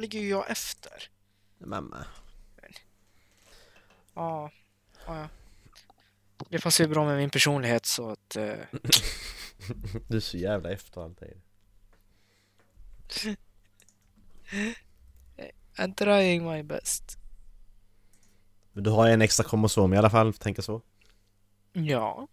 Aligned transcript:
ligger 0.00 0.20
ju 0.20 0.28
jag 0.28 0.50
efter. 0.50 1.10
Ja, 4.14 4.50
ja, 5.06 5.16
ja. 5.16 5.28
Det 6.48 6.60
passar 6.60 6.84
ju 6.84 6.90
bra 6.90 7.04
med 7.04 7.16
min 7.16 7.30
personlighet 7.30 7.86
så 7.86 8.10
att... 8.10 8.36
Eh, 8.36 8.54
Du 10.08 10.16
är 10.16 10.20
så 10.20 10.36
jävla 10.36 10.70
efter 10.70 11.04
alltid. 11.04 11.40
I'm 15.76 15.94
trying 15.94 16.50
my 16.50 16.62
best. 16.62 17.18
Men 18.72 18.84
du 18.84 18.90
har 18.90 19.08
en 19.08 19.22
extra 19.22 19.44
kromosom 19.44 19.94
i 19.94 19.96
alla 19.98 20.10
fall, 20.10 20.32
tänker 20.34 20.62
så. 20.62 20.82
Ja. 21.72 22.28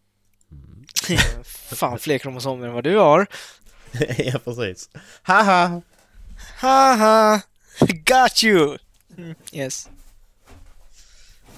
Mm. 0.51 0.85
Fan 1.43 1.99
fler 1.99 2.17
kromosomer 2.17 2.67
än 2.67 2.73
vad 2.73 2.83
du 2.83 2.97
har. 2.97 3.27
ja, 4.17 4.39
precis. 4.39 4.89
Haha! 5.21 5.81
Haha! 6.57 7.41
Got 8.05 8.43
you! 8.43 8.77
Mm, 9.17 9.35
yes. 9.51 9.89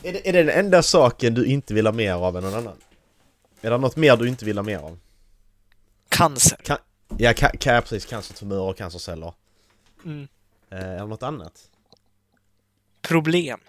Är 0.04 0.14
det, 0.14 0.30
är 0.30 0.34
det 0.34 0.44
den 0.44 0.66
enda 0.66 0.84
saken 0.84 1.34
du 1.34 1.46
inte 1.46 1.74
vill 1.74 1.86
ha 1.86 1.94
mer 1.94 2.14
av 2.14 2.38
än 2.38 2.44
någon 2.44 2.54
annan? 2.54 2.78
Är 3.62 3.72
det 3.72 3.78
något 3.78 3.96
mer 3.96 4.18
du 4.18 4.28
inte 4.28 4.46
vill 4.46 4.58
ha 4.58 4.64
mer 4.64 4.78
av? 4.78 5.00
Cancer. 6.10 6.58
Ja, 7.18 7.34
ka, 7.34 7.50
ka, 7.60 7.82
precis. 7.82 8.06
Cancertumörer 8.06 8.62
och 8.62 8.78
cancerceller. 8.78 9.34
Mm. 10.06 10.28
Eh, 10.70 10.78
är 10.80 11.00
det 11.00 11.06
något 11.08 11.24
annat? 11.24 11.70
Problem. 13.02 13.60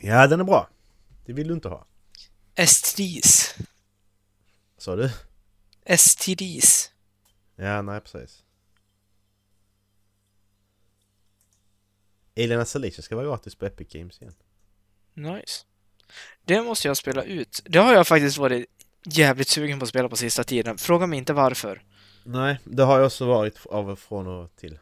Ja, 0.00 0.26
den 0.26 0.40
är 0.40 0.44
bra. 0.44 0.68
Det 1.26 1.32
vill 1.32 1.48
du 1.48 1.54
inte 1.54 1.68
ha. 1.68 1.86
STDs. 2.54 3.54
Sa 4.78 4.96
du? 4.96 5.10
STDs. 5.84 6.90
Ja, 7.56 7.82
nej 7.82 8.00
precis. 8.00 8.42
Alien 12.44 12.62
Isolation 12.62 13.02
ska 13.02 13.16
vara 13.16 13.26
gratis 13.26 13.54
på 13.54 13.66
Epic 13.66 13.88
Games 13.92 14.22
igen. 14.22 14.34
Nice. 15.14 15.64
Det 16.44 16.62
måste 16.62 16.88
jag 16.88 16.96
spela 16.96 17.22
ut. 17.22 17.62
Det 17.64 17.78
har 17.78 17.94
jag 17.94 18.06
faktiskt 18.06 18.38
varit 18.38 18.66
jävligt 19.04 19.48
sugen 19.48 19.78
på 19.78 19.82
att 19.82 19.88
spela 19.88 20.08
på 20.08 20.16
sista 20.16 20.44
tiden. 20.44 20.78
Fråga 20.78 21.06
mig 21.06 21.18
inte 21.18 21.32
varför. 21.32 21.82
Nej, 22.24 22.58
det 22.64 22.82
har 22.82 22.98
jag 22.98 23.06
också 23.06 23.26
varit 23.26 23.66
av 23.66 23.90
och 23.90 23.98
från 23.98 24.26
och 24.26 24.56
till. 24.56 24.78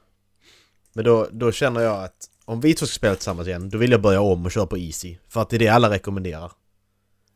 Men 0.92 1.04
då, 1.04 1.28
då 1.32 1.52
känner 1.52 1.80
jag 1.80 2.04
att 2.04 2.30
om 2.44 2.60
vi 2.60 2.74
två 2.74 2.86
ska 2.86 2.94
spela 2.94 3.14
tillsammans 3.14 3.48
igen, 3.48 3.70
då 3.70 3.78
vill 3.78 3.90
jag 3.90 4.00
börja 4.00 4.20
om 4.20 4.44
och 4.44 4.52
köra 4.52 4.66
på 4.66 4.78
Easy. 4.78 5.16
För 5.28 5.42
att 5.42 5.50
det 5.50 5.56
är 5.56 5.58
det 5.58 5.68
alla 5.68 5.90
rekommenderar. 5.90 6.52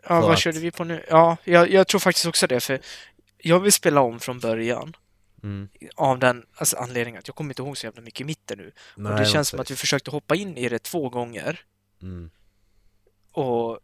Ja, 0.03 0.09
För 0.09 0.21
vad 0.21 0.33
att- 0.33 0.39
körde 0.39 0.59
vi 0.59 0.71
på 0.71 0.85
nu? 0.85 1.05
Ja, 1.09 1.37
jag, 1.45 1.71
jag 1.71 1.87
tror 1.87 1.99
faktiskt 1.99 2.27
också 2.27 2.47
det, 2.47 2.61
för 2.61 2.81
jag 3.39 3.61
vill 3.61 3.73
spela 3.73 4.01
om 4.01 4.21
från 4.21 4.39
början. 4.41 4.97
Mm. 5.43 5.69
Av 5.97 6.19
den 6.19 6.47
alltså, 6.55 6.77
anledningen 6.77 7.19
att 7.19 7.29
jag 7.29 7.35
kommer 7.35 7.51
inte 7.51 7.63
ihåg 7.63 7.79
så 7.79 7.87
jävla 7.87 8.03
mycket 8.03 8.21
i 8.21 8.25
mitten 8.25 8.59
nu. 8.59 8.73
Nej, 8.97 9.13
och 9.13 9.19
det 9.19 9.27
känns 9.27 9.49
som 9.49 9.61
att 9.61 9.71
vi 9.71 9.77
försökte 9.77 10.11
hoppa 10.11 10.35
in 10.35 10.57
i 10.57 10.69
det 10.69 10.79
två 10.79 11.09
gånger. 11.09 11.61
Mm. 12.03 12.31
Och 13.33 13.81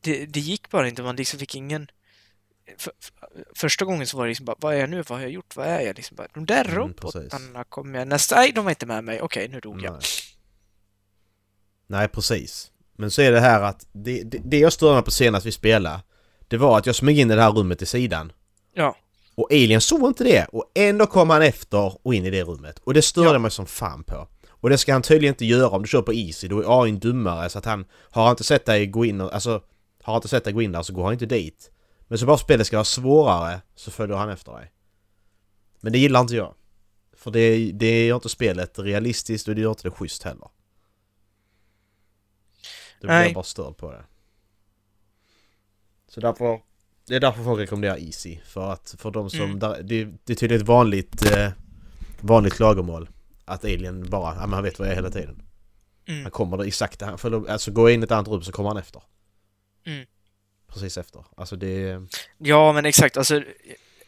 det, 0.00 0.26
det 0.26 0.40
gick 0.40 0.70
bara 0.70 0.88
inte, 0.88 1.02
man 1.02 1.16
liksom 1.16 1.38
fick 1.38 1.54
ingen... 1.54 1.90
För, 2.78 2.92
för, 3.00 3.44
första 3.54 3.84
gången 3.84 4.06
så 4.06 4.16
var 4.16 4.24
det 4.24 4.28
liksom 4.28 4.46
bara, 4.46 4.56
vad 4.60 4.74
är 4.74 4.78
jag 4.78 4.90
nu? 4.90 4.96
Vad 4.96 5.18
har 5.18 5.20
jag 5.20 5.30
gjort? 5.30 5.56
Vad 5.56 5.66
är 5.66 5.80
jag? 5.80 5.96
Liksom 5.96 6.16
bara, 6.16 6.28
de 6.34 6.46
där 6.46 6.64
Mm, 6.64 6.76
robotarna 6.76 7.64
kommer 7.64 7.98
jag 7.98 8.08
nästa... 8.08 8.36
Nej, 8.36 8.52
de 8.52 8.64
var 8.64 8.70
inte 8.70 8.86
med 8.86 9.04
mig. 9.04 9.20
Okej, 9.20 9.48
nu 9.48 9.60
dog 9.60 9.82
jag. 9.82 9.92
Nej. 9.92 10.02
Nej, 11.86 12.08
precis. 12.08 12.72
Men 12.96 13.10
så 13.10 13.22
är 13.22 13.32
det 13.32 13.40
här 13.40 13.62
att 13.62 13.86
det, 13.92 14.22
det, 14.22 14.38
det 14.44 14.58
jag 14.58 14.72
störde 14.72 14.94
mig 14.94 15.02
på 15.02 15.10
senast 15.10 15.46
vi 15.46 15.52
spelade 15.52 16.00
Det 16.48 16.56
var 16.56 16.78
att 16.78 16.86
jag 16.86 16.94
smög 16.94 17.18
in 17.18 17.30
i 17.30 17.34
det 17.34 17.42
här 17.42 17.52
rummet 17.52 17.82
i 17.82 17.86
sidan 17.86 18.32
Ja. 18.74 18.96
Och 19.34 19.52
Alien 19.52 19.80
såg 19.80 20.08
inte 20.08 20.24
det. 20.24 20.44
Och 20.44 20.72
ändå 20.74 21.06
kom 21.06 21.30
han 21.30 21.42
efter 21.42 22.06
och 22.06 22.14
in 22.14 22.24
i 22.26 22.30
det 22.30 22.42
rummet. 22.42 22.78
Och 22.78 22.94
det 22.94 23.02
störde 23.02 23.32
Ja. 23.32 23.38
mig 23.38 23.50
som 23.50 23.66
fan 23.66 24.04
på. 24.04 24.28
Och 24.48 24.70
det 24.70 24.78
ska 24.78 24.92
han 24.92 25.02
tydligen 25.02 25.32
inte 25.32 25.44
göra 25.44 25.68
om 25.68 25.82
du 25.82 25.88
kör 25.88 26.02
på 26.02 26.12
Easy, 26.12 26.48
då 26.48 26.60
är 26.60 26.82
AIn 26.82 26.98
dummare. 26.98 27.48
Så 27.50 27.58
att 27.58 27.64
han 27.64 27.84
Har 28.10 28.22
han 28.22 28.30
inte 28.30 28.44
sett 28.44 28.66
dig 28.66 28.86
gå 28.86 29.04
in 29.04 29.20
och, 29.20 29.34
alltså 29.34 29.50
Har 30.02 30.12
han 30.12 30.16
inte 30.16 30.28
sett 30.28 30.44
dig 30.44 30.52
gå 30.52 30.62
in 30.62 30.72
där 30.72 30.82
så 30.82 30.92
går 30.92 31.04
han 31.04 31.12
inte 31.12 31.26
dit. 31.26 31.70
Men 32.08 32.18
så 32.18 32.26
bara 32.26 32.38
spelet 32.38 32.66
ska 32.66 32.76
vara 32.76 32.84
svårare 32.84 33.60
så 33.74 33.90
följer 33.90 34.16
han 34.16 34.28
efter 34.30 34.52
dig. 34.52 34.72
Men 35.80 35.92
det 35.92 35.98
gillar 35.98 36.20
inte 36.20 36.34
jag. 36.34 36.54
För 37.16 37.30
det, 37.30 37.72
det 37.72 38.06
gör 38.06 38.14
inte 38.14 38.28
spelet 38.28 38.78
realistiskt 38.78 39.48
och 39.48 39.54
det 39.54 39.60
gör 39.60 39.70
inte 39.70 39.82
det 39.82 39.90
schysst 39.90 40.22
heller. 40.22 40.48
Då 43.00 43.06
blir 43.06 43.08
Nej. 43.08 43.26
jag 43.26 43.34
bara 43.34 43.44
störd 43.44 43.76
på 43.76 43.90
det. 43.90 44.04
Så 46.08 46.20
därför 46.20 46.60
Det 47.06 47.16
är 47.16 47.20
därför 47.20 47.44
folk 47.44 47.60
rekommenderar 47.60 47.96
Easy 47.98 48.38
För 48.46 48.72
att 48.72 48.94
för 48.98 49.10
de 49.10 49.30
som, 49.30 49.40
Mm. 49.40 49.58
där, 49.58 49.82
det, 49.82 50.04
det 50.04 50.32
är 50.32 50.36
tydligen 50.36 50.62
ett 50.62 50.68
vanligt 50.68 51.32
eh, 51.32 51.48
Vanligt 52.20 52.54
klagomål 52.54 53.08
Att 53.44 53.64
Alien 53.64 54.10
bara, 54.10 54.34
ja 54.34 54.40
men 54.40 54.52
han 54.52 54.62
vet 54.64 54.78
vad 54.78 54.88
jag 54.88 54.92
är 54.92 54.96
hela 54.96 55.10
tiden 55.10 55.42
Mm. 56.08 56.22
Han 56.22 56.30
kommer 56.30 56.56
där 56.56 56.64
exakt, 56.64 57.00
han, 57.00 57.18
för, 57.18 57.50
alltså 57.50 57.70
går 57.70 57.90
jag 57.90 57.94
in 57.94 58.02
i 58.02 58.04
ett 58.04 58.10
annat 58.10 58.28
rum 58.28 58.42
så 58.42 58.52
kommer 58.52 58.68
han 58.70 58.76
efter 58.78 59.02
Mm. 59.86 60.06
Precis 60.72 60.98
efter, 60.98 61.24
alltså 61.36 61.56
det 61.56 62.00
Ja, 62.38 62.72
men 62.72 62.86
exakt. 62.86 63.16
Alltså, 63.16 63.42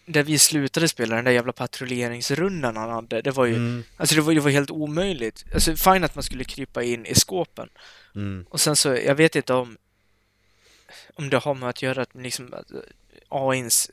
där 0.07 0.23
vi 0.23 0.39
slutade 0.39 0.89
spela, 0.89 1.17
den 1.17 1.25
där 1.25 1.33
jävla 1.33 1.53
patrulleringsrundan 1.53 2.77
han 2.77 2.91
hade, 2.91 3.23
det 3.23 3.31
var 3.31 3.47
ju... 3.47 3.55
mm, 3.55 3.83
Alltså 3.97 4.15
det 4.15 4.21
var, 4.21 4.35
det 4.35 4.41
var 4.41 4.51
helt 4.51 4.71
omöjligt. 4.71 5.45
Alltså 5.55 5.77
fine 5.77 6.05
att 6.05 6.15
man 6.15 6.23
skulle 6.25 6.45
krypa 6.45 6.83
in 6.83 7.07
i 7.07 7.15
skåpen. 7.15 7.69
mm, 8.15 8.47
Och 8.51 8.61
sen 8.61 8.77
så, 8.77 8.89
jag 8.89 9.15
vet 9.15 9.37
inte 9.37 9.55
om 9.55 9.77
om 11.17 11.31
det 11.31 11.37
har 11.39 11.55
med 11.55 11.69
att 11.69 11.83
göra 11.83 12.03
att 12.03 12.15
liksom 12.15 12.55
AIns 13.29 13.91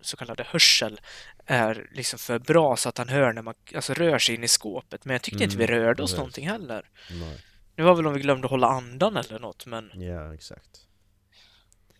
så 0.00 0.16
kallade 0.16 0.44
hörsel 0.48 1.00
är 1.46 1.86
liksom 1.92 2.18
för 2.18 2.38
bra 2.38 2.76
så 2.76 2.88
att 2.88 2.98
han 2.98 3.08
hör 3.08 3.32
när 3.32 3.42
man 3.42 3.54
alltså, 3.74 3.94
rör 3.94 4.18
sig 4.18 4.34
in 4.34 4.44
i 4.44 4.48
skåpet. 4.48 5.04
Men 5.04 5.12
jag 5.14 5.22
tyckte 5.22 5.44
inte 5.44 5.56
vi 5.56 5.64
Mm, 5.64 5.76
rörde 5.76 6.02
oss 6.02 6.10
precis. 6.10 6.16
någonting 6.18 6.48
heller. 6.48 6.88
nej, 7.10 7.38
Det 7.74 7.82
var 7.82 7.94
väl 7.94 8.06
om 8.06 8.14
vi 8.14 8.20
glömde 8.20 8.48
hålla 8.48 8.66
andan 8.66 9.16
eller 9.16 9.38
något, 9.38 9.66
men 9.66 9.90
ja 9.94 10.34
exakt 10.34 10.80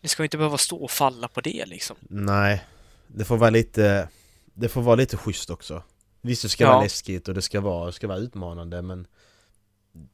det 0.01 0.07
ska 0.09 0.23
inte 0.23 0.37
behöva 0.37 0.57
stå 0.57 0.77
och 0.77 0.91
falla 0.91 1.27
på 1.27 1.41
det 1.41 1.65
liksom. 1.65 1.97
Nej, 2.01 2.63
det 3.07 3.25
får 3.25 3.37
vara 3.37 3.49
lite 3.49 4.09
Det 4.53 4.69
får 4.69 4.81
vara 4.81 4.95
lite 4.95 5.17
schysst 5.17 5.49
också 5.49 5.83
Visst 6.21 6.41
det 6.41 6.49
ska 6.49 6.63
Ja. 6.63 6.69
vara 6.71 6.81
läskigt 6.83 7.27
och 7.27 7.33
det 7.33 7.41
ska 7.41 7.61
vara, 7.61 7.85
det 7.85 7.91
ska 7.93 8.07
vara 8.07 8.17
utmanande 8.17 8.81
men 8.81 9.07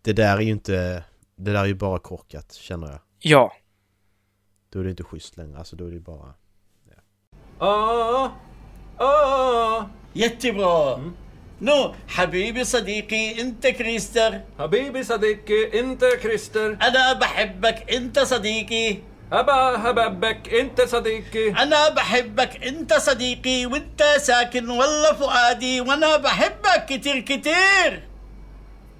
Det 0.01 0.13
där 0.13 0.37
är 0.37 0.41
ju 0.41 0.51
inte 0.51 1.03
Det 1.35 1.51
där 1.51 1.61
är 1.61 1.65
ju 1.65 1.73
bara 1.73 1.99
korkat 1.99 2.53
känner 2.53 2.87
jag 2.91 2.99
Ja, 3.19 3.53
Då 4.73 4.79
är 4.79 4.83
det 4.83 4.89
inte 4.89 5.03
schysst 5.03 5.37
längre, 5.37 5.57
alltså 5.57 5.75
då 5.75 5.87
är 5.87 5.91
det 5.91 5.99
bara 5.99 6.33
آه 7.61 8.31
آه 8.99 9.89
jättebra. 10.13 10.99
نو 11.61 11.93
حبيبي 12.07 12.63
صديقي 12.63 13.41
انت 13.41 13.67
كريستر 13.67 14.41
حبيبي 14.59 15.03
صديقي 15.03 15.79
انت 15.79 16.05
كريستر 16.05 16.77
أنا 16.81 17.13
بحبك 17.13 17.93
انت 17.93 18.19
صديقي 18.19 18.97
ابا 19.31 19.77
حبابك 19.77 20.53
انت 20.53 20.81
صديقي 20.81 21.49
أنا 21.49 21.89
بحبك 21.89 22.63
انت 22.63 22.93
صديقي 22.93 23.65
وانت 23.65 24.03
ساكن 24.17 24.69
والله 24.69 25.13
فؤادي 25.13 25.81
وأنا 25.81 26.17
بحبك 26.17 26.85
كتير 26.89 27.19
كتير 27.19 28.07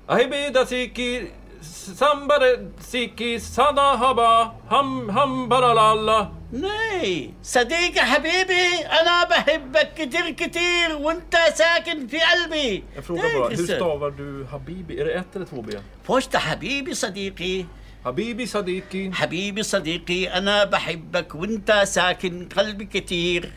اهبي 0.10 0.50
دسيكي 0.50 1.28
سامبر 1.62 2.68
سيكي 2.80 3.40
صدا 3.40 3.82
هبا 3.82 4.56
هم 4.72 5.10
هم 5.12 5.48
برلالا 5.48 6.32
ناي 6.52 7.34
صديقي 7.44 8.02
حبيبي 8.02 8.86
أنا 9.02 9.24
بحبك 9.24 9.94
كتير 9.98 10.30
كتير 10.30 10.96
وانت 11.02 11.36
ساكن 11.54 12.08
في 12.08 12.18
قلبي 12.20 12.84
Jag 12.96 13.04
frågar 13.06 13.24
Nej, 13.24 13.34
bara, 13.40 13.50
hur 13.50 13.56
Christer. 13.56 13.76
stavar 13.76 14.12
du 14.12 14.46
Habibi? 14.52 14.94
Är 15.02 15.06
det 15.06 15.14
ett 15.14 15.36
eller 15.36 15.46
två 15.46 15.62
B? 15.62 15.70
فوشت 16.04 16.36
حبيبي 16.36 16.94
صديقي 16.94 17.66
Habibi 18.06 18.46
Sadiki. 18.48 19.14
حبيبي 19.14 19.64
صديقي 19.64 20.28
أنا 20.38 20.64
بحبك 20.64 21.36
وانت 21.36 21.82
ساكن 21.86 22.50
قلبي 22.58 22.86
كتير 22.86 23.52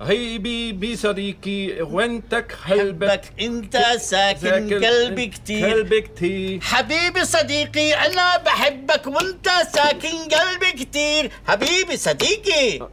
Habibi 0.00 0.96
Sadiki. 0.96 1.80
وانتك 1.80 2.52
حلبك 2.52 3.10
حبك 3.10 3.40
انت 3.40 3.76
ساكن 4.00 4.84
قلبي 4.84 5.26
كتير 5.26 5.70
قلبك 5.70 6.12
كتير 6.14 6.60
حبيبي 6.60 7.24
صديقي 7.24 7.94
انا 7.94 8.36
بحبك 8.36 9.06
وانت 9.06 9.48
ساكن 9.72 10.08
قلبي 10.28 10.72
كتير 10.84 11.30
حبيبي 11.46 11.96
صديقي 11.96 12.88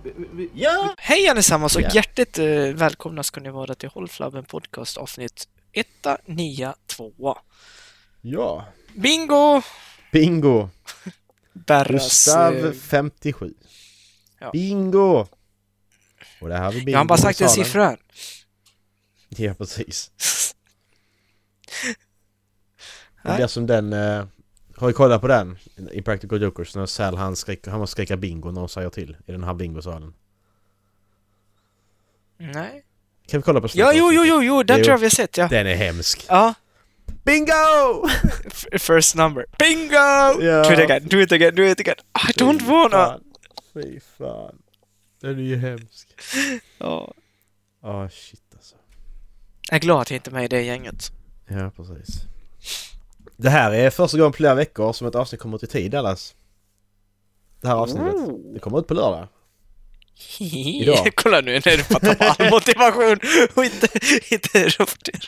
يا 0.56 0.96
hej 1.08 1.30
allesammans 1.30 1.76
och 1.76 1.82
Ja. 1.82 1.90
hjärtligt 1.90 2.38
eh, 2.40 2.74
välkomna 2.84 3.24
ska 3.24 3.40
ni 3.42 3.50
vara 3.50 3.76
till 3.76 3.90
Håll 3.90 4.08
Flabben 4.08 4.46
Podcast 4.46 4.98
avsnitt 4.98 5.48
192. 5.74 7.36
Ja! 8.22 8.66
Bingo! 8.96 9.62
Bingo! 10.12 10.70
Berras... 11.54 12.04
Gustav 12.04 12.66
eh, 12.66 12.72
57 12.74 13.54
ja. 14.42 14.50
Bingo! 14.54 15.28
Och 16.41 16.49
har 16.51 16.73
vi 16.73 16.79
bingo 16.79 16.91
Jag 16.93 16.99
har 16.99 17.05
bara 17.05 17.19
sagt 17.19 17.41
en 17.41 17.49
siffra 17.49 17.85
här. 17.85 17.99
Ja 19.29 19.55
precis 19.55 20.11
Det 23.23 23.37
blir 23.37 23.47
som 23.47 23.67
den 23.67 23.93
eh, 23.93 24.25
Har 24.77 24.87
vi 24.87 24.93
kollat 24.93 25.21
på 25.21 25.29
den? 25.29 25.59
I 25.93 26.03
Practical 26.03 26.43
Jokers 26.43 26.75
när 26.75 26.87
Sal 26.87 27.17
han 27.17 27.37
skriker, 27.37 27.71
han 27.71 27.81
måste 27.81 27.93
skrika 27.93 28.17
bingo 28.17 28.51
när 28.51 28.61
de 28.61 28.69
säger 28.69 28.91
till 28.91 29.17
i 29.27 29.33
den 29.33 29.45
här 29.45 29.55
bingosalen 29.55 30.15
Nej. 32.37 32.85
Kan 33.29 33.41
vi 33.41 33.43
kolla 33.43 33.61
på 33.61 33.67
Ja, 33.67 33.69
slutet? 33.71 33.97
jo, 33.97 34.13
jo, 34.13 34.25
jo, 34.25 34.43
jo, 34.43 34.63
den 34.63 34.79
Jo. 34.79 34.85
tror 34.85 34.93
jag 34.93 34.99
vi 34.99 35.05
har 35.05 35.11
sett, 35.11 35.37
ja. 35.37 35.49
Den 35.49 35.67
är 35.67 35.75
hemsk. 35.75 36.27
Ja, 36.29 36.55
Bingo! 37.25 38.09
first 38.79 39.15
number. 39.15 39.45
Bingo! 39.59 40.43
Ja. 40.45 40.63
Do 40.65 40.73
it 40.73 40.79
again, 40.79 41.09
do 41.09 41.19
it 41.21 41.33
again, 41.33 41.55
do 41.55 41.63
it 41.63 41.81
again. 41.81 41.97
I 42.29 42.33
don't 42.33 42.63
wanna! 42.67 43.07
Fan. 43.07 43.21
Fy 43.75 44.01
fan. 44.19 44.59
Den 45.21 45.39
är 45.39 45.43
ju 45.43 45.57
hemsk. 45.57 46.09
Ja. 46.79 47.15
Ah 47.83 48.09
shit 48.09 48.43
alltså. 48.55 48.77
Jag 49.69 49.77
är 49.77 49.81
glad 49.81 50.01
att 50.01 50.11
jag 50.11 50.17
inte 50.17 50.31
är 50.31 50.33
med 50.33 50.45
i 50.45 50.49
det 50.49 50.63
gänget. 50.63 51.13
Ja, 51.49 51.71
precis. 51.77 52.23
Det 53.37 53.51
här 53.51 53.73
är 53.73 53.91
första 53.91 54.19
gången 54.19 54.33
på 54.33 54.37
flera 54.37 54.55
veckor 54.55 54.93
som 54.93 55.07
ett 55.07 55.15
avsnitt 55.15 55.41
kommer 55.41 55.57
ut 55.57 55.63
i 55.63 55.67
tid, 55.67 55.91
Dallas. 55.91 56.35
Det 57.61 57.69
här 57.69 57.75
avsnittet. 57.75 58.15
Oh. 58.15 58.53
Det 58.53 58.59
kommer 58.59 58.79
ut 58.79 58.87
på 58.87 58.95
lördag. 58.95 59.29
Idag. 60.41 61.11
Kolla 61.15 61.41
nu 61.41 61.53
när 61.53 61.77
du 61.77 61.85
fattar 61.85 62.17
all 62.19 62.51
motivation 62.51 63.19
och 63.55 63.65
inte, 63.65 63.89
inte 64.35 64.69
rapportera. 64.69 65.19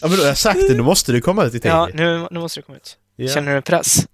Ja 0.00 0.08
men 0.08 0.16
då 0.16 0.22
har 0.22 0.28
jag 0.28 0.38
sagt 0.38 0.60
det, 0.68 0.74
nu 0.74 0.82
måste 0.82 1.12
det 1.12 1.20
komma 1.20 1.44
ut 1.44 1.54
i 1.54 1.60
tid. 1.60 1.70
Ja, 1.70 1.88
nu, 1.94 2.28
nu 2.30 2.40
måste 2.40 2.60
det 2.60 2.64
komma 2.64 2.76
ut. 2.76 2.98
Ja. 3.16 3.28
Känner 3.28 3.50
du 3.50 3.56
en 3.56 3.62
press? 3.62 4.06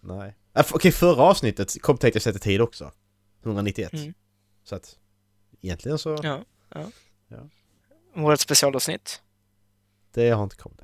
Nej. 0.00 0.34
Äh, 0.56 0.64
Okej, 0.70 0.92
förra 0.92 1.22
avsnittet 1.22 1.82
kom 1.82 1.98
tänkte 1.98 2.16
jag 2.16 2.22
sätta 2.22 2.38
tid 2.38 2.60
också. 2.60 2.90
191. 3.44 3.92
Mm. 3.92 4.14
Så 4.64 4.74
att 4.74 4.96
egentligen 5.62 5.98
så... 5.98 6.18
Ja. 6.22 6.44
ja. 6.74 6.84
Ja. 7.28 7.48
Vårt 8.14 8.40
specialavsnitt. 8.40 9.20
Det 10.14 10.30
har 10.30 10.44
inte 10.44 10.56
kommit. 10.56 10.80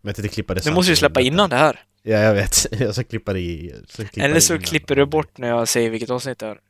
Men 0.00 0.14
tänkte 0.14 0.34
klippa 0.34 0.54
det 0.54 0.64
Du 0.64 0.72
måste 0.72 0.92
ju 0.92 0.96
släppa 0.96 1.20
innan 1.20 1.50
det 1.50 1.56
här. 1.56 1.84
Ja, 2.02 2.18
jag 2.18 2.34
vet. 2.34 2.66
Jag 2.80 2.94
ska 2.94 3.04
klippa 3.04 3.32
det 3.32 3.40
i... 3.40 3.74
ska 3.88 4.04
klippa 4.04 4.26
Eller 4.26 4.40
så 4.40 4.58
klipper 4.58 4.96
du 4.96 5.06
bort 5.06 5.38
när 5.38 5.48
jag 5.48 5.68
säger 5.68 5.90
vilket 5.90 6.10
avsnitt 6.10 6.38
det 6.38 6.46
är. 6.46 6.60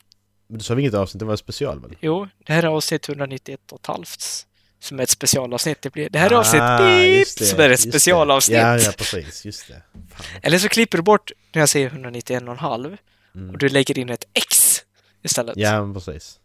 Men 0.46 0.58
du 0.58 0.64
sa 0.64 0.78
inget 0.80 0.94
avsnitt, 0.94 1.18
det 1.18 1.24
var 1.24 1.36
special 1.36 1.80
väl? 1.80 1.96
Jo, 2.00 2.28
det 2.46 2.52
här 2.52 2.62
är 2.62 2.66
avsnitt 2.66 3.08
191 3.08 3.72
och 3.72 3.86
halvt. 3.86 4.46
Som 4.80 4.98
är 4.98 5.02
ett 5.02 5.10
specialavsnitt. 5.10 5.82
Det, 5.82 5.90
blir, 5.90 6.10
det 6.10 6.18
här 6.18 6.30
är 6.30 6.34
avsnitt 6.34 6.62
Ah, 6.62 6.78
beep, 6.78 7.18
just 7.18 7.38
det, 7.38 7.44
som 7.44 7.60
är 7.60 7.70
ett 7.70 7.80
specialavsnitt. 7.80 8.58
Ja, 8.58 8.78
ja 8.78 8.92
precis. 8.96 9.44
Just 9.44 9.68
det. 9.68 9.82
Fan. 9.92 10.26
Eller 10.42 10.58
så 10.58 10.68
klipper 10.68 10.98
du 10.98 11.02
bort 11.02 11.32
när 11.52 11.62
jag 11.62 11.68
säger 11.68 11.86
191 11.86 12.42
och 12.42 12.48
en 12.48 12.58
halv 12.58 12.96
Mm. 13.34 13.50
och 13.50 13.58
du 13.58 13.68
lägger 13.68 13.98
in 13.98 14.10
ett 14.10 14.24
X 14.32 14.79
istället. 15.22 15.56
Ja, 15.56 15.81
men 15.81 15.94
precis. 15.94 16.40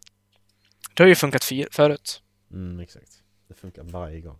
Det 0.93 1.03
har 1.03 1.07
ju 1.07 1.15
funkat 1.15 1.43
för, 1.43 1.67
förut. 1.71 2.21
Mm, 2.51 2.79
exakt. 2.79 3.21
Det 3.47 3.53
funkar 3.53 3.83
varje 3.83 4.21
gång. 4.21 4.39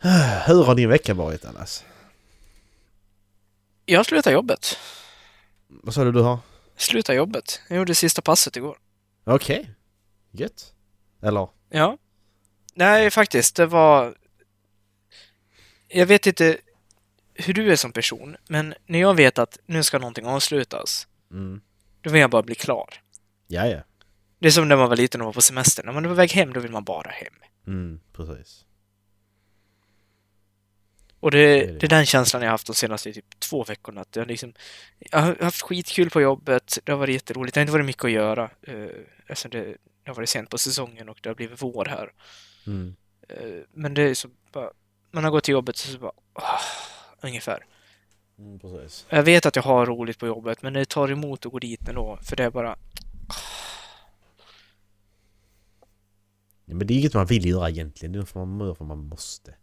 Hur 0.46 0.64
har 0.64 0.74
din 0.74 0.88
vecka 0.88 1.14
varit 1.14 1.42
Dallas? 1.42 1.84
Jag 3.86 4.06
slutade 4.06 4.34
jobbet. 4.34 4.78
Vad 5.68 5.94
sa 5.94 6.04
du 6.04 6.12
du 6.12 6.20
har? 6.20 6.38
Slutade 6.76 7.18
jobbet. 7.18 7.60
Jag 7.68 7.78
gjorde 7.78 7.94
sista 7.94 8.22
passet 8.22 8.56
igår. 8.56 8.78
Okej. 9.24 9.70
Gött. 10.30 10.74
Eller? 11.22 11.48
Ja. 11.68 11.98
Nej, 12.74 13.10
faktiskt. 13.10 13.56
Det 13.56 13.66
var... 13.66 14.14
Jag 15.88 16.06
vet 16.06 16.26
inte 16.26 16.58
hur 17.34 17.54
du 17.54 17.72
är 17.72 17.76
som 17.76 17.92
person, 17.92 18.36
men 18.48 18.74
när 18.86 18.98
jag 18.98 19.14
vet 19.14 19.38
att 19.38 19.58
nu 19.66 19.82
ska 19.82 19.98
någonting 19.98 20.26
avslutas, 20.26 21.06
Mm. 21.30 21.60
då 22.00 22.10
vill 22.10 22.20
jag 22.20 22.30
bara 22.30 22.42
bli 22.42 22.54
klar. 22.54 23.02
Ja, 23.46 23.66
ja. 23.66 23.80
Det 24.38 24.46
är 24.46 24.50
som 24.50 24.68
när 24.68 24.76
man 24.76 24.88
var 24.88 24.96
liten 24.96 25.20
och 25.20 25.24
var 25.24 25.32
på 25.32 25.42
semester. 25.42 25.84
När 25.84 25.92
man 25.92 26.04
är 26.04 26.08
på 26.08 26.14
väg 26.14 26.32
hem, 26.32 26.52
då 26.52 26.60
vill 26.60 26.70
man 26.70 26.84
bara 26.84 27.10
hem. 27.10 27.34
Mm, 27.66 28.00
precis. 28.12 28.64
Och 31.20 31.30
det, 31.30 31.38
är 31.38 31.66
det. 31.66 31.72
det 31.72 31.86
är 31.86 31.88
den 31.88 32.06
känslan 32.06 32.42
jag 32.42 32.48
har 32.48 32.52
haft 32.52 32.66
de 32.66 32.74
senaste 32.74 33.12
typ 33.12 33.40
två 33.40 33.64
veckorna. 33.64 34.00
Att 34.00 34.16
jag, 34.16 34.26
liksom, 34.26 34.52
jag 34.98 35.18
har 35.18 35.36
haft 35.40 35.62
skitkul 35.62 36.10
på 36.10 36.20
jobbet, 36.20 36.78
det 36.84 36.92
har 36.92 36.98
varit 36.98 37.14
jätteroligt, 37.14 37.54
det 37.54 37.60
har 37.60 37.62
inte 37.62 37.72
varit 37.72 37.86
mycket 37.86 38.04
att 38.04 38.10
göra. 38.10 38.50
Uh, 38.68 38.88
eftersom 39.26 39.50
det, 39.50 39.64
det 39.64 40.10
har 40.10 40.14
varit 40.14 40.28
sent 40.28 40.50
på 40.50 40.58
säsongen 40.58 41.08
och 41.08 41.18
det 41.22 41.28
har 41.28 41.34
blivit 41.34 41.62
vår 41.62 41.84
här. 41.84 42.12
Mm. 42.66 42.96
Eh, 43.28 43.62
men 43.72 43.94
det 43.94 44.02
är 44.02 44.14
så 44.14 44.28
bara, 44.52 44.70
man 45.10 45.24
har 45.24 45.30
gått 45.30 45.44
till 45.44 45.52
jobbet 45.52 45.74
och 45.74 45.80
så 45.80 45.98
bara, 45.98 46.12
ah, 46.32 46.60
ungefär. 47.20 47.66
Mm, 48.38 48.58
precis. 48.58 49.06
Jag 49.08 49.22
vet 49.22 49.46
att 49.46 49.56
jag 49.56 49.62
har 49.62 49.86
roligt 49.86 50.18
på 50.18 50.26
jobbet, 50.26 50.62
men 50.62 50.72
det 50.72 50.84
tar 50.84 51.10
emot 51.10 51.46
att 51.46 51.52
gå 51.52 51.58
dit 51.58 51.88
ändå, 51.88 52.18
för 52.22 52.36
det 52.36 52.44
är 52.44 52.50
bara, 52.50 52.76
Ja, 56.68 56.74
men 56.74 56.86
det 56.86 56.94
är 56.94 56.98
inget 56.98 57.14
man 57.14 57.26
vill 57.26 57.46
göra 57.46 57.70
egentligen. 57.70 58.12
Det 58.12 58.18
är 58.18 58.22
för 58.22 58.44
man 58.44 58.66
gör 58.66 58.74
för 58.74 58.84
man 58.84 58.98
måste. 58.98 59.54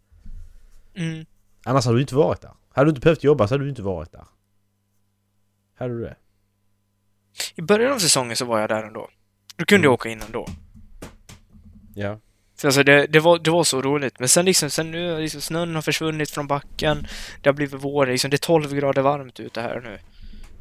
mm, 0.94 1.26
Annars 1.64 1.84
hade 1.84 1.96
du 1.96 2.00
inte 2.00 2.14
varit 2.14 2.40
där. 2.40 2.50
Hade 2.72 2.86
du 2.86 2.88
inte 2.90 3.00
behövt 3.00 3.24
jobba 3.24 3.48
så 3.48 3.54
hade 3.54 3.64
du 3.64 3.70
inte 3.70 3.82
varit 3.82 4.12
där. 4.12 4.24
Hade 5.74 5.94
du 5.94 6.00
det? 6.00 6.16
I 7.54 7.62
början 7.62 7.92
av 7.92 7.98
säsongen 7.98 8.36
så 8.36 8.44
var 8.44 8.60
jag 8.60 8.68
där 8.68 8.82
ändå. 8.82 9.08
Då 9.56 9.64
kunde 9.64 9.74
Mm. 9.80 9.84
jag 9.84 9.92
åka 9.92 10.08
in 10.08 10.20
ändå. 10.22 10.46
Ja. 11.94 12.18
Alltså 12.64 12.82
det, 12.82 13.06
det, 13.06 13.20
var, 13.20 13.38
det 13.38 13.50
var 13.50 13.64
så 13.64 13.82
roligt. 13.82 14.18
Men 14.18 14.28
sen 14.28 14.44
liksom, 14.44 14.70
sen 14.70 14.90
nu 14.90 15.20
liksom 15.20 15.40
snön 15.40 15.74
har 15.74 15.82
försvunnit 15.82 16.30
från 16.30 16.46
backen. 16.46 17.06
Det 17.42 17.48
har 17.48 17.54
blivit 17.54 17.80
vår, 17.84 18.06
liksom, 18.06 18.30
det 18.30 18.34
är 18.36 18.38
12 18.38 18.74
grader 18.74 19.02
varmt 19.02 19.40
ute 19.40 19.60
här 19.60 19.80
nu. 19.80 19.98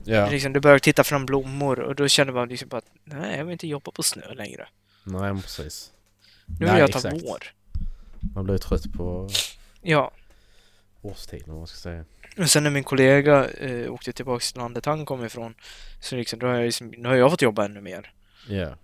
Ja. 0.03 0.29
Liksom, 0.29 0.53
du 0.53 0.59
börjar 0.59 0.79
titta 0.79 1.03
fram 1.03 1.25
blommor 1.25 1.79
och 1.79 1.95
då 1.95 2.07
känner 2.07 2.33
man 2.33 2.49
liksom 2.49 2.69
bara 2.69 2.77
att 2.77 2.91
nej, 3.03 3.37
jag 3.37 3.45
vill 3.45 3.51
inte 3.51 3.67
jobba 3.67 3.91
på 3.91 4.03
snö 4.03 4.33
längre. 4.33 4.67
Nej, 5.03 5.41
precis. 5.41 5.91
Nu 6.45 6.55
vill 6.59 6.67
Nej, 6.67 6.79
jag 6.79 6.91
ta 6.91 6.97
exakt. 6.97 7.23
vår. 7.23 7.43
Man 8.35 8.43
blir 8.45 8.57
trött 8.57 8.93
på 8.93 9.29
Ja. 9.81 10.11
årstiden 11.01 11.49
om 11.51 11.57
man 11.57 11.67
ska 11.67 11.77
säga. 11.77 12.05
Och 12.37 12.49
sen 12.49 12.63
när 12.63 12.69
min 12.69 12.83
kollega 12.83 13.49
eh, 13.49 13.93
åkte 13.93 14.13
tillbaka 14.13 14.43
till 14.51 14.57
landet 14.61 14.85
han 14.85 15.05
kom 15.05 15.25
ifrån 15.25 15.55
så 16.01 16.15
liksom, 16.15 16.39
då 16.39 16.47
har 16.47 16.53
jag, 16.53 16.63
liksom, 16.65 16.87
nu 16.97 17.09
har 17.09 17.15
jag 17.15 17.31
fått 17.31 17.41
jobba 17.41 17.65
ännu 17.65 17.81
mer. 17.81 18.11
Ja. 18.49 18.75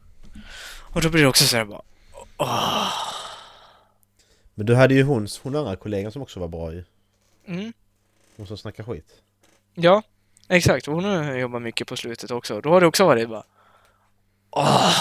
Och 0.93 1.01
då 1.01 1.09
blir 1.09 1.21
det 1.21 1.27
också 1.27 1.43
så 1.43 1.57
här 1.57 1.65
bara 1.65 1.81
åh. 2.39 2.93
Men 4.55 4.65
du 4.65 4.75
hade 4.75 4.93
ju 4.93 5.03
hon, 5.03 5.27
hon 5.43 5.55
andra 5.55 5.75
kollegan 5.75 6.11
som 6.11 6.21
också 6.21 6.39
var 6.39 6.47
bra 6.47 6.73
ju. 6.73 6.83
Mm. 7.45 7.73
Hon 8.37 8.47
som 8.47 8.57
snackar 8.57 8.83
skit. 8.83 9.21
Ja, 9.73 10.03
exakt. 10.47 10.85
Hon 10.85 11.03
har 11.03 11.33
jobbat 11.33 11.61
mycket 11.61 11.87
på 11.87 11.97
slutet 11.97 12.31
också. 12.31 12.61
Då 12.61 12.69
har 12.69 12.81
det 12.81 12.87
också 12.87 13.05
varit 13.05 13.29
bara 13.29 13.43
åh. 14.51 14.93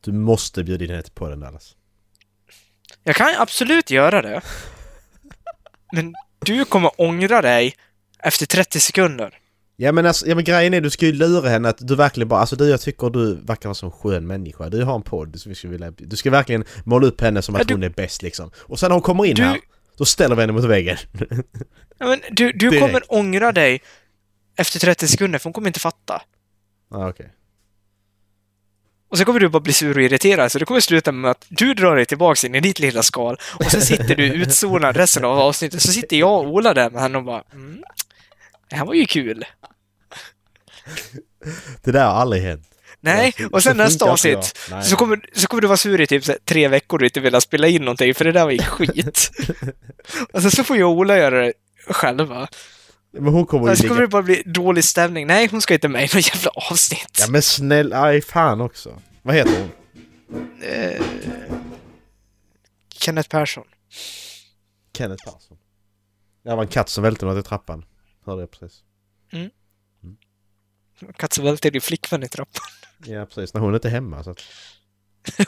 Du 0.00 0.12
måste 0.12 0.64
bjuda 0.64 0.84
in 0.84 0.90
henne 0.90 1.02
till 1.02 1.12
podden 1.12 1.40
Dallas. 1.40 1.76
Jag 3.04 3.16
kan 3.16 3.34
absolut 3.38 3.90
göra 3.90 4.22
det. 4.22 4.42
Men 5.92 6.14
du 6.38 6.64
kommer 6.64 7.00
ångra 7.00 7.42
dig 7.42 7.74
efter 8.18 8.46
30 8.46 8.80
sekunder. 8.80 9.38
Ja 9.80 9.92
men 9.92 10.06
alltså, 10.06 10.26
ja 10.26 10.34
men 10.34 10.44
grejen 10.44 10.74
är 10.74 10.80
du 10.80 10.90
ska 10.90 11.06
ju 11.06 11.12
lura 11.12 11.48
henne 11.48 11.68
att 11.68 11.78
du 11.88 11.96
verkligen 11.96 12.28
bara, 12.28 12.40
alltså 12.40 12.56
du 12.56 12.68
jag 12.68 12.80
tycker 12.80 13.10
du 13.10 13.34
verkar 13.34 13.68
vara 13.68 13.74
som 13.74 13.86
en 13.86 13.92
skön 13.92 14.26
människa. 14.26 14.68
Du 14.68 14.84
har 14.84 14.94
en 14.94 15.02
podd 15.02 15.40
som 15.40 15.48
vi 15.50 15.54
skulle 15.56 15.70
vilja, 15.72 15.90
du 15.90 16.16
ska 16.16 16.30
verkligen 16.30 16.64
måla 16.84 17.06
upp 17.06 17.20
henne 17.20 17.42
som 17.42 17.54
att 17.54 17.58
Ja, 17.60 17.64
du- 17.64 17.74
hon 17.74 17.82
är 17.82 17.88
bäst 17.88 18.22
liksom. 18.22 18.50
Och 18.58 18.78
sen 18.80 18.88
när 18.88 18.94
hon 18.94 19.02
kommer 19.02 19.24
in 19.24 19.34
Du- 19.34 19.42
här, 19.42 19.58
då 19.98 20.04
ställer 20.04 20.34
vi 20.36 20.40
henne 20.40 20.52
mot 20.52 20.64
väggen. 20.64 20.96
Ja, 21.98 22.06
men 22.06 22.20
du, 22.30 22.52
du 22.52 22.70
Direkt. 22.70 22.80
kommer 22.86 23.02
ångra 23.08 23.52
dig 23.52 23.80
efter 24.56 24.78
30 24.80 25.08
sekunder, 25.08 25.38
för 25.38 25.44
hon 25.44 25.52
kommer 25.52 25.66
inte 25.68 25.80
fatta. 25.80 26.22
ah, 26.90 27.08
okej. 27.08 27.32
Och 29.10 29.18
så 29.18 29.24
kommer 29.24 29.40
du 29.40 29.48
bara 29.48 29.60
bli 29.60 29.72
sur 29.72 29.96
och 29.96 30.02
irriterad, 30.02 30.52
så 30.52 30.58
det 30.58 30.64
kommer 30.64 30.80
sluta 30.80 31.12
med 31.12 31.30
att 31.30 31.46
du 31.48 31.74
drar 31.74 31.96
dig 31.96 32.06
tillbaks 32.06 32.44
in 32.44 32.54
i 32.54 32.60
ditt 32.60 32.78
lilla 32.80 33.02
skal 33.02 33.36
och 33.58 33.64
så 33.64 33.80
sitter 33.80 34.14
du 34.16 34.24
utzonad 34.24 34.96
resten 34.96 35.24
av 35.24 35.38
avsnittet. 35.38 35.82
Så 35.82 35.92
sitter 35.92 36.16
jag 36.16 36.30
och 36.38 36.46
Ola 36.52 36.74
där 36.74 36.90
med 36.90 37.02
henne 37.02 37.18
och 37.18 37.24
bara 37.24 37.42
mm, 37.52 37.82
det 38.70 38.76
här 38.76 38.84
var 38.84 38.94
ju 38.94 39.06
kul. 39.06 39.44
Det 41.84 41.92
där 41.92 42.04
har 42.04 42.12
aldrig 42.12 42.42
hänt. 42.42 42.68
Nej, 43.00 43.34
och 43.52 43.62
sen 43.62 43.76
nästa 43.76 44.10
avsnitt 44.10 44.58
så 44.84 44.96
kommer, 44.96 45.20
så 45.32 45.46
kommer 45.46 45.60
du 45.60 45.66
vara 45.66 45.76
sur 45.76 46.00
i 46.00 46.06
typ 46.06 46.24
så 46.24 46.32
här 46.32 46.38
tre 46.44 46.68
veckor 46.68 47.00
och 47.00 47.04
inte 47.04 47.20
vilja 47.20 47.40
spela 47.40 47.68
in 47.68 47.82
någonting 47.82 48.14
för 48.14 48.24
det 48.24 48.32
där 48.32 48.44
var 48.44 48.50
ju 48.50 48.58
skit. 48.58 49.30
och 50.32 50.42
sen 50.42 50.50
så 50.50 50.64
får 50.64 50.76
jag 50.76 50.90
och 50.90 50.96
Ola 50.96 51.18
göra 51.18 51.40
det 51.40 51.52
själva. 51.86 52.48
Men 53.12 53.32
hon 53.32 53.46
kommer 53.46 53.70
ju 53.70 53.76
så 53.76 53.88
kommer 53.88 54.00
det 54.00 54.08
bara 54.08 54.22
bli 54.22 54.42
dålig 54.46 54.84
stämning. 54.84 55.26
Nej, 55.26 55.48
hon 55.50 55.62
ska 55.62 55.74
inte 55.74 55.88
med 55.88 56.02
i 56.02 56.16
något 56.16 56.34
jävla 56.34 56.50
avsnitt. 56.50 57.18
Ja 57.20 57.26
men 57.28 57.42
snälla, 57.42 58.02
aj 58.02 58.22
fan 58.22 58.60
också. 58.60 59.02
Vad 59.22 59.34
heter 59.34 59.60
hon? 59.60 59.70
Eh, 60.62 61.02
Kenneth 62.94 63.28
Persson. 63.28 63.64
Kenneth 64.96 65.24
Persson. 65.24 65.58
Det 66.44 66.54
var 66.54 66.62
en 66.62 66.68
katt 66.68 66.88
som 66.88 67.02
välte 67.04 67.26
något 67.26 67.46
i 67.46 67.48
trappan. 67.48 67.84
Hörde 68.28 68.42
jag 68.42 68.50
precis. 68.50 68.82
Katt 71.16 71.38
välter 71.38 71.70
din 71.70 71.80
flickvän 71.80 72.22
i 72.22 72.28
trappan. 72.28 72.64
Ja 73.06 73.26
precis, 73.26 73.54
när 73.54 73.60
hon 73.60 73.74
inte 73.74 73.88
är 73.88 73.92
hemma 73.92 74.24
så 74.24 74.30
att... 74.30 74.42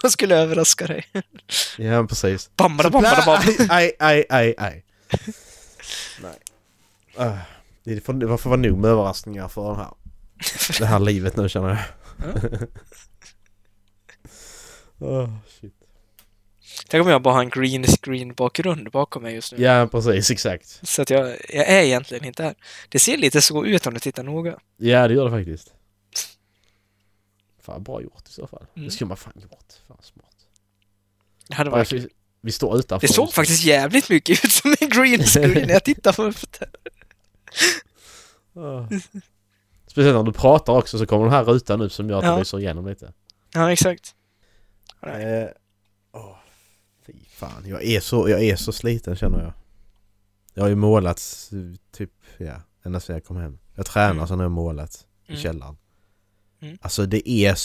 Jag 0.02 0.12
skulle 0.12 0.36
överraska 0.36 0.86
dig. 0.86 1.06
Ja 1.78 2.06
precis. 2.06 2.50
Bam, 2.56 2.76
bam, 2.76 2.92
bam, 2.92 3.02
bam, 3.02 3.24
bam. 3.26 3.42
Aj, 3.70 3.92
aj, 3.98 4.24
aj, 4.28 4.54
aj. 4.58 4.84
Nej. 6.22 6.38
Uh, 7.28 7.38
det 7.84 8.00
får, 8.00 8.12
det 8.12 8.38
får 8.38 8.50
vara 8.50 8.60
nog 8.60 8.78
med 8.78 8.90
överraskningar 8.90 9.48
för 9.48 9.66
den 9.66 9.76
här, 9.76 9.94
det 10.78 10.86
här 10.86 10.98
livet 10.98 11.36
nu 11.36 11.48
känner 11.48 11.68
jag. 11.68 11.78
oh, 14.98 15.30
shit. 15.60 15.79
Tänk 16.88 17.04
om 17.04 17.10
jag 17.10 17.22
bara 17.22 17.34
har 17.34 17.40
en 17.42 17.50
green 17.50 17.84
screen 17.84 18.34
bakgrund 18.34 18.90
bakom 18.90 19.22
mig 19.22 19.34
just 19.34 19.52
nu. 19.52 19.62
Ja 19.64 19.86
precis, 19.86 20.30
exakt. 20.30 20.80
Så 20.82 21.02
att 21.02 21.10
jag, 21.10 21.28
jag 21.48 21.68
är 21.68 21.82
egentligen 21.82 22.24
inte 22.24 22.42
här. 22.42 22.54
Det 22.88 22.98
ser 22.98 23.16
lite 23.16 23.42
så 23.42 23.64
ut 23.64 23.86
om 23.86 23.94
du 23.94 24.00
tittar 24.00 24.22
noga. 24.22 24.58
Ja 24.76 25.08
det 25.08 25.14
gör 25.14 25.24
det 25.24 25.30
faktiskt. 25.30 25.72
Fan 27.62 27.82
bra 27.82 28.02
gjort 28.02 28.28
i 28.28 28.32
så 28.32 28.46
fall. 28.46 28.66
Mm. 28.76 28.86
Det 28.88 28.92
skulle 28.94 29.08
man 29.08 29.16
fan 29.16 29.32
gjort. 29.36 29.72
Fan 29.88 29.98
smart. 30.02 30.26
Det 31.48 31.54
hade 31.54 31.70
varit... 31.70 31.92
vi, 31.92 32.08
vi 32.40 32.52
står 32.52 32.78
utanför. 32.78 33.06
Det 33.06 33.12
såg 33.14 33.32
faktiskt 33.32 33.64
jävligt 33.64 34.08
mycket 34.10 34.44
ut 34.44 34.52
som 34.52 34.74
en 34.80 34.88
green 34.88 35.22
screen 35.24 35.66
när 35.66 35.72
jag 35.72 35.84
tittade 35.84 36.16
på 36.16 36.22
det. 36.22 36.70
Ja. 38.52 38.88
Speciellt 39.86 40.16
när 40.16 40.22
du 40.22 40.32
pratar 40.32 40.72
också 40.72 40.98
så 40.98 41.06
kommer 41.06 41.24
den 41.24 41.34
här 41.34 41.44
rutan 41.44 41.80
upp 41.80 41.92
som 41.92 42.10
gör 42.10 42.18
att 42.18 42.24
Ja. 42.24 42.32
det 42.32 42.38
lyser 42.38 42.58
igenom 42.58 42.86
lite. 42.86 43.12
Ja, 43.54 43.72
exakt. 43.72 44.14
Eh, 45.02 45.48
fan. 47.40 47.68
Jag 47.68 47.84
är, 47.84 48.00
så, 48.00 48.28
jag 48.28 48.42
är 48.42 48.56
så 48.56 48.72
sliten 48.72 49.16
känner 49.16 49.42
jag. 49.42 49.52
Jag 50.54 50.62
har 50.62 50.68
ju 50.68 50.74
målat 50.74 51.50
typ, 51.90 52.12
ja, 52.38 52.62
ända 52.82 53.00
sedan 53.00 53.14
jag 53.16 53.24
kom 53.24 53.36
hem. 53.36 53.58
Jag 53.74 53.86
tränar 53.86 54.10
Mm. 54.10 54.26
sen 54.26 54.38
har 54.38 54.44
jag 54.44 54.50
målat 54.52 55.06
i 55.26 55.30
Mm. 55.30 55.42
källaren. 55.42 55.76
Mm. 56.60 56.78
Alltså 56.80 57.06
det 57.06 57.28
är... 57.30 57.56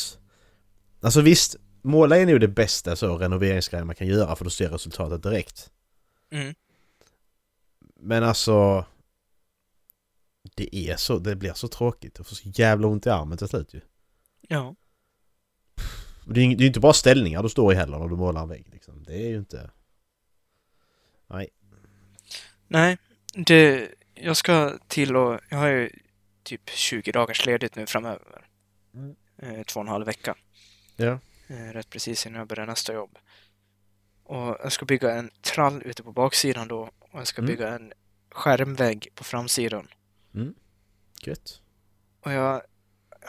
Alltså 1.01 1.21
visst, 1.21 1.55
måla 1.81 2.17
är 2.17 2.25
nog 2.25 2.39
det 2.39 2.47
bästa 2.47 2.95
så 2.95 3.17
renoveringsgrejen 3.17 3.87
man 3.87 3.95
kan 3.95 4.07
göra 4.07 4.35
för 4.35 4.43
då 4.43 4.49
ser 4.49 4.69
resultatet 4.69 5.23
direkt. 5.23 5.71
Mm. 6.31 6.53
Men 7.99 8.23
alltså... 8.23 8.85
Det 10.55 10.75
är 10.75 10.95
så, 10.95 11.19
det 11.19 11.35
blir 11.35 11.53
så 11.53 11.67
tråkigt. 11.67 12.13
Jag 12.17 12.27
får 12.27 12.35
så 12.35 12.49
jävla 12.49 12.87
ont 12.87 13.05
i 13.05 13.09
armen 13.09 13.37
till 13.37 13.47
slut 13.47 13.73
ju. 13.73 13.81
Ja. 14.41 14.75
Det 16.25 16.39
är 16.39 16.45
ju 16.45 16.67
inte 16.67 16.79
bara 16.79 16.93
ställningar 16.93 17.43
du 17.43 17.49
står 17.49 17.73
i 17.73 17.75
heller 17.75 17.99
när 17.99 18.07
du 18.07 18.15
målar 18.15 18.41
en 18.41 18.49
vägg 18.49 18.67
liksom. 18.71 19.03
Det 19.03 19.13
är 19.15 19.29
ju 19.29 19.37
inte... 19.37 19.71
Nej, 22.67 22.97
det... 23.33 23.89
Jag 24.13 24.37
ska 24.37 24.77
till 24.87 25.15
och... 25.15 25.39
Jag 25.49 25.57
har 25.57 25.67
ju 25.67 25.89
typ 26.43 26.69
20 26.69 27.11
dagars 27.11 27.45
ledigt 27.45 27.75
nu 27.75 27.85
framöver. 27.85 28.47
Mm. 28.93 29.15
Eh, 29.37 29.63
två 29.63 29.79
och 29.79 29.85
en 29.85 29.91
halv 29.91 30.05
vecka. 30.05 30.35
Ja. 30.95 31.19
Eh, 31.47 31.73
rätt 31.73 31.89
precis 31.89 32.25
innan 32.25 32.39
jag 32.39 32.47
börjar 32.47 32.65
nästa 32.65 32.93
jobb. 32.93 33.17
Och 34.23 34.57
jag 34.63 34.71
ska 34.71 34.85
bygga 34.85 35.15
en 35.15 35.29
trall 35.41 35.81
ute 35.85 36.03
på 36.03 36.11
baksidan 36.11 36.67
då. 36.67 36.81
Och 36.99 37.19
jag 37.19 37.27
ska 37.27 37.41
Mm. 37.41 37.47
bygga 37.51 37.69
en 37.75 37.93
skärmvägg 38.31 39.07
på 39.15 39.23
framsidan. 39.23 39.87
Gött. 41.21 41.61
Och 42.21 42.31
jag... 42.31 42.61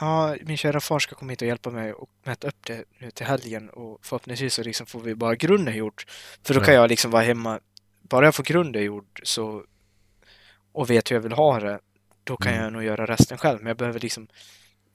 Ja, 0.00 0.36
min 0.42 0.56
kära 0.56 0.80
far 0.80 0.98
ska 0.98 1.14
komma 1.14 1.32
hit 1.32 1.42
och 1.42 1.48
hjälpa 1.48 1.70
mig 1.70 1.92
och 1.92 2.10
mäta 2.24 2.48
upp 2.48 2.66
det 2.66 2.84
nu 2.98 3.10
till 3.10 3.26
helgen 3.26 3.70
och 3.70 3.98
förhoppningsvis 4.06 4.54
så 4.54 4.62
liksom 4.62 4.86
får 4.86 5.00
vi 5.00 5.14
bara 5.14 5.34
grunden 5.34 5.76
gjort. 5.76 6.04
För 6.42 6.54
då 6.54 6.60
kan 6.60 6.74
Ja. 6.74 6.80
jag 6.80 6.88
liksom 6.88 7.10
vara 7.10 7.22
hemma. 7.22 7.60
Bara 8.02 8.24
jag 8.24 8.34
får 8.34 8.44
grunden 8.44 8.82
gjord 8.82 9.20
så 9.22 9.64
och 10.72 10.90
vet 10.90 11.10
hur 11.10 11.16
jag 11.16 11.20
vill 11.22 11.32
ha 11.32 11.60
det, 11.60 11.78
då 12.24 12.36
kan 12.36 12.52
Mm. 12.52 12.64
jag 12.64 12.72
nog 12.72 12.82
göra 12.84 13.06
resten 13.06 13.38
själv. 13.38 13.58
Men 13.58 13.66
jag 13.66 13.76
behöver 13.76 14.00
liksom 14.00 14.28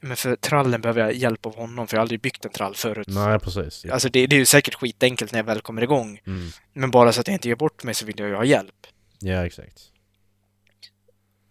men 0.04 0.18
för 0.18 0.36
trallen 0.36 0.82
behöver 0.82 1.02
jag 1.02 1.14
hjälp 1.14 1.46
av 1.46 1.56
honom 1.56 1.88
för 1.88 1.96
jag 1.96 2.00
har 2.00 2.02
aldrig 2.02 2.22
byggt 2.22 2.46
en 2.46 2.52
trall 2.52 2.76
förut. 2.76 3.08
Nej 3.10 3.40
precis. 3.40 3.86
Ja. 3.86 3.94
Alltså 3.94 4.10
det, 4.10 4.28
det 4.28 4.36
är 4.36 4.40
ju 4.40 4.46
säkert 4.46 4.74
skitenkelt 4.76 5.32
när 5.32 5.40
jag 5.40 5.44
väl 5.46 5.62
kommer 5.62 5.82
igång. 5.82 6.22
Mm. 6.28 6.50
Men 6.74 6.92
bara 6.92 7.14
så 7.14 7.22
att 7.22 7.28
jag 7.28 7.36
inte 7.36 7.48
ger 7.48 7.56
bort 7.56 7.84
mig 7.84 7.94
så 7.94 8.06
vill 8.06 8.20
jag 8.20 8.30
ju 8.30 8.36
ha 8.36 8.46
hjälp. 8.46 8.88
ja 9.20 9.46
exakt. 9.46 9.82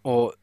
Och 0.02 0.35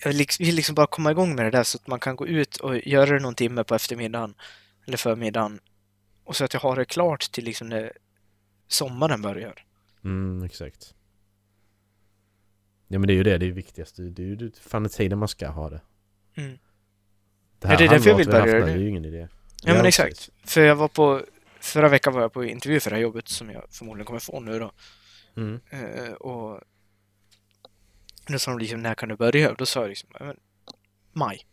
jag 0.00 0.08
vill 0.08 0.16
liksom, 0.16 0.46
vill 0.46 0.54
liksom 0.54 0.74
bara 0.74 0.86
komma 0.86 1.10
igång 1.10 1.34
med 1.34 1.44
det 1.44 1.50
där 1.50 1.62
så 1.62 1.78
att 1.78 1.86
man 1.86 2.00
kan 2.00 2.16
gå 2.16 2.26
ut 2.26 2.56
och 2.56 2.76
göra 2.86 3.10
det 3.10 3.18
någon 3.18 3.34
timme 3.34 3.64
på 3.64 3.74
eftermiddagen 3.74 4.34
eller 4.86 4.96
förmiddagen. 4.96 5.60
Och 6.24 6.36
så 6.36 6.44
att 6.44 6.54
jag 6.54 6.60
har 6.60 6.76
det 6.76 6.84
klart 6.84 7.32
till 7.32 7.44
liksom 7.44 7.68
när 7.68 7.92
sommaren 8.68 9.22
börjar. 9.22 9.64
Mm, 10.04 10.42
exakt. 10.42 10.94
Ja 12.88 12.98
men 12.98 13.06
det 13.06 13.12
är 13.12 13.16
ju 13.16 13.22
det, 13.22 13.38
det 13.38 13.44
är 13.44 13.46
ju 13.46 13.52
viktigast. 13.52 13.96
Det 13.96 14.22
är 14.22 14.26
ju 14.26 14.50
fan 14.60 14.88
tiden 14.88 15.18
man 15.18 15.28
ska 15.28 15.48
ha 15.48 15.70
det. 15.70 15.80
Mm. 16.36 16.58
Det 17.58 17.68
Ja, 17.68 17.76
det 17.76 17.84
är 17.84 17.88
därför 17.88 18.10
jag 18.10 18.16
vill 18.16 18.26
börja 18.26 18.40
haft 18.40 18.66
det 18.66 18.72
är 18.72 18.76
ju 18.76 18.88
ingen 18.88 19.04
idé. 19.04 19.28
Ja, 19.62 19.72
men 19.72 19.82
precis. 19.82 20.00
exakt. 20.00 20.30
För 20.50 20.60
jag 20.60 20.76
var 20.76 20.88
på, 20.88 21.22
förra 21.60 21.88
veckan 21.88 22.12
var 22.14 22.20
jag 22.20 22.32
på 22.32 22.44
intervju 22.44 22.80
för 22.80 22.90
det 22.90 22.96
här 22.96 23.02
jobbet 23.02 23.28
som 23.28 23.50
jag 23.50 23.64
förmodligen 23.70 24.06
kommer 24.06 24.20
få 24.20 24.40
nu 24.40 24.58
då. 24.58 24.72
Mm. 25.36 25.60
Eh, 25.70 26.12
och 26.12 26.60
då 28.26 28.38
sa 28.38 28.50
de 28.50 28.58
liksom, 28.58 28.82
när 28.82 28.94
kan 28.94 29.08
du 29.08 29.16
börja? 29.16 29.54
Då 29.54 29.66
sa 29.66 29.80
jag 29.80 29.88
liksom, 29.88 30.10
"Ja, 30.18 30.24
men, 30.24 30.36
maj. 31.12 31.46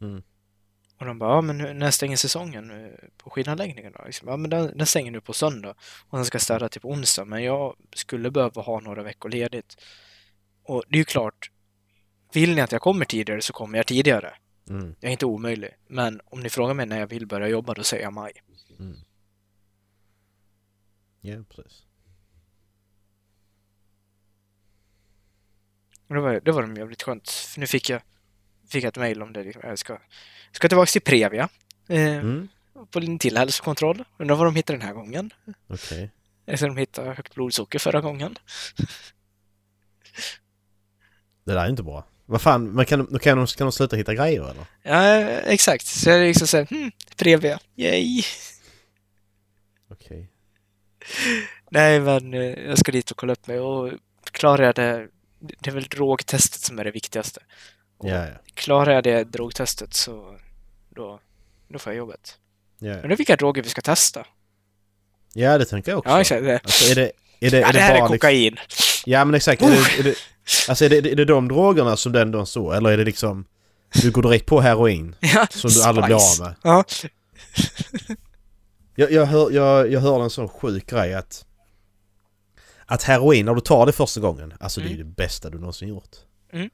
Mm. 0.00 0.22
Och 0.98 1.06
de 1.06 1.18
bara, 1.18 1.34
ja 1.34 1.40
men 1.40 1.78
när 1.78 1.90
stänger 1.90 2.16
säsongen 2.16 2.70
eh, 2.70 3.08
på 3.16 3.30
skidanläggningen 3.30 3.92
då? 3.92 4.04
Liksom, 4.06 4.28
ja 4.28 4.36
men 4.36 4.50
den, 4.50 4.78
den 4.78 4.86
stänger 4.86 5.10
nu 5.10 5.20
på 5.20 5.32
söndag. 5.32 5.74
Och 6.08 6.18
den 6.18 6.24
ska 6.24 6.38
städa 6.38 6.68
till 6.68 6.80
på 6.80 6.90
onsdag. 6.90 7.24
Men 7.24 7.42
jag 7.42 7.76
skulle 7.94 8.30
behöva 8.30 8.62
ha 8.62 8.80
några 8.80 9.02
veckor 9.02 9.28
ledigt. 9.28 9.76
Och 10.62 10.84
det 10.88 10.96
är 10.96 10.98
ju 10.98 11.04
klart, 11.04 11.50
vill 12.32 12.54
ni 12.54 12.60
att 12.60 12.72
jag 12.72 12.80
kommer 12.80 13.04
tidigare 13.04 13.42
så 13.42 13.52
kommer 13.52 13.78
jag 13.78 13.86
tidigare. 13.86 14.34
Mm. 14.68 14.94
Jag 15.00 15.08
är 15.08 15.12
inte 15.12 15.26
omöjlig. 15.26 15.70
Men 15.86 16.20
om 16.24 16.40
ni 16.40 16.50
frågar 16.50 16.74
mig 16.74 16.86
när 16.86 17.00
jag 17.00 17.06
vill 17.06 17.26
börja 17.26 17.48
jobba, 17.48 17.74
då 17.74 17.82
säger 17.82 18.02
jag 18.02 18.12
maj. 18.12 18.32
Mm. 18.78 18.96
Ja 21.20 21.44
precis. 21.48 21.86
Och 26.12 26.16
det 26.16 26.20
var, 26.20 26.40
det 26.44 26.52
var 26.52 26.62
de 26.62 26.76
jävligt 26.76 27.02
skönt. 27.02 27.30
För 27.30 27.60
nu 27.60 27.66
fick 27.66 27.90
jag, 27.90 28.02
fick 28.68 28.84
jag 28.84 28.88
ett 28.88 28.96
mejl 28.96 29.22
om 29.22 29.32
det. 29.32 29.42
liksom. 29.44 29.62
Jag 29.64 29.78
ska, 29.78 29.98
ska 30.52 30.68
tillbaka 30.68 30.86
till 30.90 31.02
Previa. 31.02 31.48
Eh, 31.88 31.98
Mm. 32.18 32.48
På 32.90 32.98
en 32.98 33.18
till 33.18 33.36
hälsokontroll. 33.36 34.04
Undrar 34.18 34.36
vad 34.36 34.46
de 34.46 34.56
hittade 34.56 34.78
den 34.78 34.86
här 34.86 34.94
gången. 34.94 35.30
Okej. 35.68 36.10
Efter 36.46 36.66
de 36.66 36.76
hittade 36.76 37.08
högt 37.14 37.34
blodsocker 37.34 37.78
förra 37.78 38.00
gången. 38.00 38.38
Det 41.44 41.52
där 41.52 41.64
är 41.64 41.68
inte 41.68 41.82
bra. 41.82 42.04
Vad 42.26 42.42
fan, 42.42 42.70
men 42.70 42.84
kan, 42.84 43.06
kan, 43.18 43.38
de, 43.38 43.46
kan 43.46 43.66
de 43.66 43.72
sluta 43.72 43.96
hitta 43.96 44.14
grejer 44.14 44.50
eller? 44.50 44.64
Ja, 44.82 45.14
exakt. 45.30 45.86
Så 45.86 46.10
jag 46.10 46.26
liksom 46.26 46.46
såhär, 46.46 46.66
hmm, 46.66 46.90
Previa, 47.16 47.58
yay! 47.76 48.22
Okej. 49.88 50.28
Nej, 51.70 52.00
men 52.00 52.34
eh, 52.34 52.40
jag 52.40 52.78
ska 52.78 52.92
dit 52.92 53.10
och 53.10 53.16
kolla 53.16 53.32
upp 53.32 53.46
mig 53.46 53.60
och 53.60 53.92
klarar 54.24 54.64
jag 54.64 54.74
det, 54.74 55.08
det 55.60 55.70
är 55.70 55.74
väl 55.74 55.84
drogtestet 55.84 56.60
som 56.60 56.78
är 56.78 56.84
det 56.84 56.90
viktigaste. 56.90 57.40
Och 57.98 58.08
Ja, 58.08 58.26
ja. 58.26 58.34
Klarar 58.54 58.92
jag 58.94 59.04
det 59.04 59.24
drogtestet 59.24 59.94
så 59.94 60.38
då, 60.90 61.20
då 61.68 61.78
får 61.78 61.92
jag 61.92 61.98
jobbet. 61.98 62.38
Ja, 62.78 62.94
Undrar 62.94 63.16
vilka 63.16 63.36
droger 63.36 63.62
vi 63.62 63.68
ska 63.68 63.80
testa? 63.80 64.26
ja 65.34 65.58
det 65.58 65.64
tänker 65.64 65.92
jag 65.92 65.98
också. 65.98 66.10
Ja, 66.10 66.20
exakt. 66.20 66.42
Det, 66.44 66.60
Alltså 66.64 66.90
är 66.90 66.94
det... 66.94 67.12
Är 67.40 67.50
det, 67.50 67.60
ja, 67.60 67.68
är 67.68 67.72
det 67.72 67.78
det 67.78 67.82
här 67.84 67.94
är 67.94 67.98
bara 68.00 68.08
liksom- 68.08 68.18
kokain. 68.18 68.56
Ja 69.06 69.24
men 69.24 69.34
exakt. 69.34 69.62
Är 69.62 69.70
det, 69.70 69.98
är 69.98 70.02
det, 70.02 70.14
alltså 70.68 70.84
är 70.84 70.88
det, 70.88 70.96
är 70.96 71.16
det 71.16 71.24
de 71.24 71.48
drogerna 71.48 71.96
som 71.96 72.12
den 72.12 72.30
då 72.30 72.46
så? 72.46 72.72
Eller 72.72 72.90
är 72.90 72.96
det 72.96 73.04
liksom... 73.04 73.44
Du 74.02 74.10
går 74.10 74.22
direkt 74.22 74.46
på 74.46 74.60
heroin 74.60 75.16
Ja, 75.20 75.46
som 75.50 75.70
du 75.70 75.82
aldrig 75.82 76.04
blir 76.04 76.16
av 76.16 76.46
med? 76.46 76.54
Ja, 76.62 76.84
Jag, 78.94 79.12
jag, 79.12 79.26
hör, 79.26 79.50
jag, 79.50 79.92
jag 79.92 80.00
hörde 80.00 80.24
en 80.24 80.30
sån 80.30 80.48
sjuk 80.48 80.86
grej 80.90 81.14
att... 81.14 81.44
Att 82.92 83.02
heroin, 83.02 83.46
när 83.46 83.54
du 83.54 83.60
tar 83.60 83.86
det 83.86 83.92
första 83.92 84.20
gången, 84.20 84.52
alltså 84.60 84.80
det 84.80 84.86
är 84.86 84.90
ju 84.90 84.96
det 84.96 85.04
bästa 85.04 85.50
du 85.50 85.58
någonsin 85.58 85.88
gjort. 85.88 86.16
Mm. 86.52 86.70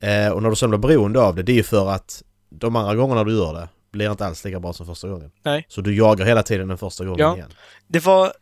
Eh, 0.00 0.32
och 0.32 0.42
när 0.42 0.50
du 0.50 0.56
sen 0.56 0.70
blir 0.70 0.78
beroende 0.78 1.20
av 1.20 1.34
det, 1.34 1.42
det 1.42 1.52
är 1.52 1.56
ju 1.56 1.62
för 1.62 1.90
att 1.90 2.22
de 2.50 2.76
andra 2.76 2.94
gångerna 2.94 3.24
du 3.24 3.32
gör 3.36 3.54
det 3.54 3.68
blir 3.92 4.10
inte 4.10 4.26
alls 4.26 4.44
lika 4.44 4.60
bra 4.60 4.72
som 4.72 4.86
första 4.86 5.08
gången. 5.08 5.30
Nej. 5.42 5.66
Så 5.68 5.80
du 5.80 5.94
jagar 5.96 6.26
hela 6.26 6.42
tiden 6.42 6.68
den 6.68 6.78
första 6.78 7.04
gången 7.04 7.20
Ja. 7.20 7.36
igen. 7.36 7.50
det 7.86 8.00
var... 8.04 8.32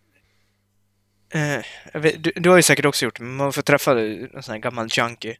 Eh, 1.35 2.01
vet, 2.01 2.25
du, 2.25 2.33
du 2.37 2.49
har 2.51 2.57
ju 2.57 2.63
säkert 2.63 2.85
också 2.85 3.05
gjort 3.05 3.17
det, 3.19 3.25
men 3.25 3.37
man 3.37 3.53
får 3.53 3.63
träffa 3.63 4.01
en 4.01 4.43
sån 4.43 4.53
här 4.53 4.59
gammal 4.59 4.89
junkie 4.91 5.37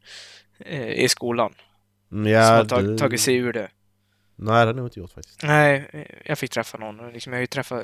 eh, 0.59 0.87
i 0.89 1.09
skolan 1.09 1.53
Mm, 2.11 2.23
som 2.25 2.31
Ja, 2.31 2.41
har 2.55 2.65
tag, 2.65 2.83
du... 2.85 2.97
tagit 2.97 3.21
sig 3.21 3.35
ur 3.35 3.53
det. 3.53 3.69
Nej, 4.35 4.45
det 4.45 4.51
har 4.59 4.65
jag 4.65 4.75
nog 4.75 4.85
inte 4.87 4.99
gjort 4.99 5.11
faktiskt. 5.11 5.43
Nej, 5.43 6.07
jag 6.25 6.37
fick 6.39 6.51
träffa 6.51 6.77
någon. 6.77 7.11
Liksom, 7.13 7.33
jag 7.33 7.37
har 7.37 7.41
ju 7.41 7.47
träffat 7.47 7.83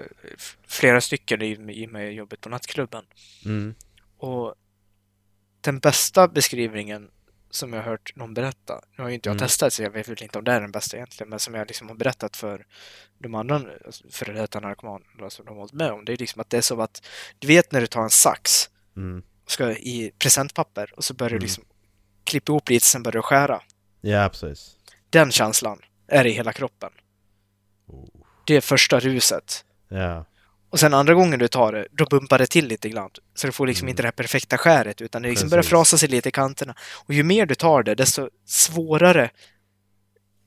flera 0.68 1.02
stycken 1.02 1.42
i, 1.42 1.52
i 1.84 1.88
med 1.88 2.14
jobbet 2.14 2.42
på 2.42 2.50
nattklubben. 2.50 3.04
Mm. 3.46 3.76
Och 4.20 4.56
den 5.62 5.80
bästa 5.80 6.28
beskrivningen 6.28 7.12
som 7.52 7.74
jag 7.74 7.84
har 7.84 7.90
hört 7.90 8.16
någon 8.16 8.34
berätta, 8.34 8.82
nu 8.98 9.04
har 9.04 9.10
ju 9.10 9.16
inte 9.16 9.30
jag 9.30 9.34
Mm. 9.36 9.40
testat 9.48 9.74
så 9.74 9.84
jag 9.84 9.90
vet 9.92 10.08
väl 10.10 10.24
inte 10.24 10.38
om 10.38 10.44
det 10.44 10.52
är 10.52 10.62
den 10.62 10.72
bästa 10.72 10.98
egentligen, 10.98 11.30
men 11.30 11.40
som 11.40 11.54
jag 11.54 11.68
liksom 11.68 11.88
har 11.88 11.96
berättat 11.96 12.38
för 12.38 12.66
de 13.18 13.36
andra 13.36 13.62
alltså, 13.86 14.04
före 14.10 14.34
detta 14.34 14.60
narkomaner 14.60 15.30
som 15.30 15.46
de 15.46 15.52
har 15.52 15.58
hållit 15.58 15.74
med 15.74 15.92
om, 15.92 16.06
det 16.06 16.14
är 16.14 16.18
liksom 16.18 16.42
att 16.42 16.50
det 16.50 16.58
är 16.58 16.62
som 16.62 16.80
att, 16.80 17.06
du 17.40 17.48
vet 17.48 17.72
när 17.72 17.82
du 17.82 17.88
tar 17.88 18.02
en 18.02 18.10
sax 18.10 18.70
Mm. 18.96 19.24
och 19.46 19.52
ska 19.52 19.72
i 19.72 20.12
presentpapper 20.20 20.94
och 20.98 21.04
så 21.04 21.14
börjar 21.14 21.32
Mm. 21.32 21.40
du 21.40 21.46
liksom 21.46 21.64
klippa 22.24 22.52
ihop 22.52 22.70
lite, 22.70 22.86
sen 22.86 23.04
börjar 23.04 23.14
du 23.14 23.22
skära. 23.22 23.62
Ja, 24.02 24.30
precis. 24.30 24.76
Den 25.10 25.32
känslan 25.32 25.82
är 26.08 26.26
i 26.26 26.32
hela 26.32 26.54
kroppen. 26.54 26.90
Oh. 27.88 28.08
Det 28.46 28.56
är 28.56 28.62
första 28.62 29.00
ruset. 29.00 29.66
Ja. 29.88 30.26
Och 30.70 30.80
sen 30.80 30.94
andra 30.94 31.14
gången 31.14 31.40
du 31.40 31.48
tar 31.48 31.72
det, 31.72 31.88
då 31.92 32.06
bumpar 32.06 32.38
det 32.38 32.48
till 32.48 32.68
lite 32.68 32.90
grann. 32.90 33.10
Så 33.36 33.48
du 33.48 33.54
får 33.54 33.68
liksom 33.68 33.86
Mm. 33.86 33.90
inte 33.90 34.02
det 34.04 34.08
här 34.08 34.12
perfekta 34.12 34.58
skäret, 34.58 35.02
utan 35.02 35.22
det 35.22 35.30
liksom 35.30 35.50
börjar 35.50 35.64
frasa 35.64 35.98
sig 35.98 36.10
lite 36.10 36.30
i 36.30 36.32
kanterna. 36.32 36.76
Och 37.06 37.14
ju 37.14 37.24
mer 37.24 37.46
du 37.46 37.56
tar 37.56 37.84
det, 37.84 37.96
desto 37.96 38.30
svårare 38.46 39.30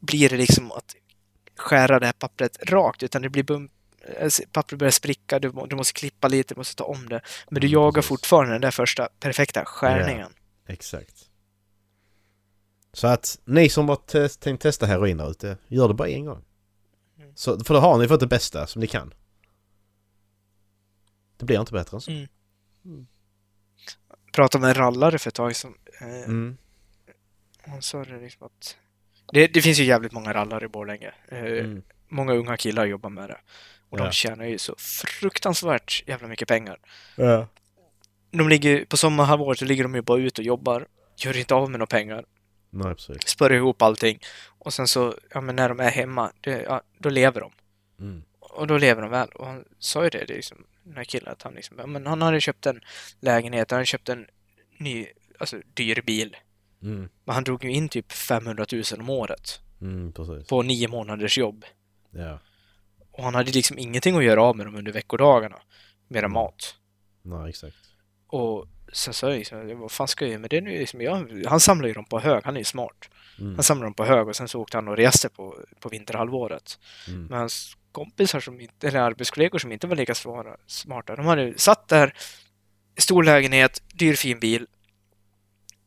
blir 0.00 0.28
det 0.28 0.36
liksom 0.36 0.72
att 0.72 0.94
skära 1.56 1.98
det 1.98 2.06
här 2.06 2.12
pappret 2.12 2.58
rakt, 2.70 3.02
utan 3.02 3.22
det 3.22 3.28
blir 3.28 3.42
bump 3.42 3.72
alltså, 4.22 4.42
pappret 4.52 4.78
börjar 4.78 4.90
spricka, 4.90 5.38
du, 5.38 5.52
må- 5.52 5.66
du 5.66 5.76
måste 5.76 5.92
klippa 6.00 6.28
lite, 6.28 6.54
du 6.54 6.58
måste 6.58 6.76
ta 6.76 6.84
om 6.84 7.08
det. 7.08 7.20
Men 7.50 7.60
du 7.60 7.66
Mm, 7.66 7.72
jagar 7.80 7.92
precis. 7.92 8.08
fortfarande 8.08 8.54
den 8.54 8.60
där 8.60 8.70
första 8.70 9.08
perfekta 9.20 9.64
skärningen. 9.64 10.32
Exakt. 10.68 11.14
Så 12.92 13.06
att 13.06 13.38
ni 13.44 13.68
som 13.68 13.88
har 13.88 14.28
tänkt 14.38 14.62
testa 14.62 14.86
heroin 14.86 15.16
där 15.16 15.30
ute, 15.30 15.56
gör 15.68 15.88
det 15.88 15.94
bara 15.94 16.08
en 16.08 16.24
gång. 16.24 16.44
Mm. 17.18 17.32
Så, 17.34 17.64
för 17.64 17.74
då 17.74 17.80
har 17.80 17.98
ni 17.98 18.08
fått 18.08 18.20
det 18.20 18.26
bästa 18.26 18.66
som 18.66 18.80
ni 18.80 18.86
kan. 18.86 19.14
Det 21.42 21.46
blir 21.46 21.60
inte 21.60 21.72
bättre 21.72 21.96
än 21.96 22.00
så. 22.00 22.10
Mm. 22.10 23.06
Pratade 24.32 24.62
med 24.62 24.68
en 24.68 24.74
rallare 24.74 25.18
för 25.18 25.28
ett 25.28 25.34
tag 25.34 25.56
som 25.56 25.74
eh, 26.00 26.06
Mm. 26.24 26.56
Han 27.66 27.82
sa 27.82 28.04
det 28.04 28.18
liksom 28.20 28.46
att... 28.46 28.76
Det, 29.32 29.46
det 29.46 29.62
finns 29.62 29.78
ju 29.78 29.84
jävligt 29.84 30.12
många 30.12 30.34
rallare 30.34 30.64
i 30.64 30.68
Borlänge. 30.68 31.12
Eh, 31.28 31.38
Mm. 31.42 31.82
Många 32.08 32.32
unga 32.32 32.56
killar 32.56 32.86
jobbar 32.86 33.10
med 33.10 33.28
det. 33.28 33.38
Och 33.88 33.98
Ja. 33.98 34.04
de 34.04 34.12
tjänar 34.12 34.44
ju 34.44 34.58
så 34.58 34.74
fruktansvärt 34.78 36.02
jävla 36.06 36.28
mycket 36.28 36.48
pengar. 36.48 36.78
Ja. 37.16 37.48
De 38.30 38.48
ligger, 38.48 38.84
på 38.84 38.96
sommarhalvåret 38.96 39.58
så 39.58 39.64
ligger 39.64 39.82
de 39.82 39.94
ju 39.94 40.02
bara 40.02 40.20
ute 40.20 40.40
och 40.40 40.46
jobbar. 40.46 40.86
Gör 41.16 41.36
inte 41.36 41.54
av 41.54 41.70
med 41.70 41.78
några 41.78 41.86
pengar. 41.86 42.24
Nej, 42.70 42.94
precis. 42.94 43.28
Spör 43.28 43.52
ihop 43.52 43.82
allting. 43.82 44.18
Och 44.58 44.74
sen 44.74 44.88
så, 44.88 45.14
ja 45.30 45.40
men 45.40 45.56
när 45.56 45.68
de 45.68 45.80
är 45.80 45.90
hemma, 45.90 46.32
det, 46.40 46.62
ja, 46.62 46.82
då 46.98 47.08
lever 47.10 47.40
de. 47.40 47.52
Mm. 48.00 48.22
Och 48.40 48.66
då 48.66 48.78
lever 48.78 49.02
de 49.02 49.10
väl. 49.10 49.28
Och 49.28 49.46
han 49.46 49.64
sa 49.78 50.04
ju 50.04 50.10
det, 50.10 50.18
det 50.24 50.32
är 50.32 50.36
liksom, 50.36 50.64
den 50.84 50.96
här 50.96 51.04
killen, 51.04 51.32
att 51.32 51.42
han 51.42 51.54
liksom, 51.54 51.76
men 51.76 52.06
han 52.06 52.22
hade 52.22 52.40
köpt 52.40 52.66
en 52.66 52.80
lägenhet, 53.20 53.70
han 53.70 53.76
hade 53.76 53.86
köpt 53.86 54.08
en 54.08 54.26
ny, 54.78 55.06
alltså 55.38 55.60
dyr 55.74 56.02
bil. 56.06 56.36
Mm. 56.82 57.08
Men 57.24 57.34
han 57.34 57.44
drog 57.44 57.64
ju 57.64 57.70
in 57.70 57.88
typ 57.88 58.12
500 58.12 58.66
000 58.72 58.82
om 58.98 59.10
året. 59.10 59.60
Mm. 59.80 60.12
På 60.48 60.62
nio 60.62 60.88
månaders 60.88 61.38
jobb. 61.38 61.64
Ja. 62.10 62.38
Och 63.10 63.24
han 63.24 63.34
hade 63.34 63.50
liksom 63.50 63.78
ingenting 63.78 64.16
att 64.16 64.24
göra 64.24 64.42
av 64.42 64.56
med 64.56 64.66
dem 64.66 64.74
under 64.74 64.92
veckodagarna. 64.92 65.62
Mera 66.08 66.28
mat. 66.28 66.74
Nej, 67.22 67.48
exakt. 67.48 67.76
Och 68.26 68.66
sen 68.92 69.14
sa 69.14 69.28
jag 69.28 69.38
liksom, 69.38 69.78
vad 69.80 69.92
fan 69.92 70.08
ska 70.08 70.24
jag 70.24 70.30
göra 70.30 70.40
med 70.40 70.50
det 70.50 70.60
nu? 70.60 70.78
Liksom, 70.78 71.00
jag, 71.00 71.44
han 71.46 71.60
samlar 71.60 71.88
ju 71.88 71.94
dem 71.94 72.04
på 72.04 72.20
hög, 72.20 72.44
han 72.44 72.54
är 72.54 72.60
ju 72.60 72.64
smart. 72.64 73.10
Mm. 73.38 73.54
Han 73.54 73.62
samlade 73.62 73.86
dem 73.86 73.94
på 73.94 74.04
hög 74.04 74.28
och 74.28 74.36
sen 74.36 74.48
så 74.48 74.60
åkte 74.60 74.76
han 74.76 74.88
och 74.88 74.96
reste 74.96 75.28
på, 75.28 75.58
på 75.80 75.88
vinterhalvåret. 75.88 76.78
Mm. 77.08 77.26
Men 77.26 77.38
hans 77.38 77.76
kompisar, 77.92 78.40
som 78.40 78.60
inte, 78.60 78.88
eller 78.88 79.00
arbetskollegor 79.00 79.58
som 79.58 79.72
inte 79.72 79.86
var 79.86 79.96
lika 79.96 80.14
svara, 80.14 80.56
smarta, 80.66 81.16
de 81.16 81.26
hade 81.26 81.58
satt 81.58 81.88
där, 81.88 82.14
stor 82.96 83.22
lägenhet, 83.22 83.82
dyr 83.94 84.14
fin 84.14 84.40
bil, 84.40 84.66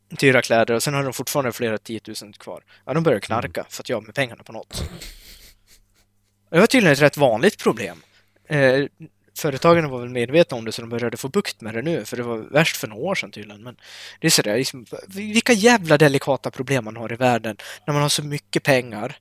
dyra 0.08 0.42
kläder 0.42 0.74
och 0.74 0.82
sen 0.82 0.94
hade 0.94 1.06
de 1.06 1.12
fortfarande 1.12 1.52
flera 1.52 1.78
tiotusen 1.78 2.32
kvar. 2.32 2.64
Ja, 2.84 2.94
de 2.94 3.02
började 3.02 3.20
knarka 3.20 3.66
för 3.68 3.82
att 3.82 3.88
jag 3.88 4.06
med 4.06 4.14
pengarna 4.14 4.42
på 4.42 4.52
något. 4.52 4.90
Det 6.50 6.60
var 6.60 6.66
tydligen 6.66 6.92
ett 6.92 7.02
rätt 7.02 7.16
vanligt 7.16 7.62
problem. 7.62 8.02
Eh, 8.48 8.84
företagen 9.38 9.90
var 9.90 10.00
väl 10.00 10.08
medvetna 10.08 10.56
om 10.56 10.64
det 10.64 10.72
så 10.72 10.82
de 10.82 10.90
började 10.90 11.16
få 11.16 11.28
bukt 11.28 11.60
med 11.60 11.74
det 11.74 11.82
nu, 11.82 12.04
för 12.04 12.16
det 12.16 12.22
var 12.22 12.36
värst 12.36 12.76
för 12.76 12.88
några 12.88 13.02
år 13.02 13.14
sedan 13.14 13.30
tydligen. 13.30 13.62
Men 13.62 13.76
det 14.20 14.26
är 14.26 14.30
sådär, 14.30 14.56
liksom, 14.56 14.86
vilka 15.08 15.52
jävla 15.52 15.98
delikata 15.98 16.50
problem 16.50 16.84
man 16.84 16.96
har 16.96 17.12
i 17.12 17.16
världen 17.16 17.56
när 17.86 17.94
man 17.94 18.02
har 18.02 18.08
så 18.08 18.22
mycket 18.22 18.62
pengar 18.62 19.16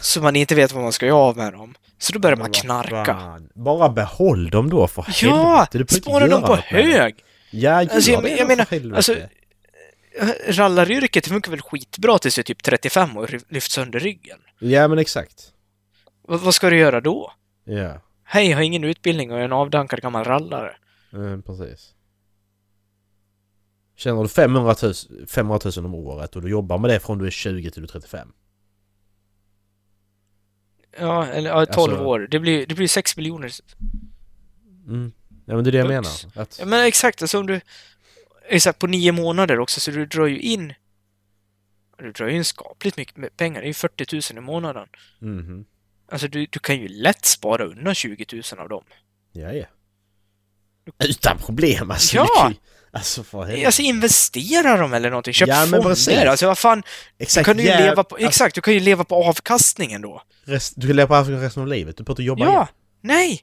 så 0.00 0.22
man 0.22 0.36
inte 0.36 0.54
vet 0.54 0.72
vad 0.72 0.82
man 0.82 0.92
ska 0.92 1.06
göra 1.06 1.16
av 1.18 1.36
med 1.36 1.52
dem. 1.52 1.74
Så 1.98 2.12
då 2.12 2.18
börjar 2.18 2.36
man 2.36 2.52
knarka. 2.52 3.04
fan. 3.04 3.48
Bara 3.54 3.88
behåll 3.88 4.50
dem 4.50 4.70
då 4.70 4.88
för 4.88 5.06
Ja! 5.22 5.66
helvete. 5.72 5.78
Inte 5.78 5.94
Spara 5.94 6.26
dem 6.28 6.42
på 6.42 6.56
hög! 6.56 7.14
Ja, 7.50 7.82
gör 7.82 7.94
Alltså, 7.94 8.10
jag- 8.10 8.22
det 8.22 8.30
jag 8.36 8.48
menar, 8.48 8.64
för 8.64 8.76
helvete. 8.76 8.96
alltså, 8.96 9.14
Rallaryrket 10.48 11.26
funkar 11.26 11.50
väl 11.50 11.60
skitbra 11.62 12.18
tills 12.18 12.34
du 12.34 12.40
är 12.40 12.44
typ 12.44 12.62
35 12.62 13.16
och 13.16 13.28
ry- 13.28 13.44
lyft 13.48 13.70
sönder 13.70 14.00
ryggen. 14.00 14.38
Ja, 14.58 14.88
men 14.88 14.98
exakt. 14.98 15.52
Vad, 16.28 16.40
vad 16.40 16.54
ska 16.54 16.70
du 16.70 16.78
göra 16.78 17.00
då? 17.00 17.32
Ja, 17.64 18.00
Hej, 18.24 18.50
jag 18.50 18.56
har 18.56 18.62
ingen 18.62 18.84
utbildning 18.84 19.32
och 19.32 19.38
är 19.38 19.42
en 19.42 19.52
avdankad 19.52 20.00
gammal 20.02 20.24
rallare. 20.24 20.76
eh, 21.12 21.40
precis. 21.46 21.94
Tjänar 23.96 24.22
du 24.22 24.28
500 24.28 24.74
000, 24.82 24.94
500 25.28 25.70
000 25.76 25.86
om 25.86 25.94
året 25.94 26.36
och 26.36 26.42
du 26.42 26.48
jobbar 26.50 26.78
med 26.78 26.90
det 26.90 27.00
från 27.00 27.18
du 27.18 27.26
är 27.26 27.30
20 27.30 27.70
till 27.70 27.82
du 27.82 27.86
är 27.88 27.92
35. 27.92 28.28
Ja, 31.00 31.26
eller 31.26 31.50
ja, 31.50 31.66
12 31.66 31.92
Alltså- 31.92 32.04
år. 32.06 32.28
Det 32.30 32.38
blir, 32.38 32.66
det 32.66 32.74
blir 32.74 32.88
6 32.88 33.16
miljoner. 33.16 33.52
Mm. 34.86 35.12
Ja, 35.46 35.54
men 35.54 35.64
det 35.64 35.70
är 35.70 35.72
det 35.72 35.78
jag 35.78 36.02
Bucks. 36.04 36.26
menar. 36.26 36.42
Att, 36.42 36.56
Ja, 36.58 36.66
men 36.66 36.86
exakt, 36.86 37.22
alltså 37.22 37.38
om 37.40 37.46
du... 37.46 37.60
Exakt, 38.48 38.78
på 38.78 38.86
nio 38.86 39.12
månader 39.12 39.58
också, 39.58 39.80
så 39.80 39.90
du 39.90 40.06
drar 40.06 40.26
ju 40.26 40.40
in... 40.40 40.74
Du 41.98 42.12
drar 42.12 42.28
ju 42.28 42.36
in 42.36 42.44
skapligt 42.44 42.96
mycket 42.96 43.36
pengar. 43.36 43.60
Det 43.60 43.64
är 43.64 43.68
ju 43.68 43.74
40 43.74 44.32
000 44.34 44.38
i 44.42 44.46
månaden. 44.46 44.88
Mhm. 45.18 45.64
Alltså 46.12 46.28
du, 46.28 46.46
du 46.46 46.58
kan 46.58 46.76
ju 46.76 46.88
lätt 46.88 47.24
spara 47.24 47.64
undan 47.64 47.94
20 47.94 48.26
000 48.52 48.60
av 48.60 48.68
dem. 48.68 48.84
Ja, 49.32 49.52
ja. 49.52 49.64
Utan 51.04 51.38
problem 51.38 51.90
alltså. 51.90 52.16
Ja! 52.16 52.52
Kan 52.92 52.98
Alltså 52.98 53.22
för. 53.22 53.64
Alltså 53.66 53.82
investera 53.82 54.76
dem 54.76 54.92
eller 54.94 55.10
någonting. 55.10 55.34
Köp 55.34 55.48
Ja, 55.48 55.54
fonder. 55.60 55.82
precis. 55.82 56.18
Alltså 56.18 56.46
vad 56.46 56.58
fan, 56.58 56.80
du 57.18 57.22
Exakt. 57.22 57.46
kan 57.46 57.56
du 57.56 57.62
ju 57.62 57.68
jäv- 57.68 57.80
leva 57.80 58.04
på... 58.04 58.14
alltså, 58.14 58.28
Exakt, 58.28 58.54
du 58.54 58.60
kan 58.60 58.74
ju 58.74 58.80
leva 58.80 59.04
på 59.04 59.24
avkastningen 59.24 60.02
då. 60.02 60.22
rest, 60.44 60.72
du 60.76 60.86
kan 60.86 60.96
leva 60.96 61.06
på 61.08 61.14
Afrika 61.14 61.40
resten 61.42 61.62
av 61.62 61.68
livet. 61.68 61.96
Du 61.96 62.04
behöver 62.04 62.12
inte 62.12 62.22
jobba 62.22 62.44
Ja! 62.44 62.52
igen. 62.52 62.66
Nej! 63.00 63.40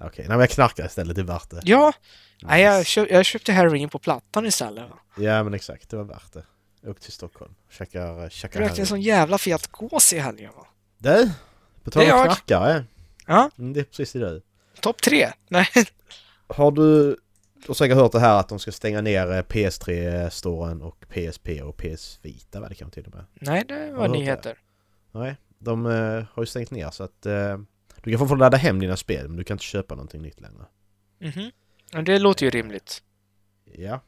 Okej, 0.00 0.10
nej 0.18 0.28
men 0.28 0.40
jag 0.40 0.50
knarkar 0.50 0.86
istället. 0.86 1.16
Det 1.16 1.22
är 1.22 1.24
värt 1.24 1.50
det. 1.50 1.60
Ja! 1.64 1.92
Nej, 2.42 2.62
jag, 2.62 2.86
köp, 2.86 3.10
jag 3.10 3.24
köpte 3.24 3.52
heroin 3.52 3.88
på 3.88 3.98
Plattan 3.98 4.46
istället. 4.46 4.84
Ja 5.16 5.42
men 5.42 5.54
exakt, 5.54 5.90
det 5.90 5.96
var 5.96 6.04
värt 6.04 6.32
det. 6.32 6.44
Åk 6.90 7.00
till 7.00 7.12
Stockholm. 7.12 7.54
Käkar, 7.70 8.28
käkar 8.30 8.60
Rökte 8.60 8.80
en 8.80 8.86
sån 8.86 9.00
jävla 9.00 9.38
fet 9.38 9.66
gås 9.72 10.12
i 10.12 10.18
helgen 10.18 10.50
va? 10.56 10.66
Du! 10.98 11.30
På 11.84 11.90
tal 11.90 12.02
om 12.02 12.08
knarkare. 12.24 12.84
Ja. 13.26 13.50
Mm, 13.58 13.72
det 13.72 13.80
är 13.80 13.84
precis 13.84 14.12
det 14.12 14.18
du. 14.18 14.42
Topp 14.80 15.02
tre? 15.02 15.30
Nej. 15.48 15.68
Har 16.46 16.70
du... 16.70 17.16
Har 17.66 17.74
säkert 17.74 17.96
hört 17.96 18.12
det 18.12 18.20
här 18.20 18.40
att 18.40 18.48
de 18.48 18.58
ska 18.58 18.72
stänga 18.72 19.00
ner 19.00 19.32
eh, 19.32 19.42
PS3-storen 19.42 20.82
och 20.82 21.04
PSP 21.08 21.48
och 21.62 21.76
PS 21.76 22.18
Vita 22.22 22.60
va? 22.60 22.68
Det 22.68 22.74
kan 22.74 22.90
till 22.90 23.06
och 23.06 23.14
med. 23.14 23.24
Nej, 23.34 23.64
det 23.68 23.92
var 23.92 24.08
nyheter. 24.08 24.58
Nej, 25.12 25.36
de 25.58 25.86
eh, 25.86 26.24
har 26.32 26.42
ju 26.42 26.46
stängt 26.46 26.70
ner 26.70 26.90
så 26.90 27.04
att... 27.04 27.26
eh, 27.26 27.58
du 28.02 28.10
kan 28.10 28.18
fortfarande 28.18 28.44
ladda 28.44 28.56
hem 28.56 28.80
dina 28.80 28.96
spel 28.96 29.28
men 29.28 29.36
du 29.36 29.44
kan 29.44 29.54
inte 29.54 29.64
köpa 29.64 29.94
någonting 29.94 30.22
nytt 30.22 30.40
längre. 30.40 30.64
Mhm. 31.18 31.50
Ja, 31.92 32.02
det 32.02 32.18
låter 32.18 32.44
ju 32.46 32.50
rimligt. 32.50 33.02
Ja. 33.64 34.00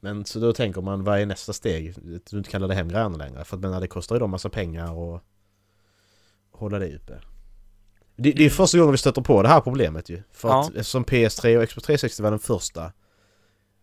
Men 0.00 0.24
så 0.24 0.38
då 0.40 0.52
tänker 0.52 0.80
man, 0.80 1.04
vad 1.04 1.20
är 1.20 1.26
nästa 1.26 1.52
steg? 1.52 1.94
Du 2.30 2.38
inte 2.38 2.50
kan 2.50 2.60
ladda 2.60 2.74
hem 2.74 2.88
grejerna 2.88 3.16
längre. 3.16 3.44
För 3.44 3.56
att 3.56 3.62
menar, 3.62 3.80
det 3.80 3.86
kostar 3.86 4.14
ju 4.16 4.20
då 4.20 4.26
massa 4.26 4.48
pengar 4.48 4.92
och 4.92 5.20
hålla 6.50 6.78
det 6.78 6.94
uppe. 6.96 7.20
Det, 8.16 8.32
det 8.32 8.44
är 8.44 8.50
första 8.50 8.78
gången 8.78 8.92
vi 8.92 8.98
stöter 8.98 9.22
på 9.22 9.42
det 9.42 9.48
här 9.48 9.60
problemet 9.60 10.08
ju. 10.10 10.22
För 10.32 10.48
Ja. 10.48 10.60
att 10.60 10.68
eftersom 10.74 11.04
PS3 11.04 11.56
och 11.62 11.68
Xbox 11.68 11.86
360 11.86 12.22
var 12.22 12.30
den 12.30 12.40
första 12.40 12.92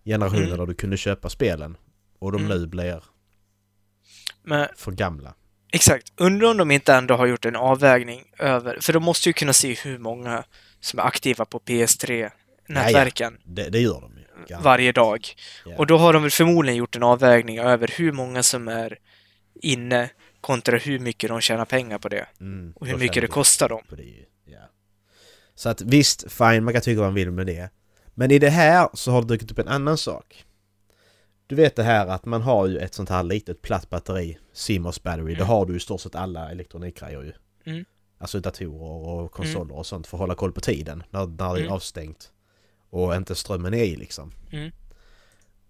generationen 0.05 0.43
Mm. 0.43 0.57
där 0.57 0.65
du 0.65 0.73
kunde 0.73 0.97
köpa 0.97 1.29
spelen. 1.29 1.77
Och 2.19 2.31
de 2.31 2.45
Mm. 2.45 2.57
nu 2.59 2.67
blir 2.67 3.03
Men 4.43 4.67
för 4.75 4.91
gamla. 4.91 5.33
exakt, 5.73 6.13
undrar 6.17 6.51
om 6.51 6.57
de 6.57 6.71
inte 6.71 6.93
ändå 6.93 7.13
har 7.15 7.25
gjort 7.25 7.45
en 7.45 7.55
avvägning 7.55 8.23
över... 8.39 8.77
För 8.81 8.93
de 8.93 9.03
måste 9.03 9.29
ju 9.29 9.33
kunna 9.33 9.53
se 9.53 9.73
hur 9.73 9.97
många 9.97 10.43
som 10.79 10.99
är 10.99 11.03
aktiva 11.03 11.45
på 11.45 11.59
PS3-nätverken 11.59 13.37
Det, 13.43 13.69
det 13.69 13.79
gör 13.79 14.01
de 14.01 14.11
ju. 14.17 14.21
Garanterat. 14.47 14.63
varje 14.63 14.91
dag. 14.91 15.27
Ja. 15.65 15.75
Och 15.77 15.87
då 15.87 15.97
har 15.97 16.13
de 16.13 16.21
väl 16.21 16.31
förmodligen 16.31 16.77
gjort 16.77 16.95
en 16.95 17.03
avvägning 17.03 17.59
över 17.59 17.87
hur 17.97 18.11
många 18.11 18.43
som 18.43 18.67
är 18.67 18.97
inne 19.61 20.09
kontra 20.41 20.77
hur 20.77 20.99
mycket 20.99 21.29
de 21.29 21.41
tjänar 21.41 21.65
pengar 21.65 21.97
på 21.97 22.09
det. 22.09 22.27
Mm, 22.39 22.73
Och 22.75 22.87
hur 22.87 22.97
mycket 22.97 23.21
det 23.21 23.27
kostar 23.27 23.69
dem. 23.69 23.81
det. 23.89 24.25
Ja. 24.45 24.59
Så 25.55 25.69
att 25.69 25.81
visst, 25.81 26.31
fine, 26.31 26.63
man 26.63 26.73
kan 26.73 26.81
tycka 26.81 26.99
vad 26.99 27.07
man 27.07 27.15
vill 27.15 27.31
med 27.31 27.47
det. 27.47 27.69
Men 28.13 28.31
i 28.31 28.39
det 28.39 28.49
här 28.49 28.89
så 28.93 29.11
har 29.11 29.21
det 29.21 29.27
dykt 29.27 29.51
upp 29.51 29.59
en 29.59 29.67
annan 29.67 29.97
sak. 29.97 30.45
Du 31.47 31.55
vet 31.55 31.75
det 31.75 31.83
här 31.83 32.07
att 32.07 32.25
man 32.25 32.41
har 32.41 32.67
ju 32.67 32.77
ett 32.77 32.93
sånt 32.93 33.09
här 33.09 33.23
litet 33.23 33.61
platt 33.61 33.89
batteri, 33.89 34.37
CMOS 34.53 35.03
battery, 35.03 35.33
det 35.33 35.35
Mm. 35.41 35.47
har 35.47 35.65
du 35.65 35.75
i 35.75 35.79
stort 35.79 36.01
sett 36.01 36.15
alla 36.15 36.51
elektronikgrejer 36.51 37.21
ju. 37.21 37.33
Mm. 37.73 37.85
Alltså 38.17 38.39
datorer 38.39 39.07
och 39.07 39.31
konsoler 39.31 39.75
och 39.75 39.85
sånt 39.85 40.07
för 40.07 40.17
att 40.17 40.19
hålla 40.19 40.35
koll 40.35 40.51
på 40.51 40.61
tiden 40.61 41.03
när, 41.09 41.25
när 41.27 41.53
det 41.53 41.59
är 41.59 41.63
Mm. 41.63 41.71
avstängt. 41.71 42.31
Och 42.89 43.15
inte 43.15 43.35
strömmen 43.35 43.73
är 43.73 43.83
i 43.83 43.95
liksom. 43.95 44.31
Mm. 44.51 44.71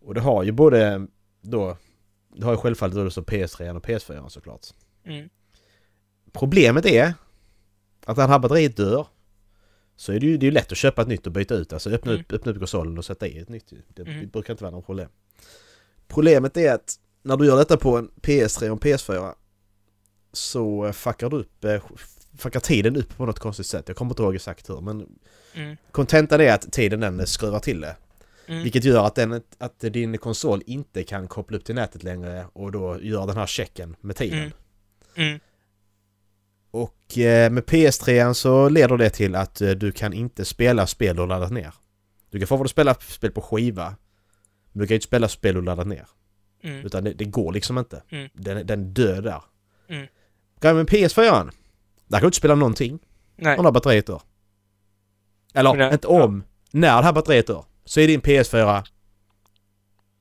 Och 0.01 0.13
det 0.13 0.21
har 0.21 0.43
ju 0.43 0.51
både 0.51 1.07
då, 1.41 1.77
det 2.35 2.45
har 2.45 2.51
ju 2.53 2.57
självfallet 2.57 2.95
då 2.95 3.09
så 3.09 3.21
PS3 3.21 3.75
och 3.75 3.85
PS4 3.85 4.29
såklart. 4.29 4.67
Mm. 5.05 5.29
Problemet 6.33 6.85
är 6.85 7.13
att 8.05 8.17
när 8.17 8.23
det 8.27 8.31
här 8.33 8.39
batteriet 8.39 8.77
dör 8.77 9.07
så 9.95 10.11
är 10.13 10.19
det 10.19 10.25
ju, 10.25 10.37
det 10.37 10.43
är 10.45 10.47
ju 10.47 10.51
lätt 10.53 10.71
att 10.71 10.77
köpa 10.77 11.01
ett 11.01 11.07
nytt 11.07 11.25
och 11.27 11.31
byta 11.33 11.55
ut. 11.55 11.73
Alltså 11.73 11.89
öppna, 11.89 12.11
Mm. 12.11 12.21
upp, 12.21 12.31
öppna 12.31 12.51
upp 12.51 12.57
konsolen 12.59 12.97
och 12.97 13.05
sätta 13.05 13.27
i 13.27 13.39
ett 13.39 13.49
nytt. 13.49 13.73
Det 13.87 14.01
Mm. 14.01 14.29
brukar 14.29 14.53
inte 14.53 14.63
vara 14.63 14.71
något 14.75 14.85
problem. 14.85 15.09
Problemet 16.07 16.57
är 16.57 16.73
att 16.73 16.95
när 17.23 17.37
du 17.37 17.45
gör 17.45 17.57
detta 17.57 17.77
på 17.77 17.97
en 17.97 18.11
PS3 18.21 18.69
och 18.69 18.85
en 18.85 18.91
PS4 18.91 19.33
så 20.33 20.93
fuckar 20.93 21.29
du 21.29 21.37
upp, 21.37 21.63
eh, 21.63 21.81
fuckar 22.37 22.59
tiden 22.59 22.95
upp 22.95 23.17
på 23.17 23.25
något 23.25 23.39
konstigt 23.39 23.65
sätt. 23.65 23.87
Jag 23.87 23.97
kommer 23.97 24.11
inte 24.11 24.23
ihåg 24.23 24.35
exakt 24.35 24.69
hur 24.69 24.81
men 24.81 25.07
Mm. 25.53 25.77
kontentan 25.91 26.41
är 26.41 26.53
att 26.53 26.71
tiden 26.71 26.99
den 26.99 27.27
skruvar 27.27 27.59
till 27.59 27.81
det. 27.81 27.95
Mm. 28.51 28.63
Vilket 28.63 28.83
gör 28.83 29.05
att, 29.05 29.15
den, 29.15 29.41
att 29.57 29.79
din 29.79 30.17
konsol 30.17 30.61
inte 30.65 31.03
kan 31.03 31.27
koppla 31.27 31.57
upp 31.57 31.65
till 31.65 31.75
nätet 31.75 32.03
längre 32.03 32.45
och 32.53 32.71
då 32.71 33.01
gör 33.01 33.27
den 33.27 33.37
här 33.37 33.47
checken 33.47 33.95
med 34.01 34.15
tiden. 34.15 34.39
Mm. 34.39 34.51
Mm. 35.15 35.39
Och 36.71 37.17
eh, 37.17 37.51
med 37.51 37.63
PS3 37.63 38.33
så 38.33 38.69
leder 38.69 38.97
det 38.97 39.09
till 39.09 39.35
att 39.35 39.61
eh, 39.61 39.69
du 39.69 39.91
kan 39.91 40.13
inte 40.13 40.45
spela 40.45 40.87
spel 40.87 41.15
du 41.15 41.27
laddat 41.27 41.51
ner. 41.51 41.73
Du 42.29 42.39
kan 42.39 42.47
fortfarande 42.47 42.69
spela 42.69 42.93
spel 42.93 43.31
på 43.31 43.41
skiva. 43.41 43.95
Men 44.71 44.81
du 44.81 44.87
kan 44.87 44.95
inte 44.95 45.07
spela 45.07 45.27
spel 45.27 45.55
du 45.55 45.61
laddat 45.61 45.87
ner. 45.87 46.07
Mm. 46.63 46.85
Utan 46.85 47.03
det, 47.03 47.13
det 47.13 47.25
går 47.25 47.53
liksom 47.53 47.77
inte. 47.77 48.03
Mm. 48.09 48.29
Den, 48.33 48.67
den 48.67 48.93
dör 48.93 49.21
där. 49.21 49.43
Mm. 49.87 50.07
Grejen 50.59 50.77
med 50.77 50.87
PS4 50.89 51.51
där 52.07 52.17
kan 52.17 52.21
du 52.21 52.25
inte 52.27 52.37
spela 52.37 52.55
någonting 52.55 52.99
Nej. 53.35 53.57
om 53.57 53.63
det 53.63 53.67
här 53.67 53.73
batteriet 53.73 54.07
dör. 54.07 54.21
Eller 55.53 55.73
det- 55.75 55.93
inte 55.93 56.07
om, 56.07 56.43
när 56.71 56.97
det 56.97 57.03
här 57.03 57.13
batteriet 57.13 57.47
dör. 57.47 57.65
Så 57.91 57.99
är 57.99 58.07
din 58.07 58.21
PS4 58.21 58.83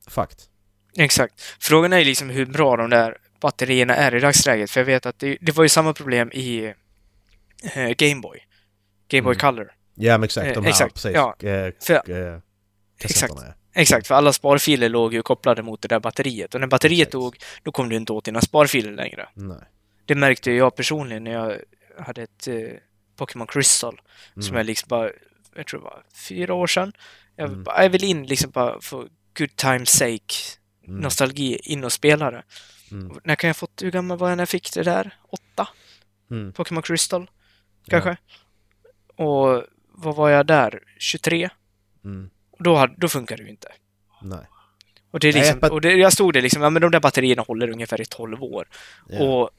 fucked. 0.08 0.38
Exakt. 0.96 1.40
Frågan 1.60 1.92
är 1.92 2.04
liksom 2.04 2.30
hur 2.30 2.46
bra 2.46 2.76
de 2.76 2.90
där 2.90 3.16
batterierna 3.40 3.94
är 3.96 4.14
i 4.14 4.20
dagsläget. 4.20 4.70
För 4.70 4.80
jag 4.80 4.84
vet 4.84 5.06
att 5.06 5.18
det, 5.18 5.38
det 5.40 5.52
var 5.56 5.62
ju 5.64 5.68
samma 5.68 5.92
problem 5.92 6.30
i 6.32 6.64
eh, 7.74 7.88
Gameboy. 7.96 8.38
Gameboy 9.08 9.34
Mm. 9.34 9.40
Color. 9.40 9.72
Ja 9.94 10.18
men 10.18 10.24
exakt, 10.24 10.46
Eh, 10.46 10.52
de 10.54 10.64
här 10.64 10.70
exakt, 10.70 10.94
precis. 10.94 11.10
ja. 11.14 11.36
Eh, 11.40 11.72
För- 11.80 12.32
eh, 12.34 12.38
Exakt. 13.00 13.34
Exakt, 13.74 14.06
för 14.06 14.14
alla 14.14 14.32
sparfiler 14.32 14.88
låg 14.88 15.14
ju 15.14 15.22
kopplade 15.22 15.62
mot 15.62 15.82
det 15.82 15.88
där 15.88 16.00
batteriet. 16.00 16.54
Och 16.54 16.60
när 16.60 16.66
batteriet 16.68 17.12
dog, 17.12 17.36
då 17.62 17.72
kom 17.72 17.88
du 17.88 17.96
inte 17.96 18.12
åt 18.12 18.24
dina 18.24 18.40
sparfiler 18.40 18.92
längre. 18.92 19.28
Nej. 19.34 19.56
Det 20.06 20.14
märkte 20.14 20.50
jag 20.52 20.76
personligen 20.76 21.24
när 21.24 21.30
jag 21.32 21.56
hade 21.98 22.22
ett 22.22 22.48
eh, 22.48 22.54
Pokémon 23.16 23.46
Crystal. 23.46 24.00
Som 24.34 24.42
Mm. 24.42 24.56
jag 24.56 24.66
liksom 24.66 24.86
bara, 24.88 25.10
jag 25.56 25.66
tror 25.66 25.80
det 25.80 25.84
var 25.84 26.02
fyra 26.28 26.54
år 26.54 26.66
sedan. 26.66 26.92
Jag, 27.40 27.50
Mm. 27.52 27.64
jag 27.66 27.90
vill 27.90 28.04
in 28.04 28.26
liksom 28.26 28.50
bara 28.50 28.80
för 28.80 28.98
good 29.38 29.50
time's 29.56 29.84
sake, 29.84 30.34
Mm. 30.86 31.00
nostalgi, 31.00 31.56
in 31.62 31.84
och 31.84 31.92
spela 31.92 32.30
det. 32.30 32.42
Mm. 32.90 33.18
När 33.24 33.34
kan 33.34 33.48
jag 33.48 33.56
fått, 33.56 33.82
hur 33.82 33.90
gammal 33.90 34.18
var 34.18 34.28
jag 34.28 34.36
när 34.36 34.42
jag 34.42 34.48
fick 34.48 34.74
det 34.74 34.82
där? 34.82 35.14
Åtta? 35.28 35.68
Mm. 36.30 36.52
Pokémon 36.52 36.82
Crystal? 36.82 37.30
Kanske? 37.88 38.16
Och 39.16 39.64
vad 39.88 40.16
var 40.16 40.28
jag 40.30 40.46
där? 40.46 40.82
23? 40.98 41.48
Mm. 42.04 42.30
Då, 42.58 42.76
hade- 42.76 42.94
då 42.96 43.08
funkar 43.08 43.36
det 43.36 43.42
ju 43.42 43.48
inte. 43.50 43.68
Nej. 44.22 44.38
Och, 45.10 45.20
det 45.20 45.28
är 45.28 45.32
liksom, 45.32 45.58
och 45.70 45.80
det, 45.80 45.92
jag 45.94 46.12
stod 46.12 46.32
där 46.34 46.42
liksom, 46.42 46.62
ja 46.62 46.70
men 46.70 46.82
de 46.82 46.90
där 46.90 47.00
batterierna 47.00 47.42
håller 47.42 47.70
ungefär 47.70 48.00
i 48.00 48.04
12 48.04 48.42
år. 48.42 48.68
Ja. 49.08 49.22
Och 49.24 49.50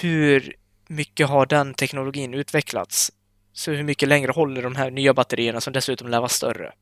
hur 0.00 0.54
mycket 0.86 1.28
har 1.28 1.46
den 1.46 1.74
teknologin 1.74 2.34
utvecklats? 2.34 3.12
Så 3.58 3.70
hur 3.72 3.82
mycket 3.84 4.08
längre 4.08 4.32
håller 4.32 4.62
de 4.62 4.76
här 4.76 4.90
nya 4.90 5.14
batterierna 5.14 5.60
som 5.60 5.72
dessutom 5.72 6.08
lär 6.08 6.18
vara 6.18 6.28
större? 6.28 6.72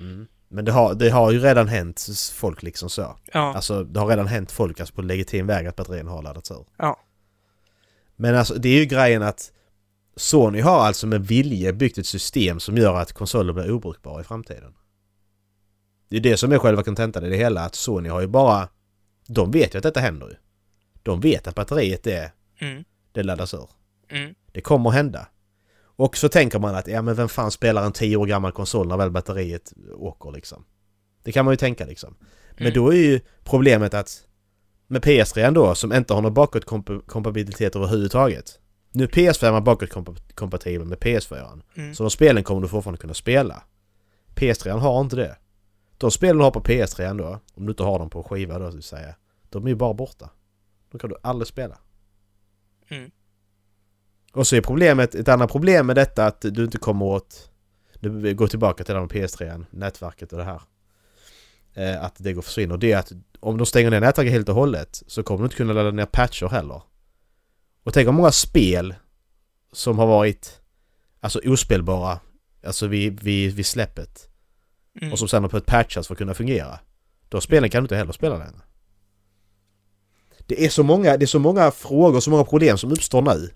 Mm. 0.00 0.26
Men 0.48 0.64
det 0.64 0.72
har, 0.72 0.94
det 0.94 1.10
har 1.10 1.30
ju 1.30 1.38
redan 1.38 1.68
hänt 1.68 2.06
folk 2.34 2.62
liksom 2.62 2.90
så. 2.90 3.16
Ja, 3.32 3.54
Alltså 3.54 3.84
det 3.84 4.00
har 4.00 4.06
redan 4.06 4.26
hänt 4.26 4.52
folk 4.52 4.80
alltså 4.80 4.94
på 4.94 5.02
legitim 5.02 5.46
väg 5.46 5.66
att 5.66 5.76
batterierna 5.76 6.10
har 6.10 6.22
laddats 6.22 6.50
ur. 6.50 6.66
ja, 6.78 7.00
Men 8.16 8.34
alltså 8.34 8.54
det 8.54 8.68
är 8.68 8.78
ju 8.78 8.84
grejen 8.84 9.22
att 9.22 9.52
Sony 10.16 10.60
har 10.60 10.80
alltså 10.80 11.06
med 11.06 11.26
vilje 11.26 11.72
byggt 11.72 11.98
ett 11.98 12.06
system 12.06 12.60
som 12.60 12.76
gör 12.76 12.94
att 12.94 13.12
konsoler 13.12 13.52
blir 13.52 13.70
obrukbara 13.70 14.20
i 14.20 14.24
framtiden. 14.24 14.74
Det 16.08 16.16
är 16.16 16.20
det 16.20 16.36
som 16.36 16.52
är 16.52 16.58
själva 16.58 16.82
kontentan 16.82 17.24
i 17.24 17.28
det 17.30 17.36
hela, 17.36 17.60
att 17.64 17.74
Sony 17.74 18.08
har 18.08 18.20
ju 18.20 18.26
bara... 18.26 18.68
De 19.26 19.50
vet 19.50 19.74
ju 19.74 19.78
att 19.78 19.82
detta 19.82 20.00
händer 20.00 20.28
ju. 20.28 20.34
De 21.02 21.20
vet 21.20 21.46
att 21.46 21.54
batteriet 21.54 22.06
är... 22.06 22.30
mm, 22.60 22.84
Det 23.12 23.22
laddas 23.22 23.54
ur. 23.54 23.68
mm, 24.10 24.34
Det 24.52 24.60
kommer 24.60 24.90
att 24.90 24.96
hända. 24.96 25.26
Och 26.02 26.16
så 26.16 26.28
tänker 26.28 26.58
man 26.58 26.74
att, 26.74 26.86
ja 26.86 27.02
men 27.02 27.14
vem 27.14 27.28
fan 27.28 27.50
spelar 27.50 27.84
en 27.86 27.92
10 27.92 28.16
år 28.16 28.26
gammal 28.26 28.52
konsol 28.52 28.88
när 28.88 28.96
väl 28.96 29.10
batteriet 29.10 29.72
åker 29.94 30.30
liksom? 30.32 30.64
Det 31.22 31.32
kan 31.32 31.44
man 31.44 31.52
ju 31.52 31.56
tänka 31.56 31.84
liksom. 31.86 32.14
Men 32.50 32.66
Mm. 32.66 32.74
då 32.74 32.92
är 32.92 32.96
ju 32.96 33.20
problemet 33.44 33.94
att 33.94 34.26
med 34.86 35.02
PS3 35.02 35.50
då, 35.50 35.74
som 35.74 35.92
inte 35.92 36.14
har 36.14 36.22
någon 36.22 36.34
bakåtkompatibilitet 36.34 37.76
överhuvudtaget. 37.76 38.58
Nu 38.92 39.04
är 39.04 39.08
PS5 39.08 39.60
bakåtkompatibel 39.60 40.86
med 40.86 40.98
PS4. 40.98 41.62
mm. 41.76 41.94
Så 41.94 42.02
de 42.02 42.10
spelen 42.10 42.44
kommer 42.44 42.60
du 42.62 42.68
fortfarande 42.68 43.00
kunna 43.00 43.14
spela. 43.14 43.62
PS3 44.34 44.70
har 44.78 45.00
inte 45.00 45.16
det. 45.16 45.36
De 45.98 46.10
spelen 46.10 46.36
du 46.38 46.44
har 46.44 46.50
på 46.50 46.60
PS3 46.60 47.18
då, 47.18 47.40
om 47.54 47.66
du 47.66 47.70
inte 47.72 47.82
har 47.82 47.98
dem 47.98 48.10
på 48.10 48.22
skiva 48.22 48.58
då, 48.58 48.70
så 48.70 48.78
att 48.78 48.84
säga. 48.84 49.14
De 49.50 49.64
är 49.64 49.68
ju 49.68 49.74
bara 49.76 49.94
borta. 49.94 50.30
Då 50.90 50.98
kan 50.98 51.10
du 51.10 51.16
aldrig 51.22 51.46
spela. 51.48 51.78
Mm. 52.90 53.10
Och 54.32 54.46
så 54.46 54.56
är 54.56 54.60
problemet, 54.60 55.14
ett 55.14 55.28
annat 55.28 55.52
problem 55.52 55.86
med 55.86 55.96
detta 55.96 56.26
att 56.26 56.40
du 56.40 56.64
inte 56.64 56.78
kommer 56.78 57.04
åt... 57.04 57.50
Nu 58.00 58.34
går 58.34 58.46
tillbaka 58.46 58.84
till 58.84 58.94
det 58.94 59.00
här 59.00 59.06
med 59.06 59.30
PS3, 59.30 59.64
nätverket 59.70 60.32
och 60.32 60.38
det 60.38 60.44
här. 60.44 60.62
Eh, 61.74 62.04
att 62.04 62.14
det 62.18 62.32
går 62.32 62.42
försvinner. 62.42 62.76
Det 62.76 62.92
är 62.92 62.98
att 62.98 63.12
om 63.40 63.58
de 63.58 63.66
stänger 63.66 63.90
ner 63.90 64.00
nätverket 64.00 64.32
helt 64.32 64.48
och 64.48 64.54
hållet 64.54 65.02
så 65.06 65.22
kommer 65.22 65.38
du 65.38 65.44
inte 65.44 65.56
kunna 65.56 65.72
ladda 65.72 65.90
ner 65.90 66.06
patcher 66.06 66.48
heller. 66.48 66.82
Och 67.84 67.92
tänk 67.92 68.08
om 68.08 68.14
många 68.14 68.32
spel 68.32 68.94
som 69.72 69.98
har 69.98 70.06
varit 70.06 70.60
alltså 71.20 71.40
ospelbara, 71.44 72.20
alltså 72.66 72.86
vid, 72.86 73.22
vid, 73.22 73.54
vid 73.54 73.66
släppet. 73.66 74.28
Mm. 75.00 75.12
Och 75.12 75.18
som 75.18 75.28
sen 75.28 75.42
har 75.42 75.50
fått 75.50 75.66
patchas 75.66 76.06
för 76.06 76.14
att 76.14 76.18
kunna 76.18 76.34
fungera. 76.34 76.78
De 77.28 77.40
spelen 77.40 77.70
kan 77.70 77.82
du 77.82 77.84
inte 77.84 77.96
heller 77.96 78.12
spela 78.12 78.36
längre. 78.38 78.60
Det 80.46 80.64
är 80.64 80.68
så 80.68 80.82
många, 80.82 81.16
det 81.16 81.24
är 81.24 81.26
så 81.26 81.38
många 81.38 81.70
frågor, 81.70 82.20
så 82.20 82.30
många 82.30 82.44
problem 82.44 82.78
som 82.78 82.92
uppstår 82.92 83.22
nu. 83.22 83.50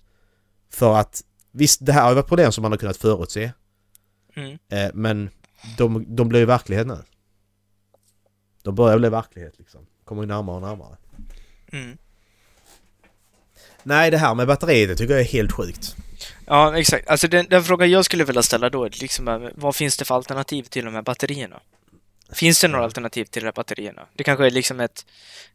För 0.70 0.96
att 0.96 1.24
visst, 1.52 1.86
det 1.86 1.92
här 1.92 2.02
har 2.02 2.08
ju 2.08 2.14
varit 2.14 2.28
problem 2.28 2.52
som 2.52 2.62
man 2.62 2.72
har 2.72 2.78
kunnat 2.78 2.96
förutse. 2.96 3.52
Mm. 4.36 4.58
Eh, 4.68 4.90
men 4.94 5.30
de, 5.76 6.16
de 6.16 6.28
blir 6.28 6.40
ju 6.40 6.46
verklighet 6.46 6.86
nu. 6.86 6.98
De 8.62 8.74
börjar 8.74 8.98
bli 8.98 9.08
verklighet 9.08 9.58
liksom. 9.58 9.86
Kommer 10.04 10.22
ju 10.22 10.26
närmare 10.26 10.56
och 10.56 10.62
närmare. 10.62 10.96
Mm. 11.72 11.98
Nej, 13.82 14.10
det 14.10 14.18
här 14.18 14.34
med 14.34 14.46
batteriet 14.46 14.88
det 14.88 14.96
tycker 14.96 15.14
jag 15.14 15.20
är 15.20 15.24
helt 15.24 15.52
sjukt. 15.52 15.96
Ja, 16.46 16.78
exakt. 16.78 17.08
Alltså 17.08 17.28
den, 17.28 17.46
den 17.50 17.64
frågan 17.64 17.90
jag 17.90 18.04
skulle 18.04 18.24
vilja 18.24 18.42
ställa 18.42 18.70
då 18.70 18.84
är 18.84 18.90
liksom 19.00 19.28
eh, 19.28 19.48
vad 19.54 19.76
finns 19.76 19.96
det 19.96 20.04
för 20.04 20.14
alternativ 20.14 20.62
till 20.62 20.84
de 20.84 20.94
här 20.94 21.02
batterierna? 21.02 21.60
Finns 22.32 22.60
det 22.60 22.68
några 22.68 22.84
alternativ 22.84 23.24
till 23.24 23.42
de 23.42 23.46
här 23.46 23.52
batterierna? 23.52 24.06
Det 24.14 24.24
kanske 24.24 24.46
är 24.46 24.50
liksom 24.50 24.80
ett... 24.80 25.06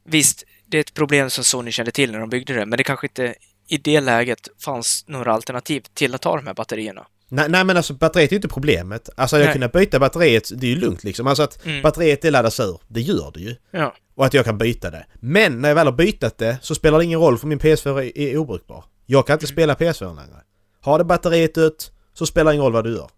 Visst, 0.04 0.44
det 0.66 0.78
är 0.78 0.82
ett 0.82 0.94
problem 0.94 1.30
som 1.30 1.44
Sony 1.44 1.72
kände 1.72 1.92
till 1.92 2.12
när 2.12 2.20
de 2.20 2.30
byggde 2.30 2.54
det, 2.54 2.66
men 2.66 2.78
det 2.78 2.84
kanske 2.84 3.08
inte 3.08 3.36
i 3.72 3.78
det 3.78 4.02
läget 4.02 4.48
fanns 4.60 5.04
några 5.08 5.34
alternativ 5.34 5.84
till 5.94 6.16
att 6.16 6.22
ta 6.22 6.36
de 6.36 6.48
här 6.48 6.54
batterierna. 6.54 7.08
Nej, 7.28 7.50
nej 7.50 7.64
men 7.66 7.78
alltså 7.78 7.94
batteriet 7.94 8.32
är 8.32 8.34
ju 8.34 8.38
inte 8.38 8.48
problemet. 8.48 9.10
Alltså 9.16 9.40
jag 9.40 9.54
kunna 9.54 9.68
byta 9.68 10.00
batteriet, 10.00 10.52
det 10.56 10.68
är 10.68 10.72
ju 10.72 10.76
lugnt 10.76 11.04
liksom. 11.04 11.28
Alltså 11.28 11.44
att 11.44 11.66
Mm. 11.66 11.82
batteriet 11.82 12.22
det 12.22 12.32
laddas 12.32 12.60
ur, 12.60 12.80
det 12.88 13.02
gör 13.02 13.32
det 13.34 13.40
ju. 13.40 13.56
Ja. 13.72 13.96
Och 14.16 14.26
att 14.26 14.34
jag 14.34 14.46
kan 14.46 14.58
byta 14.58 14.90
det. 14.92 15.06
Men 15.16 15.62
när 15.62 15.70
jag 15.70 15.76
väl 15.76 15.88
har 15.88 15.94
bytt 15.94 16.38
det 16.38 16.58
så 16.62 16.76
spelar 16.76 16.98
det 16.98 17.06
ingen 17.06 17.20
roll 17.20 17.38
för 17.38 17.48
min 17.48 17.60
PS4 17.60 18.12
är, 18.16 18.38
obrukbar. 18.38 18.84
Jag 19.06 19.28
kan 19.28 19.34
inte 19.34 19.46
Mm. 19.46 19.54
spela 19.56 19.76
PS4 19.76 20.16
längre. 20.16 20.44
Har 20.82 20.98
det 20.98 21.04
batteriet 21.04 21.56
dött 21.56 21.92
så 22.14 22.26
spelar 22.26 22.52
det 22.52 22.56
ingen 22.56 22.64
roll 22.64 22.74
vad 22.74 22.84
du 22.84 22.92
gör. 22.96 23.10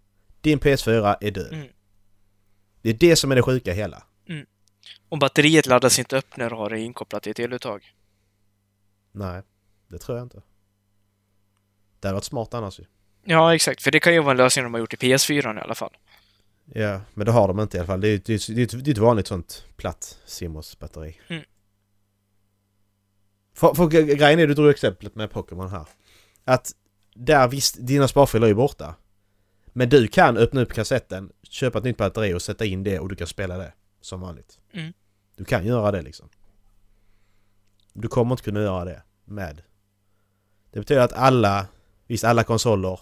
Din 0.42 0.60
PS4 0.60 1.16
är 1.22 1.32
död. 1.32 1.54
Mm. 1.54 1.68
Det 2.82 2.89
är 2.89 2.94
det 2.94 3.16
som 3.16 3.32
är 3.32 3.36
det 3.36 3.42
sjuka 3.42 3.74
hela. 3.74 4.04
Och 5.10 5.18
batteriet 5.20 5.66
laddas 5.68 6.00
inte 6.00 6.18
upp 6.18 6.38
när 6.38 6.50
du 6.50 6.56
har 6.56 6.70
det 6.70 6.80
inkopplat 6.80 7.28
i 7.28 7.30
ett 7.30 7.39
eluttag. 7.39 7.84
Nej, 9.12 9.42
det 9.93 9.99
tror 9.99 10.17
jag 10.17 10.25
inte. 10.25 10.41
Det 11.99 12.08
hade 12.08 12.15
varit 12.15 12.23
smart 12.23 12.53
annars 12.53 12.79
ju. 12.79 12.84
Ja, 13.23 13.56
exakt. 13.56 13.82
För 13.82 13.91
det 13.91 13.99
kan 13.99 14.13
ju 14.13 14.19
vara 14.19 14.32
en 14.32 14.38
lösning 14.38 14.63
de 14.63 14.73
har 14.73 14.79
gjort 14.79 14.93
i 14.93 14.97
PS4 14.97 15.58
i 15.58 15.62
alla 15.62 15.75
fall. 15.75 15.97
Ja, 16.65 17.01
men 17.13 17.25
det 17.25 17.32
har 17.32 17.47
de 17.47 17.60
inte 17.60 17.77
i 17.77 17.79
alla 17.79 17.88
fall. 17.88 18.01
Det 18.01 18.29
är, 18.29 18.60
är 18.60 18.89
ett 18.89 18.97
vanligt 18.97 19.27
sånt 19.27 19.65
platt 19.75 20.19
Simos-batteri. 20.25 21.19
Mm. 21.27 21.43
För, 23.53 23.73
för 23.73 23.88
grejen 23.88 24.39
är, 24.39 24.47
du 24.47 24.53
drog 24.53 24.69
exemplet 24.69 25.15
med 25.15 25.32
Pokémon 25.32 25.69
här. 25.69 25.88
Att 26.43 26.71
där 27.15 27.47
visst, 27.47 27.75
dina 27.79 28.08
sparfiler 28.08 28.45
är 28.45 28.49
ju 28.49 28.56
borta. 28.56 28.95
Men 29.65 29.89
du 29.89 30.08
kan 30.08 30.38
öppna 30.38 30.62
upp 30.62 30.73
kassetten, 30.73 31.32
köpa 31.43 31.77
ett 31.77 31.84
nytt 31.84 31.97
batteri 31.97 32.34
och 32.34 32.41
sätta 32.41 32.65
in 32.65 32.84
det 32.84 32.99
och 32.99 33.10
du 33.10 33.15
kan 33.15 33.27
spela 33.27 33.58
det 33.58 33.73
som 34.01 34.21
vanligt. 34.21 34.60
Mm. 34.73 34.93
Du 35.36 35.45
kan 35.45 35.65
göra 35.65 35.91
det 35.91 36.01
liksom. 36.01 36.29
Du 37.93 38.08
kommer 38.08 38.32
inte 38.32 38.43
kunna 38.43 38.62
göra 38.62 38.86
det 38.86 39.01
med. 39.25 39.62
Det 40.73 40.79
betyder 40.79 41.01
att 41.01 41.13
alla, 41.13 41.67
visst 42.07 42.23
alla 42.23 42.43
konsoler 42.43 42.99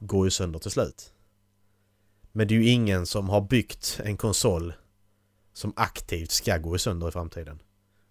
går 0.00 0.26
ju 0.26 0.30
sönder 0.30 0.58
till 0.58 0.70
slut. 0.70 1.12
Men 2.32 2.48
det 2.48 2.54
är 2.54 2.58
ju 2.58 2.68
ingen 2.68 3.06
som 3.06 3.28
har 3.28 3.40
byggt 3.40 4.00
en 4.04 4.16
konsol 4.16 4.72
som 5.52 5.72
aktivt 5.76 6.30
ska 6.30 6.58
gå 6.58 6.78
sönder 6.78 7.08
i 7.08 7.10
framtiden. 7.10 7.62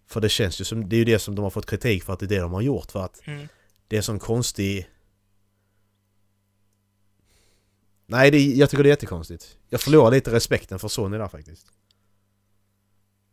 För 0.08 0.22
det 0.22 0.30
känns 0.30 0.62
ju 0.62 0.66
som, 0.66 0.90
det 0.90 0.96
är 0.96 0.98
ju 0.98 1.06
det 1.06 1.20
som 1.20 1.36
de 1.36 1.42
har 1.42 1.50
fått 1.50 1.66
kritik 1.66 2.04
för 2.04 2.14
att 2.14 2.20
det 2.20 2.26
är 2.26 2.28
det 2.28 2.40
de 2.40 2.54
har 2.54 2.62
gjort 2.62 2.92
för 2.92 3.06
att 3.06 3.22
Mm. 3.28 3.48
det 3.88 3.98
är 3.98 4.02
sån 4.02 4.20
konstig... 4.20 4.90
Nej, 8.06 8.32
det, 8.32 8.46
jag 8.46 8.70
tycker 8.70 8.84
det 8.84 8.90
är 8.90 8.92
jättekonstigt. 8.92 9.58
Jag 9.70 9.82
förlorar 9.82 10.12
lite 10.12 10.32
respekten 10.32 10.80
för 10.80 10.88
Sony 10.88 11.18
där 11.18 11.28
faktiskt. 11.28 11.68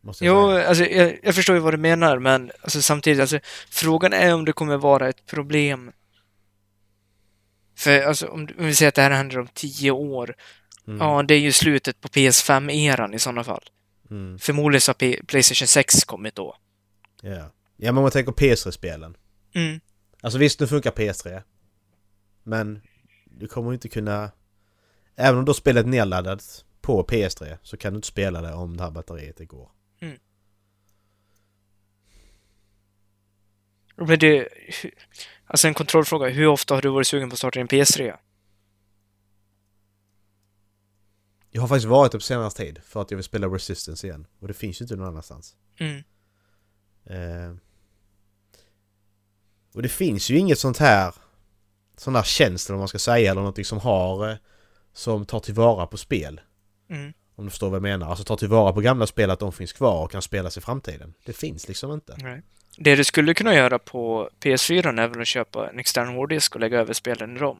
Måste 0.04 0.24
jag 0.24 0.34
Jo, 0.42 0.50
säga. 0.56 0.68
alltså 0.68 0.84
jag, 0.84 1.18
jag 1.22 1.34
förstår 1.34 1.56
ju 1.56 1.60
vad 1.62 1.72
du 1.74 1.78
menar, 1.78 2.18
men 2.18 2.50
alltså, 2.62 2.82
samtidigt, 2.82 3.20
alltså, 3.20 3.38
frågan 3.70 4.12
är 4.12 4.34
om 4.34 4.44
det 4.44 4.52
kommer 4.52 4.76
vara 4.76 5.08
ett 5.08 5.26
problem. 5.26 5.92
För 7.76 8.02
alltså, 8.02 8.26
om, 8.26 8.48
om 8.58 8.64
vi 8.66 8.74
säger 8.74 8.88
att 8.88 8.94
det 8.94 9.02
här 9.02 9.10
händer 9.10 9.38
om 9.38 9.48
tio 9.54 9.90
år, 9.90 10.36
Mm. 10.86 10.98
ja, 11.00 11.22
det 11.22 11.34
är 11.34 11.38
ju 11.38 11.52
slutet 11.52 12.00
på 12.00 12.08
PS5-eran 12.08 13.14
i 13.14 13.18
sådana 13.18 13.44
fall. 13.44 13.62
Mm. 14.10 14.38
Förmodligen 14.38 14.80
så 14.80 14.88
har 14.90 14.94
P- 14.94 15.20
Playstation 15.26 15.66
6 15.68 16.04
kommit 16.04 16.34
då. 16.34 16.56
Ja. 17.22 17.30
ja, 17.36 17.52
men 17.76 17.96
om 17.98 18.02
man 18.02 18.10
tänker 18.10 18.32
PS3-spelen. 18.32 19.16
Mm. 19.54 19.80
Alltså 20.20 20.38
visst, 20.38 20.60
nu 20.60 20.66
funkar 20.66 20.90
PS3. 20.90 21.42
Men 22.42 22.82
du 23.24 23.46
kommer 23.48 23.72
inte 23.72 23.88
kunna... 23.88 24.30
Även 25.16 25.38
om 25.38 25.44
du 25.44 25.48
har 25.48 25.54
spelet 25.54 25.86
nedladdat 25.86 26.64
på 26.80 27.04
PS3 27.04 27.56
så 27.62 27.76
kan 27.76 27.92
du 27.92 27.96
inte 27.96 28.08
spela 28.08 28.42
det 28.42 28.52
om 28.52 28.76
det 28.76 28.82
här 28.82 28.90
batteriet 28.90 29.36
det 29.36 29.46
går. 30.00 30.18
Men 33.96 34.18
det... 34.18 34.48
Alltså 35.46 35.68
en 35.68 35.74
kontrollfråga. 35.74 36.28
Hur 36.28 36.46
ofta 36.46 36.74
har 36.74 36.82
du 36.82 36.88
varit 36.88 37.06
sugen 37.06 37.30
på 37.30 37.34
att 37.34 37.38
starta 37.38 37.60
en 37.60 37.68
PS3? 37.68 38.16
Jag 41.50 41.60
har 41.60 41.68
faktiskt 41.68 41.88
varit 41.88 42.12
det 42.12 42.18
på 42.18 42.22
senaste 42.22 42.62
tid 42.62 42.80
för 42.84 43.02
att 43.02 43.10
jag 43.10 43.16
vill 43.16 43.24
spela 43.24 43.46
Resistance 43.46 44.06
igen. 44.06 44.26
Och 44.38 44.48
det 44.48 44.54
finns 44.54 44.80
ju 44.80 44.84
inte 44.84 44.96
någon 44.96 45.08
annanstans. 45.08 45.56
Mm. 45.78 46.02
Eh, 47.04 47.56
och 49.74 49.82
det 49.82 49.88
finns 49.88 50.30
ju 50.30 50.38
inget 50.38 50.58
sånt 50.58 50.78
här 50.78 51.14
sån 51.96 52.14
här 52.14 52.22
tjänst 52.22 52.68
eller 52.68 52.74
vad 52.74 52.80
man 52.80 52.88
ska 52.88 52.98
säga 52.98 53.30
eller 53.30 53.40
någonting 53.40 53.64
som 53.64 53.78
har 53.78 54.30
eh, 54.30 54.36
som 54.92 55.26
tar 55.26 55.40
tillvara 55.40 55.86
på 55.86 55.96
spel. 55.96 56.40
Mm. 56.90 57.12
Om 57.36 57.44
du 57.44 57.50
förstår 57.50 57.70
vad 57.70 57.76
jag 57.76 57.82
menar. 57.82 58.10
Alltså 58.10 58.24
tar 58.24 58.36
tillvara 58.36 58.72
på 58.72 58.80
gamla 58.80 59.06
spel 59.06 59.30
att 59.30 59.38
de 59.38 59.52
finns 59.52 59.72
kvar 59.72 60.04
och 60.04 60.10
kan 60.10 60.22
spelas 60.22 60.58
i 60.58 60.60
framtiden. 60.60 61.14
Det 61.24 61.32
finns 61.32 61.68
liksom 61.68 61.92
inte. 61.92 62.16
Nej. 62.18 62.42
Det 62.76 62.96
du 62.96 63.04
skulle 63.04 63.34
kunna 63.34 63.54
göra 63.54 63.78
på 63.78 64.30
PS4 64.40 65.00
är 65.00 65.08
väl 65.08 65.20
att 65.20 65.26
köpa 65.26 65.70
en 65.70 65.78
extern 65.78 66.08
hårddisk 66.08 66.54
och 66.54 66.60
lägga 66.60 66.80
över 66.80 66.92
spelen 66.92 67.36
i 67.36 67.38
ROM. 67.38 67.58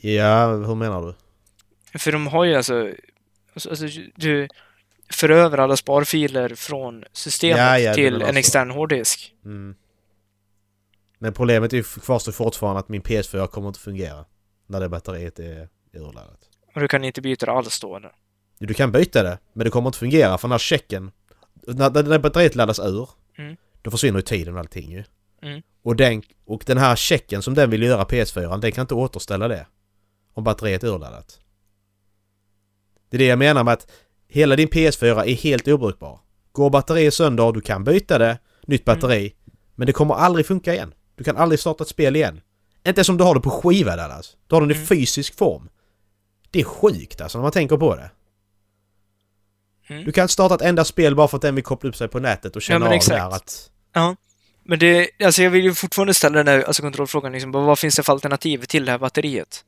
Ja, 0.00 0.46
hur 0.46 0.74
menar 0.74 1.02
du? 1.02 1.14
För 1.98 2.12
de 2.12 2.26
har 2.26 2.44
ju 2.44 2.54
alltså... 2.54 2.92
alltså 3.54 3.70
alltså, 3.70 3.86
du 4.16 4.48
för 5.10 5.28
över 5.28 5.58
alla 5.58 5.76
sparfiler 5.76 6.54
från 6.54 7.04
systemet 7.12 7.58
Ja, 7.58 7.78
ja, 7.78 7.94
till 7.94 8.22
en 8.22 8.36
extern 8.36 8.70
hårddisk. 8.70 9.34
Mm. 9.44 9.74
Men 11.18 11.32
problemet 11.32 11.72
är 11.72 11.76
ju 11.76 11.82
kvarstår 11.82 12.32
fortfarande 12.32 12.80
att 12.80 12.88
min 12.88 13.02
PS4 13.02 13.46
kommer 13.46 13.68
inte 13.68 13.80
fungera. 13.80 14.24
När 14.66 14.80
det 14.80 14.88
batteriet 14.88 15.38
är 15.38 15.68
urladdat. 16.00 16.40
Och 16.74 16.80
du 16.80 16.88
kan 16.88 17.04
inte 17.04 17.20
byta 17.20 17.46
det 17.46 17.52
alls 17.52 17.80
då. 17.80 17.96
eller? 17.96 18.12
Du 18.58 18.74
kan 18.74 18.92
byta 18.92 19.22
det, 19.22 19.38
men 19.52 19.64
det 19.64 19.70
kommer 19.70 19.88
inte 19.88 19.98
fungera 19.98 20.38
för 20.38 20.48
den 20.48 20.52
här 20.52 20.58
checken... 20.58 21.10
När, 21.66 21.90
när 21.90 22.02
när 22.02 22.18
batteriet 22.18 22.54
laddas 22.54 22.78
ur, 22.78 23.08
Mm. 23.38 23.56
då 23.82 23.90
försvinner 23.90 24.18
ju 24.18 24.22
tiden 24.22 24.54
och 24.54 24.60
allting 24.60 24.92
ju. 24.92 25.04
Mm. 25.42 25.62
Och, 25.82 25.96
den, 25.96 26.22
och 26.46 26.62
den 26.66 26.78
här 26.78 26.96
checken 26.96 27.42
som 27.42 27.54
den 27.54 27.70
vill 27.70 27.82
göra 27.82 28.04
PS4, 28.04 28.60
den 28.60 28.72
kan 28.72 28.82
inte 28.82 28.94
återställa 28.94 29.48
det. 29.48 29.66
Om 30.34 30.44
batteriet 30.44 30.84
är 30.84 30.88
urladdat. 30.88 31.40
Det 33.10 33.16
är 33.16 33.18
det 33.18 33.24
jag 33.26 33.38
menar 33.38 33.64
med 33.64 33.74
att 33.74 33.90
hela 34.28 34.56
din 34.56 34.68
PS4 34.68 35.24
är 35.26 35.34
helt 35.34 35.68
obrukbar. 35.68 36.20
Går 36.52 36.70
batteriet 36.70 37.14
sönder, 37.14 37.52
du 37.52 37.60
kan 37.60 37.84
byta 37.84 38.18
det, 38.18 38.38
nytt 38.66 38.84
batteri, 38.84 39.34
men 39.74 39.86
det 39.86 39.92
kommer 39.92 40.14
aldrig 40.14 40.46
funka 40.46 40.74
igen. 40.74 40.94
Du 41.16 41.24
kan 41.24 41.36
aldrig 41.36 41.60
starta 41.60 41.84
ett 41.84 41.88
spel 41.90 42.16
igen. 42.16 42.40
Inte 42.86 43.04
som 43.04 43.16
du 43.16 43.24
har 43.24 43.34
det 43.34 43.40
på 43.40 43.50
skiva 43.50 43.96
Dallas. 43.96 44.36
Du 44.46 44.54
har 44.54 44.60
den 44.60 44.70
i 44.70 44.74
Mm. 44.74 44.86
fysisk 44.86 45.36
form. 45.38 45.68
Det 46.50 46.60
är 46.60 46.64
sjukt 46.64 47.20
alltså 47.20 47.38
när 47.38 47.42
man 47.42 47.52
tänker 47.52 47.76
på 47.76 47.96
det. 47.96 48.10
Mm. 49.88 50.04
Du 50.04 50.12
kan 50.12 50.22
inte 50.22 50.32
starta 50.32 50.54
ett 50.54 50.62
enda 50.62 50.84
spel 50.84 51.14
bara 51.14 51.28
för 51.28 51.36
att 51.36 51.42
den 51.42 51.54
vill 51.54 51.64
koppla 51.64 51.88
upp 51.88 51.96
sig 51.96 52.08
på 52.08 52.20
nätet 52.20 52.56
och 52.56 52.62
känna 52.62 52.78
men 52.78 52.98
av 52.98 53.04
där 53.08 53.30
att... 53.30 53.70
Ja. 53.92 54.16
Men 54.64 54.78
det, 54.78 55.10
alltså 55.24 55.42
jag 55.42 55.50
vill 55.50 55.64
ju 55.64 55.74
fortfarande 55.74 56.14
ställa 56.14 56.36
den 56.38 56.48
här 56.48 56.62
alltså 56.62 56.82
kontrollfrågan 56.82 57.32
liksom, 57.32 57.52
vad 57.52 57.78
finns 57.78 57.96
det 57.96 58.02
för 58.02 58.12
alternativ 58.12 58.64
till 58.64 58.84
det 58.84 58.90
här 58.90 58.98
batteriet? 58.98 59.64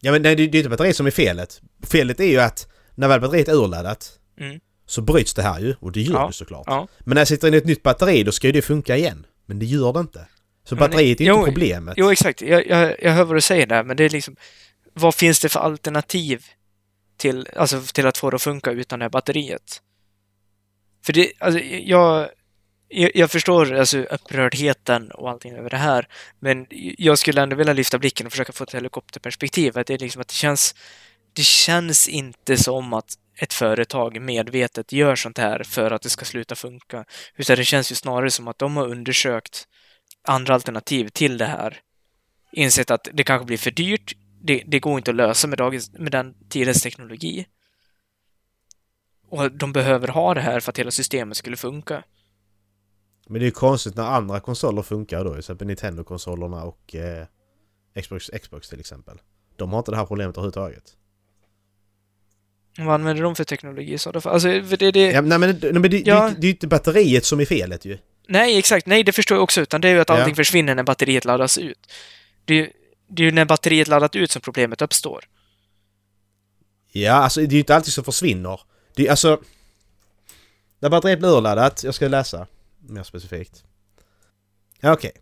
Ja 0.00 0.12
men 0.12 0.22
nej, 0.22 0.36
det 0.36 0.46
det 0.46 0.58
är 0.58 0.60
inte 0.60 0.70
batteriet 0.70 0.96
som 0.96 1.06
är 1.06 1.10
felet. 1.10 1.60
Felet 1.82 2.20
är 2.20 2.24
ju 2.24 2.38
att 2.38 2.68
när 2.94 3.08
väl 3.08 3.20
batteriet 3.20 3.48
är 3.48 3.54
urladdat 3.54 4.16
Mm. 4.40 4.60
så 4.86 5.02
bryts 5.02 5.34
det 5.34 5.42
här 5.42 5.60
ju 5.60 5.74
och 5.80 5.92
det 5.92 6.00
gör 6.00 6.14
Ja, 6.14 6.26
det 6.26 6.32
såklart. 6.32 6.64
Ja. 6.66 6.88
Men 6.98 7.14
när 7.14 7.20
jag 7.20 7.28
sätter 7.28 7.48
in 7.48 7.54
ett 7.54 7.64
nytt 7.64 7.82
batteri 7.82 8.22
då 8.22 8.32
ska 8.32 8.46
ju 8.46 8.52
det 8.52 8.62
funka 8.62 8.96
igen. 8.96 9.26
Men 9.46 9.58
det 9.58 9.66
gör 9.66 9.92
det 9.92 10.00
inte. 10.00 10.26
Så 10.70 10.76
batteriet 10.76 11.20
är 11.20 11.24
jo, 11.24 11.38
inte 11.38 11.50
problemet. 11.50 11.94
Jo, 11.96 12.10
exakt. 12.10 12.42
Jag, 12.42 12.66
jag, 12.66 12.96
jag 13.02 13.12
hör 13.12 13.24
vad 13.24 13.36
du 13.36 13.40
säger 13.40 13.66
där, 13.66 13.84
men 13.84 13.96
det 13.96 14.04
är 14.04 14.10
liksom, 14.10 14.36
vad 14.92 15.14
finns 15.14 15.40
det 15.40 15.48
för 15.48 15.60
alternativ 15.60 16.44
till, 17.16 17.48
alltså, 17.56 17.80
till 17.80 18.06
att 18.06 18.18
få 18.18 18.30
det 18.30 18.34
att 18.34 18.42
funka 18.42 18.70
utan 18.70 18.98
det 18.98 19.04
här 19.04 19.10
batteriet? 19.10 19.82
För 21.04 21.12
det, 21.12 21.32
alltså, 21.38 21.60
jag, 21.60 22.28
jag, 22.88 23.10
jag 23.14 23.30
förstår 23.30 23.74
alltså, 23.74 23.98
upprördheten 23.98 25.10
och 25.10 25.30
allting 25.30 25.52
över 25.52 25.70
det 25.70 25.76
här, 25.76 26.08
men 26.40 26.66
jag 26.98 27.18
skulle 27.18 27.42
ändå 27.42 27.56
vilja 27.56 27.72
lyfta 27.72 27.98
blicken 27.98 28.26
och 28.26 28.32
försöka 28.32 28.52
få 28.52 28.64
ett 28.64 28.74
helikopterperspektiv. 28.74 29.78
Att 29.78 29.86
det 29.86 29.94
är 29.94 29.98
liksom 29.98 30.20
att 30.20 30.28
det 30.28 30.34
känns, 30.34 30.74
det 31.32 31.44
känns 31.44 32.08
inte 32.08 32.56
som 32.56 32.92
att 32.92 33.14
ett 33.38 33.52
företag 33.52 34.20
medvetet 34.20 34.92
gör 34.92 35.16
sånt 35.16 35.38
här 35.38 35.62
för 35.62 35.90
att 35.90 36.02
det 36.02 36.10
ska 36.10 36.24
sluta 36.24 36.54
funka. 36.54 37.04
Utan 37.36 37.56
det 37.56 37.64
känns 37.64 37.92
ju 37.92 37.94
snarare 37.94 38.30
som 38.30 38.48
att 38.48 38.58
de 38.58 38.76
har 38.76 38.88
undersökt 38.88 39.66
andra 40.22 40.54
alternativ 40.54 41.08
till 41.08 41.38
det 41.38 41.44
här. 41.44 41.80
Insett 42.52 42.90
att 42.90 43.08
det 43.12 43.24
kanske 43.24 43.46
blir 43.46 43.58
för 43.58 43.70
dyrt. 43.70 44.16
Det, 44.42 44.62
det 44.66 44.80
går 44.80 44.98
inte 44.98 45.10
att 45.10 45.16
lösa 45.16 45.48
med, 45.48 45.58
dagens, 45.58 45.92
med 45.92 46.12
den 46.12 46.34
tidens 46.48 46.82
teknologi. 46.82 47.46
Och 49.28 49.52
de 49.52 49.72
behöver 49.72 50.08
ha 50.08 50.34
det 50.34 50.40
här 50.40 50.60
för 50.60 50.72
att 50.72 50.78
hela 50.78 50.90
systemet 50.90 51.36
skulle 51.36 51.56
funka. 51.56 52.04
Men 53.26 53.34
det 53.40 53.44
är 53.44 53.46
ju 53.46 53.50
konstigt 53.50 53.96
när 53.96 54.04
andra 54.04 54.40
konsoler 54.40 54.82
funkar 54.82 55.24
då. 55.24 55.30
Till 55.30 55.38
exempel 55.38 55.66
Nintendo-konsolerna 55.66 56.64
och 56.64 56.94
eh, 56.94 57.26
Xbox, 58.02 58.30
Xbox 58.42 58.68
till 58.68 58.80
exempel. 58.80 59.18
De 59.56 59.70
har 59.72 59.78
inte 59.78 59.90
det 59.90 59.96
här 59.96 60.04
problemet 60.06 60.36
överhuvudtaget. 60.36 60.96
Vad 62.78 62.94
använder 62.94 63.22
de 63.22 63.34
för 63.36 63.44
teknologi? 63.44 63.98
Så 63.98 64.12
då? 64.12 64.28
Alltså, 64.28 64.48
för 64.48 64.76
det, 64.76 64.90
det, 64.90 65.10
Ja, 65.12 65.20
nej 65.20 65.38
men, 65.38 65.58
nej, 65.62 65.72
men 65.72 65.82
det, 65.82 65.88
det, 65.88 66.02
Ja. 66.06 66.28
det, 66.28 66.34
det 66.34 66.40
är 66.40 66.48
ju 66.48 66.50
inte 66.50 66.66
batteriet 66.66 67.24
som 67.24 67.40
är 67.40 67.44
felet 67.44 67.84
ju. 67.84 67.98
Nej, 68.30 68.58
exakt. 68.58 68.86
Nej, 68.86 69.02
det 69.04 69.12
förstår 69.12 69.36
jag 69.36 69.42
också. 69.42 69.60
Utan 69.60 69.80
det 69.80 69.88
är 69.88 69.92
ju 69.94 70.00
att 70.00 70.08
Ja. 70.08 70.18
allting 70.18 70.34
försvinner 70.36 70.74
när 70.74 70.82
batteriet 70.82 71.24
laddas 71.24 71.58
ut. 71.58 71.92
Det 72.44 72.54
är, 72.54 72.58
ju- 72.58 72.72
det 73.08 73.22
är 73.22 73.24
ju 73.24 73.32
när 73.32 73.44
batteriet 73.44 73.88
laddat 73.88 74.16
ut 74.16 74.30
som 74.30 74.42
problemet 74.42 74.82
uppstår. 74.82 75.24
Ja, 76.92 77.12
alltså 77.12 77.40
det 77.40 77.46
är 77.46 77.52
ju 77.52 77.58
inte 77.58 77.74
alltid 77.76 77.92
som 77.92 78.04
försvinner. 78.04 78.60
Det 78.96 79.06
är 79.06 79.10
alltså... 79.10 79.40
När 80.78 80.88
batteriet 80.90 81.18
blir 81.18 81.28
urladdat, 81.38 81.84
jag 81.84 81.94
ska 81.94 82.08
läsa 82.08 82.46
mer 82.78 83.02
specifikt. 83.02 83.64
Ja, 84.80 84.92
okej. 84.92 85.12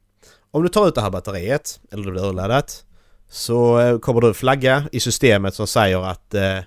Om 0.50 0.62
du 0.62 0.68
tar 0.68 0.88
ut 0.88 0.94
det 0.94 1.00
här 1.00 1.10
batteriet, 1.10 1.80
eller 1.92 2.04
det 2.04 2.10
blir 2.10 2.24
urladdat, 2.24 2.84
så 3.28 3.78
eh, 3.80 3.98
kommer 3.98 4.26
en 4.28 4.34
flagga 4.34 4.88
i 4.92 5.00
systemet 5.00 5.54
som 5.54 5.66
säger 5.66 6.02
att, 6.10 6.34
eh, 6.34 6.58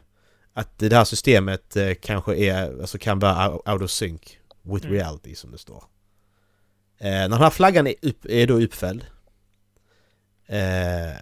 att 0.54 0.80
det 0.80 0.94
här 0.96 1.06
systemet 1.06 1.76
eh, 1.76 1.94
kanske 2.02 2.36
är, 2.36 2.82
alltså 2.82 2.98
kan 2.98 3.20
vara 3.20 3.50
out- 3.50 3.70
out 3.74 3.82
of 3.82 3.92
sync 3.92 4.22
with 4.64 4.86
Mm. 4.86 4.98
reality 4.98 5.36
som 5.36 5.52
det 5.52 5.58
står. 5.58 5.84
Eh, 7.02 7.10
när 7.12 7.30
den 7.30 7.42
här 7.42 7.50
flaggan 7.50 7.88
är, 7.88 7.96
upp, 8.02 8.26
är 8.26 8.48
då 8.48 8.62
uppfälld 8.62 9.06
eh, 10.48 11.16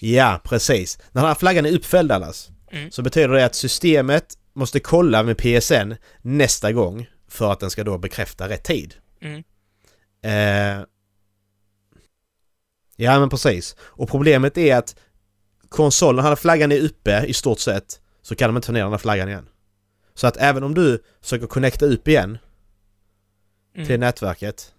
Ja, 0.00 0.40
precis. 0.44 0.98
När 1.12 1.22
den 1.22 1.28
här 1.28 1.34
flaggan 1.34 1.66
är 1.66 1.72
uppfälld 1.72 2.08
Dallas, 2.08 2.50
Mm. 2.72 2.90
så 2.90 3.02
betyder 3.02 3.28
det 3.28 3.44
att 3.44 3.54
systemet 3.54 4.38
måste 4.52 4.80
kolla 4.80 5.22
med 5.22 5.38
PSN 5.38 5.92
nästa 6.22 6.72
gång 6.72 7.06
för 7.28 7.52
att 7.52 7.60
den 7.60 7.70
ska 7.70 7.84
då 7.84 7.98
bekräfta 7.98 8.48
rätt 8.48 8.64
tid. 8.64 8.94
Mm. 9.20 9.44
Eh, 10.22 10.84
ja, 12.96 13.20
men 13.20 13.28
precis. 13.28 13.76
Och 13.80 14.08
problemet 14.08 14.58
är 14.58 14.76
att 14.76 14.96
konsolen, 15.68 16.24
när 16.24 16.36
flaggan 16.36 16.72
är 16.72 16.80
uppe 16.80 17.24
i 17.26 17.32
stort 17.32 17.60
sett, 17.60 18.00
så 18.22 18.36
kan 18.36 18.48
de 18.48 18.56
inte 18.56 18.66
ta 18.66 18.72
ner 18.72 18.82
den 18.82 18.90
här 18.90 18.98
flaggan 18.98 19.28
igen. 19.28 19.48
Så 20.16 20.26
att 20.26 20.36
även 20.36 20.62
om 20.62 20.74
du 20.74 21.02
försöker 21.20 21.46
connecta 21.46 21.86
upp 21.86 22.08
igen 22.08 22.38
Mm. 23.74 23.86
till 23.86 24.00
nätverket 24.00 24.74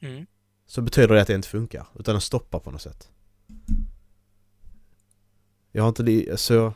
Mm. 0.00 0.26
så 0.66 0.82
betyder 0.82 1.14
det 1.14 1.20
att 1.22 1.26
det 1.26 1.34
inte 1.34 1.48
funkar. 1.48 1.86
Utan 1.98 2.14
den 2.14 2.20
stoppar 2.20 2.58
på 2.58 2.70
något 2.70 2.82
sätt. 2.82 3.10
Jag 5.72 5.82
har 5.82 5.88
inte 5.88 6.02
det 6.02 6.40
så... 6.40 6.74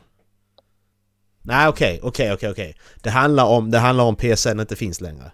Nej 1.41 1.67
okej, 1.67 1.99
okej, 2.03 2.33
okej, 2.33 2.49
okej. 2.51 2.77
Det 3.01 3.09
handlar 3.09 3.45
om, 3.45 3.71
det 3.71 3.77
handlar 3.79 4.03
om 4.03 4.15
PSN 4.15 4.59
inte 4.59 4.75
finns 4.75 5.01
längre. 5.01 5.31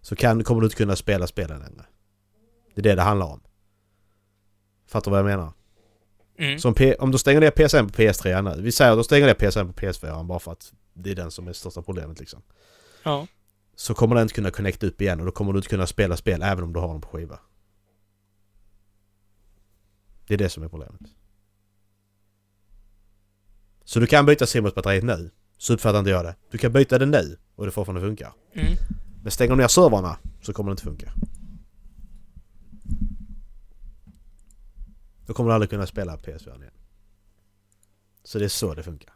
Så 0.00 0.16
kan, 0.16 0.44
kommer 0.44 0.60
du 0.60 0.66
inte 0.66 0.76
kunna 0.76 0.96
spela 0.96 1.26
spelen 1.26 1.60
längre. 1.60 1.86
Det 2.74 2.80
är 2.80 2.82
det 2.82 2.94
det 2.94 3.02
handlar 3.02 3.26
om. 3.26 3.40
Fattar 4.86 5.10
du 5.10 5.10
vad 5.10 5.18
jag 5.32 5.38
menar? 5.38 5.52
Mm. 6.38 6.58
Så 6.58 6.68
om, 6.68 6.74
P, 6.74 6.94
om 6.94 7.10
du 7.10 7.18
stänger 7.18 7.40
ner 7.40 7.50
PSN 7.50 7.86
på 7.86 8.02
PS3 8.02 8.42
nu. 8.42 8.62
Vi 8.62 8.72
säger 8.72 8.92
att 8.92 8.98
du 8.98 9.04
stänger 9.04 9.26
ner 9.26 9.34
PSN 9.34 9.72
på 9.72 9.72
PS4 9.72 10.24
bara 10.24 10.38
för 10.38 10.52
att 10.52 10.72
det 10.94 11.10
är 11.10 11.14
den 11.14 11.30
som 11.30 11.44
är 11.44 11.48
det 11.50 11.54
största 11.54 11.82
problemet 11.82 12.20
liksom. 12.20 12.42
Ja. 13.02 13.26
Så 13.76 13.94
kommer 13.94 14.14
den 14.14 14.22
inte 14.22 14.34
kunna 14.34 14.50
connecta 14.50 14.86
upp 14.86 15.00
igen 15.00 15.20
och 15.20 15.26
då 15.26 15.32
kommer 15.32 15.52
du 15.52 15.58
inte 15.58 15.68
kunna 15.68 15.86
spela 15.86 16.16
spel 16.16 16.42
även 16.42 16.64
om 16.64 16.72
du 16.72 16.80
har 16.80 16.88
den 16.88 17.00
på 17.00 17.08
skiva. 17.08 17.38
Det 20.26 20.34
är 20.34 20.38
det 20.38 20.48
som 20.48 20.62
är 20.62 20.68
problemet. 20.68 21.00
Så 23.84 24.00
du 24.00 24.06
kan 24.06 24.26
byta 24.26 24.46
Simos-batteriet 24.46 25.04
nu. 25.04 25.30
Så 25.58 25.74
uppfattar 25.74 25.98
inte 25.98 26.10
jag 26.10 26.24
det. 26.24 26.34
Du 26.50 26.58
kan 26.58 26.72
byta 26.72 26.98
det 26.98 27.06
nu 27.06 27.36
och 27.54 27.64
det 27.64 27.70
fortfarande 27.70 28.00
funkar. 28.00 28.32
Mm. 28.54 28.72
Men 29.22 29.30
stänger 29.30 29.50
du 29.50 29.60
ner 29.60 29.68
servrarna 29.68 30.18
så 30.42 30.52
kommer 30.52 30.70
det 30.70 30.72
inte 30.72 30.82
funka. 30.82 31.12
Då 35.28 35.34
kommer 35.34 35.50
du 35.50 35.54
aldrig 35.54 35.70
kunna 35.70 35.86
spela 35.86 36.16
PS4 36.16 36.60
igen. 36.60 36.72
Så 38.24 38.38
det 38.38 38.44
är 38.44 38.48
så 38.48 38.74
det 38.74 38.82
funkar. 38.82 39.12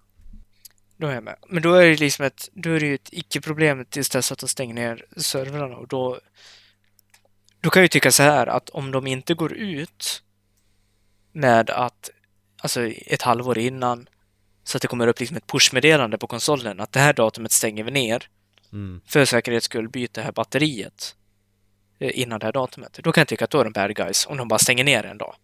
Då 0.96 1.06
är 1.06 1.14
jag 1.14 1.24
med. 1.24 1.36
Men 1.48 1.62
då 1.62 1.74
är 1.74 1.86
det 1.86 1.96
liksom 1.96 2.24
ett, 2.24 2.48
då 2.52 2.70
är 2.70 2.80
det 2.80 2.86
ju 2.86 2.94
ett 2.94 3.08
icke-problem 3.12 3.84
tills 3.84 4.10
dess 4.10 4.32
att 4.32 4.38
de 4.38 4.48
stänger 4.48 4.74
ner 4.74 5.04
servrarna 5.16 5.76
och 5.76 5.88
då 5.88 6.20
då 7.60 7.70
kan 7.70 7.80
jag 7.80 7.84
ju 7.84 7.88
tycka 7.88 8.12
så 8.12 8.22
här 8.22 8.46
att 8.46 8.70
om 8.70 8.90
de 8.90 9.06
inte 9.06 9.34
går 9.34 9.52
ut 9.52 10.22
med 11.32 11.70
att 11.70 12.10
alltså 12.56 12.86
ett 12.86 13.22
halvår 13.22 13.58
innan 13.58 14.08
Så 14.64 14.78
att 14.78 14.82
det 14.82 14.88
kommer 14.88 15.06
upp 15.06 15.20
liksom 15.20 15.36
ett 15.36 15.46
pushmeddelande 15.46 16.18
på 16.18 16.26
konsolen 16.26 16.80
att 16.80 16.92
det 16.92 17.00
här 17.00 17.12
datumet 17.12 17.52
stänger 17.52 17.84
vi 17.84 17.90
ner. 17.90 18.28
Mm. 18.72 19.00
För 19.06 19.24
säkerhets 19.24 19.66
skull 19.66 19.88
byta 19.88 20.20
det 20.20 20.24
här 20.24 20.32
batteriet 20.32 21.16
eh, 21.98 22.20
innan 22.20 22.40
det 22.40 22.46
här 22.46 22.52
datumet. 22.52 23.00
Då 23.02 23.12
kan 23.12 23.20
jag 23.20 23.28
tycka 23.28 23.44
att 23.44 23.50
då 23.50 23.60
är 23.60 23.64
de 23.64 23.72
bad 23.72 23.96
guys 23.96 24.26
om 24.26 24.36
de 24.36 24.48
bara 24.48 24.58
stänger 24.58 24.84
ner 24.84 25.04
en 25.04 25.18
dag. 25.18 25.34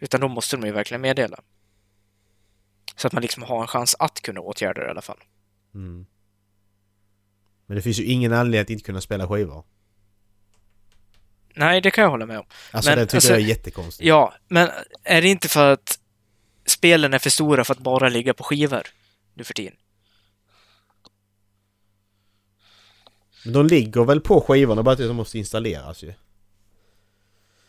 Utan 0.00 0.20
då 0.20 0.28
måste 0.28 0.56
de 0.56 0.66
ju 0.66 0.72
verkligen 0.72 1.00
meddela. 1.00 1.40
Så 2.96 3.06
att 3.06 3.12
man 3.12 3.22
liksom 3.22 3.42
har 3.42 3.62
en 3.62 3.66
chans 3.66 3.96
att 3.98 4.20
kunna 4.20 4.40
åtgärda 4.40 4.80
det 4.80 4.86
i 4.86 4.90
alla 4.90 5.02
fall. 5.02 5.18
Mm. 5.74 6.06
Men 7.66 7.76
det 7.76 7.82
finns 7.82 7.98
ju 7.98 8.04
ingen 8.04 8.32
anledning 8.32 8.62
att 8.62 8.70
inte 8.70 8.84
kunna 8.84 9.00
spela 9.00 9.28
skivor. 9.28 9.64
Nej, 11.54 11.80
det 11.80 11.90
kan 11.90 12.02
jag 12.02 12.10
hålla 12.10 12.26
med 12.26 12.38
om. 12.38 12.46
Alltså 12.70 12.90
Men, 12.90 12.98
det 12.98 13.06
tycker 13.06 13.16
alltså, 13.16 13.30
jag 13.30 13.40
är 13.40 13.44
jättekonstigt. 13.44 14.06
Ja, 14.06 14.34
men 14.48 14.70
är 15.02 15.22
det 15.22 15.28
inte 15.28 15.48
för 15.48 15.72
att 15.72 15.98
spelen 16.66 17.14
är 17.14 17.18
för 17.18 17.30
stora 17.30 17.64
för 17.64 17.74
att 17.74 17.80
bara 17.80 18.08
ligga 18.08 18.34
på 18.34 18.44
skivor 18.44 18.86
nu 19.34 19.44
för 19.44 19.54
tiden? 19.54 19.76
Men 23.44 23.52
de 23.52 23.66
ligger 23.66 24.04
väl 24.04 24.20
på 24.20 24.40
skivorna, 24.40 24.82
bara 24.82 24.92
att 24.92 24.98
de 24.98 25.16
måste 25.16 25.38
installeras 25.38 26.02
ju. 26.02 26.12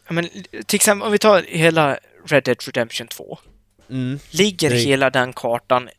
Ja, 0.08 0.14
men 0.14 0.30
till 0.66 0.76
exempel 0.76 1.06
om 1.06 1.12
vi 1.12 1.18
tar 1.18 1.44
hela 1.44 2.00
Red 2.26 2.44
Dead 2.44 2.58
Redemption 2.68 3.08
2. 3.08 3.40
Mm. 3.90 4.20
Ligger 4.32 4.70
Det- 4.70 4.76
hela 4.76 5.10
den 5.10 5.34
kartan, 5.34 5.90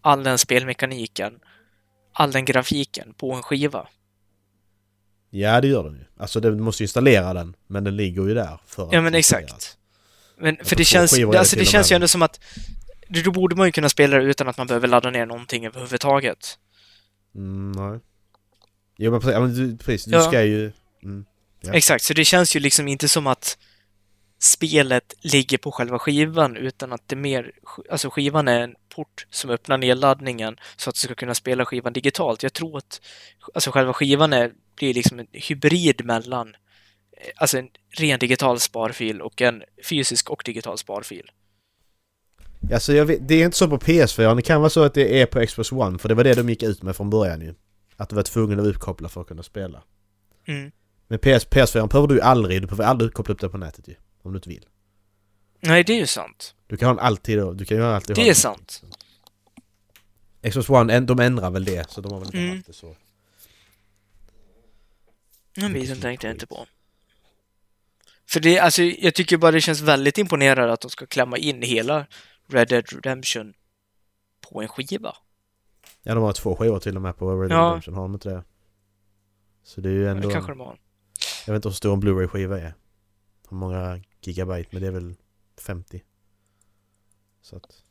all 0.00 0.22
den 0.24 0.38
spelmekaniken, 0.38 1.32
all 2.12 2.32
den 2.32 2.44
grafiken 2.44 3.14
på 3.14 3.32
en 3.32 3.42
skiva? 3.42 3.88
Ja 5.30 5.60
det 5.60 5.68
gör 5.68 5.84
den 5.84 5.94
ju. 5.94 6.04
Alltså 6.16 6.40
du 6.40 6.56
måste 6.56 6.82
ju 6.82 6.84
installera 6.84 7.34
den, 7.34 7.56
men 7.66 7.84
den 7.84 7.96
ligger 7.96 8.22
ju 8.28 8.34
där 8.34 8.58
för 8.66 8.88
Ja 8.92 8.98
att 8.98 9.04
men 9.04 9.14
installeras. 9.14 9.50
exakt. 9.52 9.78
Men 10.38 10.56
för 10.64 10.76
det 10.76 10.84
känns, 10.84 11.18
alltså, 11.18 11.56
det 11.56 11.64
känns 11.64 11.92
ju 11.92 11.94
ändå 11.94 12.08
som 12.08 12.22
att 12.22 12.40
då 13.08 13.30
borde 13.30 13.56
man 13.56 13.66
ju 13.68 13.72
kunna 13.72 13.88
spela 13.88 14.16
det 14.16 14.24
utan 14.24 14.48
att 14.48 14.58
man 14.58 14.66
behöver 14.66 14.88
ladda 14.88 15.10
ner 15.10 15.26
någonting 15.26 15.66
överhuvudtaget. 15.66 16.58
Mm, 17.34 17.72
nej. 17.72 18.00
Jo 18.98 19.10
men 19.10 19.20
precis, 19.20 19.34
ja, 19.34 19.40
men 19.40 19.54
du, 19.54 19.76
precis, 19.76 20.04
du 20.04 20.12
Ja. 20.16 20.22
ska 20.22 20.42
ju... 20.42 20.72
Mm. 21.02 21.24
Ja. 21.60 21.72
Exakt, 21.72 22.04
så 22.04 22.14
det 22.14 22.24
känns 22.24 22.56
ju 22.56 22.60
liksom 22.60 22.88
inte 22.88 23.08
som 23.08 23.26
att 23.26 23.58
spelet 24.44 25.14
ligger 25.20 25.58
på 25.58 25.72
själva 25.72 25.98
skivan 25.98 26.56
utan 26.56 26.92
att 26.92 27.08
det 27.08 27.16
mer, 27.16 27.52
alltså 27.90 28.10
skivan 28.10 28.48
är 28.48 28.60
en 28.60 28.74
port 28.94 29.26
som 29.30 29.50
öppnar 29.50 29.78
nedladdningen 29.78 30.56
så 30.76 30.90
att 30.90 30.94
du 30.94 30.98
ska 30.98 31.14
kunna 31.14 31.34
spela 31.34 31.64
skivan 31.64 31.92
digitalt. 31.92 32.42
Jag 32.42 32.52
tror 32.52 32.78
att 32.78 33.00
alltså 33.54 33.70
själva 33.70 33.92
skivan 33.92 34.32
är, 34.32 34.52
blir 34.76 34.94
liksom 34.94 35.18
en 35.18 35.26
hybrid 35.32 36.04
mellan 36.04 36.48
eh, 36.48 37.30
alltså 37.36 37.58
en 37.58 37.68
ren 37.90 38.18
digital 38.18 38.60
sparfil 38.60 39.20
och 39.20 39.42
en 39.42 39.62
fysisk 39.88 40.30
och 40.30 40.42
digital 40.44 40.78
sparfil. 40.78 41.30
Alltså 42.72 42.92
jag 42.92 43.04
vet, 43.04 43.28
det 43.28 43.34
är 43.34 43.44
inte 43.44 43.56
så 43.56 43.68
på 43.68 43.78
PS4, 43.78 44.36
det 44.36 44.42
kan 44.42 44.60
vara 44.60 44.70
så 44.70 44.82
att 44.82 44.94
det 44.94 45.20
är 45.20 45.26
på 45.26 45.46
Xbox 45.46 45.72
One 45.72 45.98
för 45.98 46.08
det 46.08 46.14
var 46.14 46.24
det 46.24 46.34
de 46.34 46.48
gick 46.48 46.62
ut 46.62 46.82
med 46.82 46.96
från 46.96 47.10
början 47.10 47.40
ju. 47.40 47.54
Att 47.96 48.08
du 48.08 48.16
var 48.16 48.22
tvungen 48.22 48.60
att 48.60 48.66
uppkoppla 48.66 49.08
för 49.08 49.20
att 49.20 49.26
kunna 49.26 49.42
spela. 49.42 49.82
Mm. 50.46 50.72
Men 51.08 51.18
PS, 51.18 51.46
PS4 51.46 51.88
behöver 51.88 52.08
du 52.08 52.14
ju 52.14 52.20
aldrig, 52.20 52.62
du 52.62 52.66
behöver 52.66 52.84
aldrig 52.84 53.12
koppla 53.12 53.34
upp 53.34 53.40
det 53.40 53.48
på 53.48 53.58
nätet 53.58 53.88
ju. 53.88 53.94
Om 54.22 54.32
du 54.32 54.36
inte 54.36 54.48
vill. 54.48 54.66
Nej, 55.60 55.84
det 55.84 55.92
är 55.92 55.98
ju 55.98 56.06
sant. 56.06 56.54
Du 56.66 56.76
kan 56.76 56.88
ha 56.88 56.94
den 56.94 57.04
alltid 57.04 57.38
du 57.38 57.64
kan 57.64 57.76
ju 57.76 57.84
alltid 57.84 58.16
Det 58.16 58.28
är 58.28 58.34
sant. 58.34 58.82
Xbox 60.50 60.70
One, 60.70 61.00
de 61.00 61.20
ändrar 61.20 61.50
väl 61.50 61.64
det 61.64 61.90
så 61.90 62.00
de 62.00 62.12
har 62.12 62.18
väl 62.18 62.26
inte 62.28 62.38
Mm. 62.38 62.56
haft 62.56 62.66
det 62.66 62.72
så. 62.72 62.96
Den 65.54 65.72
biten 65.72 66.00
tänkte 66.00 66.26
jag 66.26 66.34
inte 66.34 66.46
på. 66.46 66.66
För 68.28 68.40
det, 68.40 68.58
alltså, 68.58 68.82
jag 68.82 69.14
tycker 69.14 69.36
bara 69.36 69.50
det 69.52 69.60
känns 69.60 69.80
väldigt 69.80 70.18
imponerande 70.18 70.72
att 70.72 70.80
de 70.80 70.90
ska 70.90 71.06
klämma 71.06 71.36
in 71.38 71.62
hela 71.62 72.06
Red 72.46 72.68
Dead 72.68 72.92
Redemption 72.92 73.54
på 74.50 74.62
en 74.62 74.68
skiva. 74.68 75.16
Ja 76.02 76.14
de 76.14 76.22
har 76.24 76.32
två 76.32 76.56
skivor 76.56 76.78
till 76.78 76.96
och 76.96 77.02
med 77.02 77.16
på 77.16 77.40
Red 77.42 77.50
Dead 77.50 77.60
Ja. 77.60 77.64
Redemption, 77.66 77.94
har 77.94 78.02
de 78.02 78.14
inte 78.14 78.28
det? 78.28 78.44
Så 79.64 79.80
det 79.80 79.88
är 79.88 79.92
ju 79.92 80.08
ändå... 80.08 80.28
Det 80.28 80.34
kanske 80.34 80.52
de 80.52 80.60
har. 80.60 80.78
Jag 81.46 81.52
vet 81.52 81.58
inte 81.58 81.68
hur 81.68 81.74
stor 81.74 81.92
en 81.92 82.00
Blu-ray-skiva 82.00 82.60
är. 82.60 82.74
Hur 83.52 83.56
många 83.58 84.00
gigabyte, 84.20 84.68
men 84.72 84.82
det 84.82 84.88
är 84.88 84.92
väl 84.92 85.14
50. 85.60 86.02
Så 87.42 87.56
att... 87.56 87.82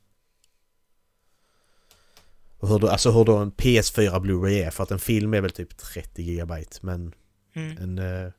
Och 2.58 2.67
hur 2.69 2.80
då, 2.80 2.88
alltså 2.89 3.12
hur 3.12 3.26
då 3.26 3.38
en 3.38 3.52
PS4 3.52 4.19
Blu-ray 4.19 4.65
är, 4.65 4.69
för 4.71 4.84
att 4.84 4.91
en 4.91 5.00
film 5.00 5.34
är 5.34 5.41
väl 5.41 5.52
typ 5.52 5.78
30 5.78 6.21
gigabyte, 6.21 6.78
men 6.82 7.15
Mm. 7.54 7.78
en... 7.78 7.97
Eh, 8.26 8.32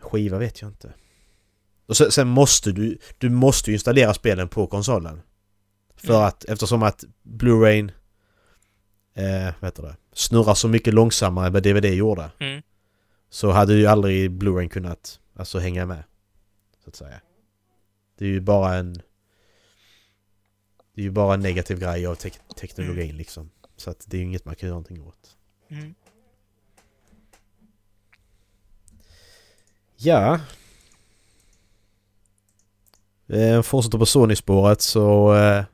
skiva 0.00 0.38
vet 0.38 0.60
jag 0.62 0.70
inte. 0.70 0.92
Och 1.86 1.96
sen, 1.96 2.10
sen 2.10 2.28
måste 2.28 2.72
du, 2.72 2.98
du 3.18 3.30
måste 3.30 3.70
ju 3.70 3.74
installera 3.74 4.14
spelen 4.14 4.48
på 4.48 4.66
konsolen. 4.66 5.22
För 5.96 6.14
Mm. 6.14 6.26
att 6.26 6.44
eftersom 6.44 6.82
att 6.82 7.04
Blu-rayn 7.22 7.92
eh, 9.14 9.54
vad 9.60 9.68
heter 9.68 9.82
det, 9.82 9.96
snurrar 10.12 10.54
så 10.54 10.68
mycket 10.68 10.94
långsammare 10.94 11.46
än 11.46 11.52
vad 11.52 11.62
DVD 11.62 11.84
gjorde. 11.84 12.30
Mm. 12.38 12.62
Så 13.34 13.50
hade 13.50 13.74
ju 13.74 13.86
aldrig 13.86 14.30
Blu-ray 14.30 14.68
kunnat 14.68 15.20
alltså 15.36 15.58
hänga 15.58 15.86
med. 15.86 16.04
Så 16.84 16.88
att 16.88 16.96
säga. 16.96 17.20
Det 18.18 18.24
är 18.24 18.28
ju 18.28 18.40
bara 18.40 18.74
en... 18.74 18.94
Det 20.94 21.00
är 21.00 21.02
ju 21.02 21.10
bara 21.10 21.34
en 21.34 21.40
negativ 21.40 21.78
grej 21.78 22.06
av 22.06 22.14
tek- 22.14 22.54
teknologin 22.60 23.16
liksom. 23.16 23.50
Så 23.76 23.90
att 23.90 24.04
det 24.06 24.16
är 24.16 24.18
ju 24.18 24.24
inget 24.24 24.44
man 24.44 24.54
kan 24.54 24.66
göra 24.66 24.74
någonting 24.74 25.02
åt. 25.02 25.36
Mm. 25.68 25.94
Ja. 29.96 30.40
Eh, 33.26 33.62
fortsätter 33.62 33.98
på 33.98 34.06
Sony-spåret 34.06 34.80
så... 34.80 35.34
Eh, 35.34 35.64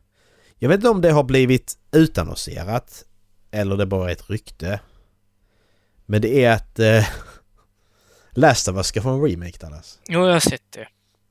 jag 0.58 0.68
vet 0.68 0.76
inte 0.76 0.88
om 0.88 1.00
det 1.00 1.10
har 1.10 1.24
blivit 1.24 1.78
utannonserat. 1.92 3.04
Eller 3.50 3.76
det 3.76 3.86
bara 3.86 4.08
är 4.08 4.12
ett 4.12 4.30
rykte. 4.30 4.80
Men 6.06 6.22
det 6.22 6.44
är 6.44 6.52
att... 6.54 6.78
Eh, 6.78 7.08
Last 8.32 8.68
of 8.68 8.76
Us 8.76 8.86
ska 8.86 9.02
få 9.02 9.08
en 9.10 9.22
remake 9.22 9.58
Dallas. 9.60 9.98
Jo, 10.08 10.26
jag 10.26 10.32
har 10.32 10.40
sett 10.40 10.72
det. 10.72 10.88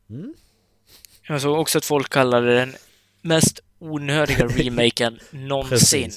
Mm. 0.09 0.33
Jag 1.27 1.41
såg 1.41 1.59
också 1.59 1.77
att 1.77 1.85
folk 1.85 2.09
kallade 2.09 2.55
den 2.55 2.75
mest 3.21 3.59
onödiga 3.79 4.47
remaken 4.47 5.19
någonsin. 5.31 6.11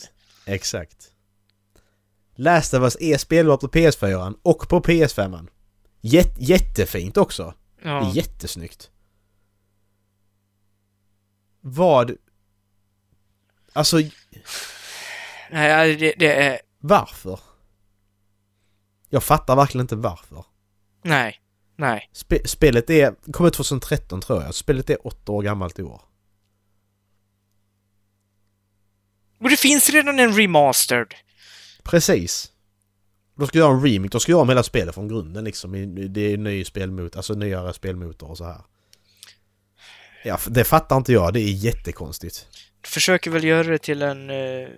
Exakt. 0.46 1.08
Last 2.34 2.74
of 2.74 2.80
Us 2.82 2.96
är 3.00 3.18
spelbart 3.18 3.60
på 3.60 3.68
PS4 3.68 4.34
och 4.42 4.68
på 4.68 4.80
PS5. 4.80 5.48
Jät- 6.00 6.36
jättefint 6.38 7.16
också. 7.16 7.54
Det 7.82 7.88
är 7.88 7.92
Ja. 7.92 8.12
jättesnyggt. 8.14 8.90
Vad... 11.60 12.12
Alltså, 13.72 13.96
Nej, 15.50 15.96
det, 15.96 16.14
det 16.18 16.34
är... 16.34 16.60
varför? 16.78 17.40
Jag 19.08 19.22
fattar 19.24 19.56
verkligen 19.56 19.84
inte 19.84 19.96
varför. 19.96 20.44
Nej. 21.02 21.40
Nej. 21.76 22.10
Spe- 22.14 22.46
spelet 22.46 22.90
är... 22.90 23.32
kom 23.32 23.46
ut 23.46 23.54
2013 23.54 24.20
tror 24.20 24.42
jag. 24.42 24.54
Spelet 24.54 24.90
är 24.90 25.06
åtta 25.06 25.32
år 25.32 25.42
gammalt 25.42 25.78
i 25.78 25.82
år. 25.82 26.02
Och 29.38 29.50
det 29.50 29.56
finns 29.56 29.90
redan 29.90 30.18
en 30.18 30.32
remastered. 30.36 31.14
Precis. 31.82 32.52
De 33.34 33.46
ska 33.46 33.58
göra 33.58 33.72
en 33.72 33.82
remake. 33.82 34.08
De 34.08 34.20
ska 34.20 34.32
göra 34.32 34.42
om 34.42 34.48
hela 34.48 34.62
spelet 34.62 34.94
från 34.94 35.08
grunden 35.08 35.44
liksom. 35.44 35.72
Det 36.12 36.20
är 36.20 36.36
ny 36.36 36.64
spelmotor, 36.64 37.16
alltså 37.18 37.34
nyare 37.34 37.72
spelmotor 37.72 38.30
och 38.30 38.38
så 38.38 38.44
här. 38.44 38.62
Ja, 40.24 40.38
det 40.48 40.64
fattar 40.64 40.96
inte 40.96 41.12
jag. 41.12 41.32
Det 41.32 41.40
är 41.40 41.52
jättekonstigt. 41.52 42.48
Försöker 42.84 43.30
väl 43.30 43.44
göra 43.44 43.68
det 43.68 43.78
till 43.78 44.02
en... 44.02 44.30
eh, 44.30 44.68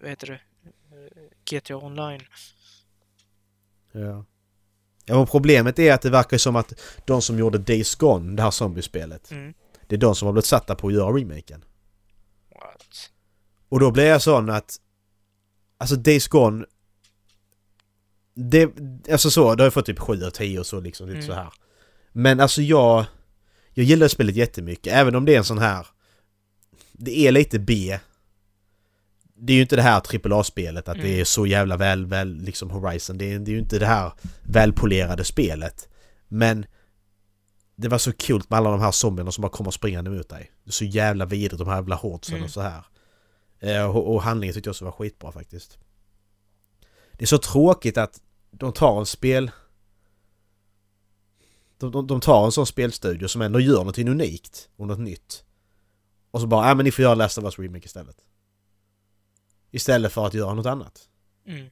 vad 0.00 0.10
heter 0.10 0.26
det? 0.26 0.40
Eh, 0.64 1.60
GTA 1.60 1.76
Online. 1.76 2.22
Ja. 3.92 4.24
Men 5.08 5.26
problemet 5.26 5.78
är 5.78 5.92
att 5.92 6.02
det 6.02 6.10
verkar 6.10 6.38
som 6.38 6.56
att 6.56 6.72
de 7.04 7.22
som 7.22 7.38
gjorde 7.38 7.58
Days 7.58 7.94
Gone, 7.94 8.36
det 8.36 8.42
här 8.42 8.50
zombiespelet, 8.50 9.30
Mm. 9.30 9.54
det 9.86 9.94
är 9.94 9.98
de 9.98 10.14
som 10.14 10.26
har 10.26 10.32
blivit 10.32 10.44
satta 10.46 10.74
på 10.74 10.88
att 10.88 10.94
göra 10.94 11.16
remaken. 11.16 11.64
What? 12.54 13.10
Och 13.68 13.80
då 13.80 13.90
blir 13.90 14.04
jag 14.06 14.22
sån 14.22 14.50
att... 14.50 14.76
Alltså 15.78 15.96
Days 15.96 16.28
Gone... 16.28 16.64
Det, 18.34 18.70
alltså 19.12 19.30
så, 19.30 19.54
det 19.54 19.62
har 19.62 19.66
jag 19.66 19.74
fått 19.74 19.86
typ 19.86 19.98
7 19.98 20.24
av 20.24 20.30
10 20.30 20.58
och 20.60 20.66
så 20.66 20.80
liksom, 20.80 21.06
lite 21.06 21.16
Mm. 21.18 21.26
så 21.28 21.32
här. 21.34 21.52
Men 22.12 22.40
alltså 22.40 22.62
jag... 22.62 23.04
Jag 23.74 23.84
gillar 23.86 24.08
spelet 24.08 24.36
jättemycket, 24.36 24.92
även 24.92 25.14
om 25.14 25.24
det 25.24 25.34
är 25.34 25.38
en 25.38 25.44
sån 25.44 25.58
här... 25.58 25.86
Det 26.92 27.18
är 27.18 27.32
lite 27.32 27.58
B. 27.58 27.98
Det 29.38 29.52
är 29.52 29.54
ju 29.54 29.62
inte 29.62 29.76
det 29.76 29.82
här 29.82 30.00
AAA-spelet, 30.00 30.88
att 30.88 30.96
det 30.96 31.02
Mm. 31.08 31.20
är 31.20 31.24
så 31.24 31.46
jävla 31.46 31.76
väl, 31.76 32.06
väl 32.06 32.36
liksom 32.36 32.70
Horizon. 32.70 33.18
Det 33.18 33.32
är, 33.32 33.38
det 33.38 33.50
är 33.50 33.52
ju 33.52 33.58
inte 33.58 33.78
det 33.78 33.86
här 33.86 34.12
välpolerade 34.42 35.24
spelet. 35.24 35.88
Men... 36.28 36.66
Det 37.78 37.88
var 37.88 37.98
så 37.98 38.12
kul 38.12 38.42
med 38.48 38.56
alla 38.56 38.70
de 38.70 38.80
här 38.80 38.90
zombierna 38.90 39.32
som 39.32 39.42
bara 39.42 39.48
kommer 39.52 39.70
springande 39.70 40.10
mot 40.10 40.28
dig. 40.28 40.50
Det 40.64 40.70
är 40.70 40.72
så 40.72 40.84
jävla 40.84 41.24
vidrigt, 41.26 41.58
de 41.58 41.68
här 41.68 41.74
jävla 41.76 41.94
hårdsen 41.96 42.34
Mm. 42.34 42.44
och 42.44 42.50
så 42.50 42.60
här. 42.60 42.84
Eh, 43.60 43.84
Och, 43.96 44.14
och 44.14 44.22
handlingen 44.22 44.54
tyckte 44.54 44.68
jag 44.68 44.72
också 44.72 44.84
var 44.84 44.92
skitbra 44.92 45.32
faktiskt. 45.32 45.78
Det 47.12 47.24
är 47.24 47.26
så 47.26 47.38
tråkigt 47.38 47.98
att 47.98 48.20
de 48.50 48.72
tar 48.72 48.98
en 49.00 49.06
spel... 49.06 49.50
De, 51.78 51.90
de, 51.90 52.06
de 52.06 52.20
tar 52.20 52.44
en 52.44 52.52
sån 52.52 52.66
spelstudio 52.66 53.28
som 53.28 53.42
ändå 53.42 53.60
gör 53.60 53.76
någonting 53.78 54.08
unikt 54.08 54.68
och 54.76 54.86
något 54.86 54.98
nytt. 55.00 55.44
Och 56.30 56.40
så 56.40 56.46
bara, 56.46 56.68
ja 56.68 56.74
men 56.74 56.84
ni 56.84 56.90
får 56.90 57.02
göra 57.02 57.14
Last 57.14 57.38
of 57.38 57.44
Us 57.44 57.58
Remake 57.58 57.86
istället. 57.86 58.16
Istället 59.76 60.12
för 60.12 60.26
att 60.26 60.34
göra 60.34 60.54
något 60.54 60.66
annat. 60.66 61.08
Mm. 61.46 61.70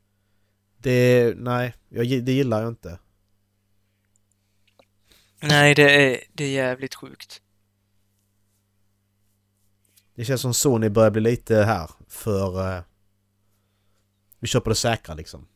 Det, 0.79 1.35
nej, 1.37 1.75
jag, 1.89 2.25
det 2.25 2.33
gillar 2.33 2.63
jag 2.63 2.69
inte. 2.69 2.99
Nej, 5.43 5.75
det 5.75 6.13
är, 6.13 6.21
det 6.33 6.45
är 6.45 6.51
jävligt 6.51 6.95
sjukt. 6.95 7.43
Det 10.15 10.25
känns 10.25 10.41
som 10.41 10.55
Sony 10.55 10.89
börjar 10.89 11.11
bli 11.11 11.21
lite 11.21 11.57
här 11.57 11.91
för... 12.09 12.77
eh, 12.77 12.83
vi 14.39 14.47
kör 14.47 14.61
på 14.61 14.69
det 14.69 14.75
säkra 14.75 15.15
liksom. 15.15 15.49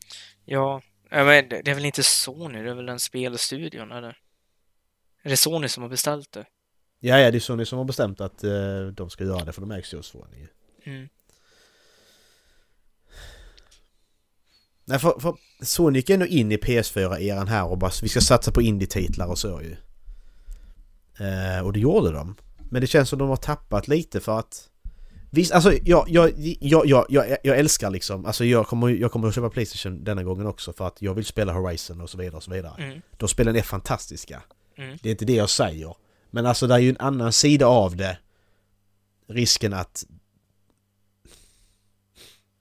Ja, 0.44 0.82
men, 1.11 1.49
det 1.49 1.68
är 1.68 1.74
väl 1.74 1.84
inte 1.84 2.03
Sony, 2.03 2.62
det 2.62 2.70
är 2.70 2.74
väl 2.74 2.86
den 2.86 3.01
spelstudion, 3.01 3.92
eller? 3.92 4.18
Är 5.22 5.30
det 5.30 5.36
Sony 5.36 5.68
som 5.68 5.82
har 5.82 5.90
beställt 5.90 6.32
det? 6.32 6.46
Ja, 7.01 7.18
ja, 7.18 7.30
det 7.30 7.38
är 7.38 7.40
Sony 7.40 7.64
som 7.64 7.78
har 7.78 7.84
bestämt 7.84 8.20
att 8.20 8.44
eh, 8.44 8.86
de 8.86 9.11
ska 9.11 9.24
göra 9.24 9.44
det 9.44 9.53
för 9.53 9.61
de 9.61 9.70
ägs 9.70 9.94
ju 9.94 9.99
av 9.99 10.03
Sony. 10.03 10.46
Mm. 10.84 11.09
Nej, 14.89 14.99
för, 14.99 15.20
för 15.20 15.34
Sony 15.61 15.99
gick 15.99 16.11
ändå 16.11 16.26
in 16.26 16.53
i 16.53 16.57
PS4-eran 16.57 17.47
här 17.47 17.64
och 17.64 17.78
bara 17.78 17.91
vi 18.03 18.09
ska 18.09 18.20
satsa 18.20 18.53
på 18.53 18.62
indie-titlar 18.62 19.26
och 19.26 19.39
så 19.39 19.62
ju. 19.62 19.76
Eh, 21.26 21.66
och 21.66 21.72
det 21.72 21.80
gjorde 21.80 22.12
de. 22.12 22.34
Men 22.70 22.80
det 22.80 22.86
känns 22.86 23.09
som 23.09 23.18
de 23.18 23.28
har 23.28 23.36
tappat 23.36 23.89
lite 23.89 24.20
för 24.20 24.39
att... 24.39 24.68
Visst, 25.30 25.53
alltså 25.53 25.72
jag, 25.84 26.05
jag, 26.09 26.32
jag, 26.61 26.86
jag, 26.86 27.07
jag, 27.09 27.36
jag 27.43 27.59
älskar 27.59 27.91
liksom, 27.91 28.26
alltså 28.26 28.45
jag 28.45 28.66
kommer, 28.66 28.89
jag 28.89 29.12
kommer 29.12 29.28
att 29.28 29.34
köpa 29.34 29.51
Playstation 29.51 30.05
denna 30.05 30.22
gången 30.22 30.47
också 30.47 30.72
för 30.72 30.86
att 30.86 31.03
jag 31.03 31.14
vill 31.14 31.24
spela 31.24 31.53
Horizon 31.53 32.01
och 32.01 32.11
så 32.11 32.18
vidare 32.18 32.36
och 32.36 32.43
så 32.43 32.51
vidare. 32.51 32.82
Mm. 32.82 33.01
De 33.16 33.28
spelen 33.28 33.57
är 33.57 33.62
fantastiska. 33.62 34.43
Mm. 34.76 34.99
Det 35.03 35.09
är 35.09 35.11
inte 35.11 35.24
det 35.24 35.34
jag 35.34 35.51
säger. 35.51 35.95
Men 36.30 36.47
alltså 36.47 36.66
det 36.66 36.74
är 36.74 36.78
ju 36.78 36.91
en 36.91 36.97
annan 36.99 37.32
sida 37.32 37.66
av 37.66 37.97
det. 37.97 38.18
Risken 39.28 39.74
att... 39.74 40.05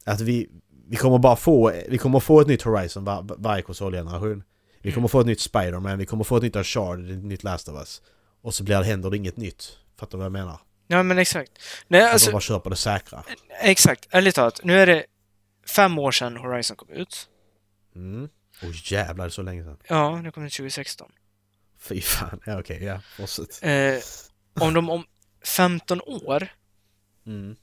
Att 0.06 0.22
vi, 0.22 0.50
vi 0.90 0.96
kommer 0.96 1.18
bara 1.18 1.36
få, 1.36 1.72
vi 1.90 1.98
kommer 1.98 2.20
få 2.20 2.42
ett 2.42 2.48
nytt 2.48 2.62
Horizon 2.62 3.04
var, 3.06 3.26
varje 3.38 3.62
konsolgeneration. 3.62 4.44
Vi 4.82 4.92
kommer 4.92 5.08
få 5.08 5.20
ett 5.20 5.26
nytt 5.28 5.40
Spider-Man, 5.40 5.98
vi 5.98 6.06
kommer 6.06 6.24
få 6.24 6.38
ett 6.38 6.44
nytt 6.44 6.56
Uncharted, 6.56 7.12
ett 7.12 7.24
nytt 7.24 7.44
Last 7.44 7.70
of 7.70 7.76
Us. 7.76 8.02
Och 8.42 8.54
så 8.54 8.64
blir 8.64 8.78
det, 8.80 8.86
händer 8.86 9.10
det 9.10 9.18
inget 9.18 9.38
nytt. 9.38 9.78
Fattar 10.00 10.12
du 10.12 10.18
vad 10.18 10.26
jag 10.26 10.32
menar? 10.32 10.60
Ja, 10.88 11.04
men 11.04 11.18
exakt. 11.18 11.52
Nej, 11.88 12.02
Alltså, 12.02 12.14
alltså, 12.14 12.32
bara 12.32 12.42
kör 12.42 12.60
på 12.60 12.70
det 12.70 12.76
säkra. 12.76 13.24
exakt. 13.62 14.08
Ärligt 14.10 14.36
talat, 14.36 14.60
nu 14.64 14.80
är 14.80 14.86
det 14.88 15.06
fem 15.76 16.00
år 16.00 16.12
sedan 16.12 16.38
Horizon 16.38 16.78
kom 16.78 16.90
ut. 16.90 17.30
Mm. 17.96 18.30
Åh 18.64 18.70
jävlar, 18.84 19.26
det 19.26 19.28
är 19.28 19.30
så 19.30 19.42
länge 19.42 19.64
sedan. 19.64 19.78
Ja, 19.90 20.22
det 20.24 20.32
kom 20.32 20.46
ut 20.46 20.54
2016. 20.54 21.12
Fy 21.80 22.02
fan, 22.02 22.40
ja 22.46 22.60
okej, 22.60 22.84
ja. 22.84 23.02
Fortsätt. 23.18 23.60
Eh, 23.64 24.64
om 24.68 24.74
de 24.74 24.90
om 24.90 25.04
15 25.44 26.02
år 26.02 26.48
Mm. 27.26 27.56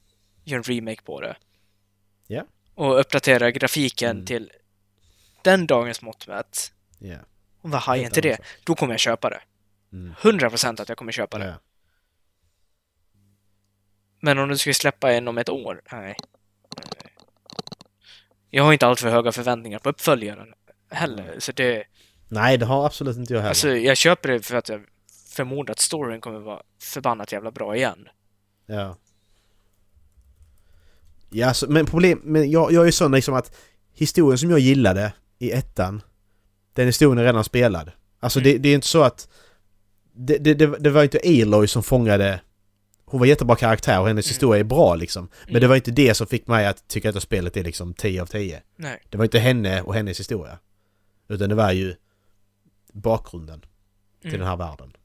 gör 0.44 0.56
en 0.58 0.62
remake 0.62 1.02
på 1.02 1.20
det. 1.20 1.36
Ja. 2.26 2.42
Och 2.74 3.00
uppdaterar 3.00 3.50
grafiken 3.50 4.10
Mm. 4.10 4.26
till 4.26 4.52
den 5.42 5.66
dagens 5.66 6.02
mått 6.02 6.26
mätt. 6.26 6.72
Ja. 6.98 7.16
Och 7.60 7.70
vad 7.70 7.80
hajar 7.80 8.04
inte 8.04 8.20
det? 8.20 8.38
Då 8.64 8.74
kommer 8.74 8.92
jag 8.92 9.00
köpa 9.00 9.30
det. 9.30 9.40
Mm. 9.92 10.14
100% 10.20 10.80
att 10.82 10.88
jag 10.88 10.98
kommer 10.98 11.12
köpa 11.12 11.38
det. 11.38 11.44
Ja. 11.46 11.54
Men 14.20 14.38
om 14.38 14.48
du 14.48 14.58
skulle 14.58 14.74
släppa 14.74 15.12
en 15.12 15.28
om 15.28 15.38
ett 15.38 15.48
år? 15.48 15.82
Nej. 15.92 16.16
Jag 18.50 18.64
har 18.64 18.72
inte 18.72 18.86
alltför 18.86 19.10
höga 19.10 19.32
förväntningar 19.32 19.78
på 19.78 19.88
uppföljaren 19.88 20.54
heller. 20.90 21.36
Så 21.38 21.52
det... 21.52 21.84
Nej, 22.28 22.58
det 22.58 22.66
har 22.66 22.86
absolut 22.86 23.16
inte 23.16 23.32
jag 23.32 23.40
heller. 23.40 23.48
Alltså, 23.48 23.76
jag 23.76 23.96
köper 23.96 24.28
det 24.28 24.42
för 24.42 24.56
att 24.56 24.68
jag 24.68 24.84
förmodar 25.34 25.72
att 25.72 25.78
storyn 25.78 26.20
kommer 26.20 26.38
vara 26.38 26.62
förbannat 26.82 27.32
jävla 27.32 27.50
bra 27.50 27.76
igen. 27.76 28.08
Ja. 28.66 28.96
Ja, 31.34 31.46
alltså, 31.48 31.70
men 31.70 31.86
problem... 31.86 32.20
Men 32.24 32.50
jag, 32.50 32.72
jag 32.72 32.82
är 32.82 32.86
ju 32.86 32.92
sån 32.92 33.12
liksom 33.12 33.34
att 33.34 33.56
historien 33.92 34.38
som 34.38 34.50
jag 34.50 34.58
gillade 34.58 35.12
i 35.38 35.50
ettan, 35.50 36.02
den 36.72 36.86
historien 36.86 37.18
är 37.18 37.24
redan 37.24 37.44
spelad. 37.44 37.90
Alltså 38.20 38.38
Mm. 38.40 38.52
det, 38.52 38.58
det 38.58 38.68
är 38.68 38.74
inte 38.74 38.86
så 38.86 39.02
att... 39.02 39.28
Det, 40.16 40.38
det, 40.38 40.54
det, 40.54 40.90
var 40.90 41.02
inte 41.02 41.18
Aloy 41.24 41.66
som 41.66 41.82
fångade... 41.82 42.40
Hon 43.04 43.20
var 43.20 43.26
jättebra 43.26 43.56
karaktär 43.56 44.00
och 44.00 44.06
hennes 44.08 44.26
Mm. 44.26 44.30
historia 44.32 44.60
är 44.60 44.64
bra 44.64 44.94
liksom. 44.94 45.28
Men 45.44 45.50
Mm. 45.50 45.60
det 45.60 45.66
var 45.66 45.76
inte 45.76 45.90
det 45.90 46.14
som 46.14 46.26
fick 46.26 46.46
mig 46.46 46.66
att 46.66 46.88
tycka 46.88 47.08
att 47.10 47.22
spelet 47.22 47.56
är 47.56 47.64
liksom 47.64 47.94
10 47.94 48.22
av 48.22 48.26
10. 48.26 48.62
Nej. 48.76 49.02
Det 49.10 49.16
var 49.18 49.24
inte 49.24 49.38
henne 49.38 49.82
och 49.82 49.94
hennes 49.94 50.20
historia. 50.20 50.58
Utan 51.28 51.48
det 51.48 51.54
var 51.54 51.72
ju 51.72 51.94
bakgrunden 52.92 53.60
till 54.20 54.28
Mm. 54.30 54.40
den 54.40 54.48
här 54.48 54.56
världen. 54.56 54.96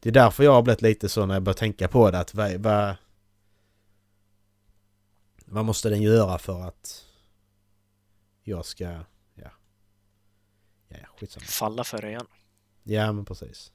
Det 0.00 0.08
är 0.08 0.12
därför 0.12 0.44
jag 0.44 0.52
har 0.52 0.62
blivit 0.62 0.82
lite 0.82 1.08
så 1.08 1.26
när 1.26 1.34
jag 1.34 1.42
börjar 1.42 1.54
tänka 1.54 1.88
på 1.88 2.10
det 2.10 2.18
att 2.18 2.34
vad, 2.34 2.52
vad, 2.52 2.94
vad 5.52 5.64
måste 5.64 5.88
den 5.88 6.02
göra 6.02 6.38
för 6.38 6.60
att 6.68 7.04
jag 8.42 8.66
ska... 8.66 8.84
Ja. 9.34 9.50
Ja, 10.88 10.96
skitsamma. 11.20 11.46
Falla 11.46 11.84
för 11.84 12.02
det 12.02 12.08
igen. 12.08 12.26
Ja, 12.82 13.12
men 13.12 13.24
precis. 13.24 13.72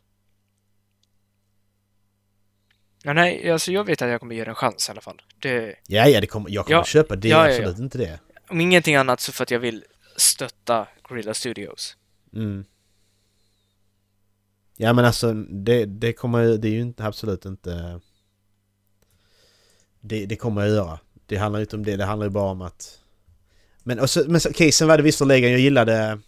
Ja, 3.04 3.14
nej, 3.14 3.52
alltså 3.52 3.72
jag 3.72 3.84
vet 3.84 4.02
att 4.02 4.10
jag 4.10 4.20
kommer 4.20 4.36
ge 4.36 4.44
det 4.44 4.50
en 4.52 4.56
chans 4.56 4.90
i 4.90 4.92
alla 4.92 5.02
fall. 5.02 5.22
Det, 5.40 5.76
Ja, 5.88 6.08
ja, 6.08 6.22
det 6.22 6.28
kommer, 6.28 6.50
jag 6.50 6.66
kommer 6.66 6.78
Ja, 6.78 6.84
köpa 6.84 7.16
det. 7.16 7.28
ja, 7.28 7.50
ja. 7.50 7.56
absolut 7.56 7.80
inte 7.80 7.98
det. 7.98 8.20
om 8.50 8.62
ingenting 8.62 8.96
annat 8.96 9.20
så 9.20 9.32
för 9.32 9.44
att 9.44 9.52
jag 9.52 9.60
vill 9.60 9.86
stötta 10.16 10.88
Gorilla 11.02 11.34
Studios. 11.34 11.98
Mm. 12.34 12.66
Ja, 14.76 14.94
men 14.94 15.06
alltså 15.06 15.34
det, 15.34 15.86
det 15.86 16.14
kommer 16.14 16.58
det 16.58 16.68
är 16.68 16.72
ju 16.72 16.82
inte, 16.82 17.06
absolut 17.06 17.46
inte... 17.46 18.00
Det, 20.00 20.26
det 20.26 20.36
kommer 20.36 20.62
jag 20.62 20.70
göra. 20.72 21.00
Det 21.28 21.38
handlar 21.38 21.60
inte 21.60 21.76
om 21.76 21.84
det, 21.84 21.96
det 21.96 22.06
handlar 22.06 22.26
ju 22.26 22.32
bara 22.32 22.52
om 22.52 22.62
att... 22.62 23.00
Men, 23.84 24.00
och 24.00 24.10
så, 24.10 24.24
men 24.28 24.42
okej, 24.50 24.72
sen 24.72 24.88
var 24.88 24.98
det 24.98 25.04
visserligen, 25.04 25.52
jag 25.52 25.60
gillade... 25.60 26.20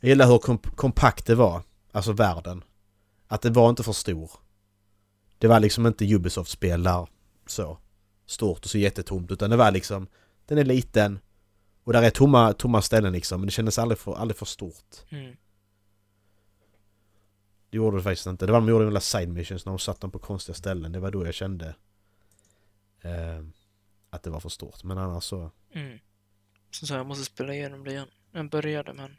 Jag 0.00 0.08
gillade 0.08 0.32
hur 0.32 0.38
komp 0.38 0.76
kompakt 0.76 1.26
det 1.26 1.34
var. 1.34 1.62
Alltså 1.92 2.12
världen. 2.12 2.64
Att 3.28 3.42
det 3.42 3.50
var 3.50 3.70
inte 3.70 3.82
för 3.82 3.92
stor. 3.92 4.30
Det 5.38 5.48
var 5.48 5.60
liksom 5.60 5.86
inte 5.86 6.04
Ubisoft-spel 6.04 6.82
där 6.82 7.08
så 7.46 7.78
stort 8.26 8.64
och 8.64 8.70
så 8.70 8.78
jättetomt 8.78 9.30
utan 9.30 9.50
det 9.50 9.56
var 9.56 9.70
liksom... 9.70 10.06
Den 10.46 10.58
är 10.58 10.64
liten 10.64 11.18
och 11.84 11.92
där 11.92 12.02
är 12.02 12.10
tomma, 12.10 12.52
tomma 12.52 12.82
ställen 12.82 13.12
liksom 13.12 13.40
men 13.40 13.46
det 13.46 13.52
kändes 13.52 13.78
aldrig 13.78 13.98
för, 13.98 14.14
aldrig 14.14 14.36
för 14.36 14.46
stort. 14.46 14.96
Mm. 15.08 15.36
Det 17.70 17.76
gjorde 17.76 17.96
det 17.96 18.02
faktiskt 18.02 18.26
inte. 18.26 18.46
Det 18.46 18.52
var 18.52 18.60
de 18.60 18.68
gjorde 18.68 18.84
några 18.84 19.00
side 19.00 19.28
missions 19.28 19.66
när 19.66 19.72
de 19.72 19.78
satt 19.78 20.00
dem 20.00 20.10
på 20.10 20.18
konstiga 20.18 20.54
ställen. 20.54 20.92
Det 20.92 21.00
var 21.00 21.10
då 21.10 21.26
jag 21.26 21.34
kände 21.34 21.74
eh, 23.02 23.42
att 24.10 24.22
det 24.22 24.30
var 24.30 24.40
för 24.40 24.48
stort. 24.48 24.82
Men 24.84 24.98
annars 24.98 25.24
så... 25.24 25.50
Mm. 25.74 25.98
Så 26.70 26.86
sa 26.86 26.94
jag, 26.94 26.98
jag 27.00 27.06
måste 27.06 27.24
spela 27.24 27.54
igenom 27.54 27.84
det 27.84 27.90
igen. 27.90 28.08
Jag 28.32 28.50
började, 28.50 28.92
men... 28.92 29.16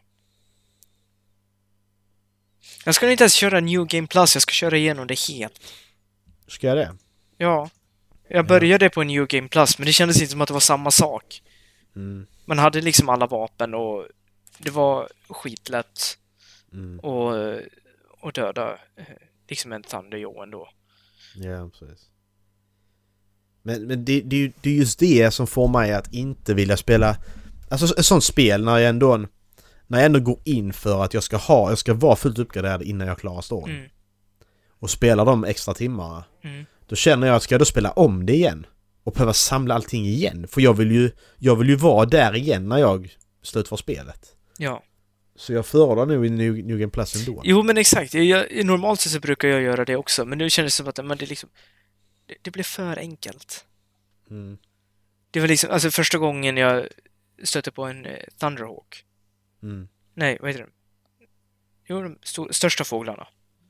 Jag 2.86 2.96
ska 2.96 3.12
inte 3.12 3.24
ens 3.24 3.34
köra 3.34 3.60
New 3.60 3.86
Game 3.86 4.08
Plus, 4.08 4.36
jag 4.36 4.42
ska 4.42 4.52
köra 4.52 4.78
igenom 4.78 5.08
det 5.08 5.20
helt. 5.20 5.62
Ska 6.48 6.68
jag 6.68 6.78
det? 6.78 6.98
Ja. 7.38 7.70
Jag 8.30 8.48
började 8.48 8.90
på 8.90 9.04
New 9.04 9.28
Game 9.28 9.48
Plus, 9.48 9.78
men 9.80 9.86
det 9.86 9.94
kändes 9.94 10.22
inte 10.22 10.32
som 10.32 10.42
att 10.42 10.48
det 10.48 10.54
var 10.54 10.60
samma 10.60 10.92
sak. 10.92 11.42
Mm, 11.96 12.28
Man 12.46 12.60
hade 12.60 12.82
liksom 12.82 13.10
alla 13.10 13.28
vapen 13.28 13.74
och 13.74 14.08
det 14.58 14.70
var 14.70 15.10
skitlätt 15.30 16.18
mm, 16.74 17.00
och 18.20 18.34
döda 18.34 18.80
eh, 18.96 19.06
liksom 19.48 19.72
en 19.72 19.84
Thunder 19.84 20.18
Joe 20.18 20.44
ändå. 20.44 20.70
ja, 21.36 21.70
precis. 21.70 22.10
Men, 23.68 23.88
men 23.88 24.06
det, 24.06 24.22
det, 24.22 24.52
det 24.62 24.70
är 24.70 24.74
just 24.74 25.00
det 25.00 25.32
som 25.32 25.48
får 25.48 25.68
mig 25.68 25.94
att 25.94 26.14
inte 26.14 26.54
vilja 26.54 26.78
spela... 26.78 27.18
Alltså 27.70 28.00
ett 28.00 28.06
sånt 28.06 28.24
spel 28.24 28.64
när 28.64 28.78
jag 28.78 28.90
ändå... 28.90 29.18
När 29.88 29.98
jag 29.98 30.06
ändå 30.06 30.20
går 30.20 30.40
in 30.44 30.74
för 30.74 31.04
att 31.04 31.14
jag 31.14 31.24
ska 31.24 31.38
ha, 31.38 31.70
jag 31.70 31.78
ska 31.78 31.94
vara 31.94 32.16
fullt 32.16 32.40
uppgraderad 32.40 32.84
innan 32.84 33.08
jag 33.08 33.20
klarar 33.20 33.42
storyn. 33.42 33.76
Mm. 33.76 33.90
Och 34.80 34.90
spela 34.90 35.26
de 35.26 35.44
extra 35.44 35.74
timmarna. 35.74 36.24
Mm. 36.44 36.66
Då 36.88 36.96
känner 36.96 37.28
jag 37.28 37.36
att 37.36 37.44
ska 37.44 37.54
jag 37.54 37.62
då 37.62 37.66
spela 37.66 37.92
om 37.92 38.26
det 38.26 38.34
igen? 38.34 38.66
Och 39.04 39.14
behöva 39.14 39.34
samla 39.34 39.76
allting 39.76 40.06
igen? 40.06 40.48
För 40.48 40.62
jag 40.62 40.74
vill 40.74 40.92
ju, 40.92 41.12
jag 41.38 41.56
vill 41.56 41.70
ju 41.70 41.76
vara 41.76 42.06
där 42.06 42.36
igen 42.36 42.70
när 42.70 42.78
jag 42.78 43.18
slutför 43.44 43.78
spelet. 43.78 44.36
Ja. 44.58 44.84
Så 45.36 45.54
jag 45.54 45.66
föredrar 45.66 46.06
nog 46.06 46.26
i 46.26 46.30
New, 46.30 46.54
New 46.54 46.78
Game 46.78 46.92
Plus 46.92 47.16
ändå. 47.16 47.42
Jo, 47.44 47.64
men 47.64 47.78
exakt. 47.78 48.14
Jag, 48.14 48.66
normalt 48.66 49.00
sett 49.00 49.12
så 49.12 49.20
brukar 49.20 49.48
jag 49.48 49.62
göra 49.62 49.86
det 49.86 49.96
också, 49.96 50.26
men 50.26 50.38
nu 50.38 50.50
kändes 50.50 50.74
det 50.74 50.78
som 50.78 50.88
att 50.88 51.06
men 51.06 51.18
det 51.18 51.26
liksom... 51.26 51.50
Det, 52.28 52.36
det 52.42 52.52
blev 52.52 52.64
för 52.64 52.98
enkelt. 53.00 53.66
Mm. 54.30 54.58
Det 55.32 55.40
var 55.40 55.48
liksom, 55.48 55.72
alltså 55.72 55.92
första 55.92 56.18
gången 56.18 56.58
jag 56.58 56.88
stötte 57.44 57.72
på 57.72 57.84
en 57.84 58.06
eh, 58.06 58.24
Thunderhawk. 58.40 59.06
Mm. 59.64 59.88
Nej, 60.14 60.38
vad 60.42 60.50
heter 60.50 60.64
den? 60.64 60.72
Jo, 61.90 62.02
de 62.02 62.18
stor, 62.24 62.52
största 62.52 62.84
fåglarna. 62.84 63.28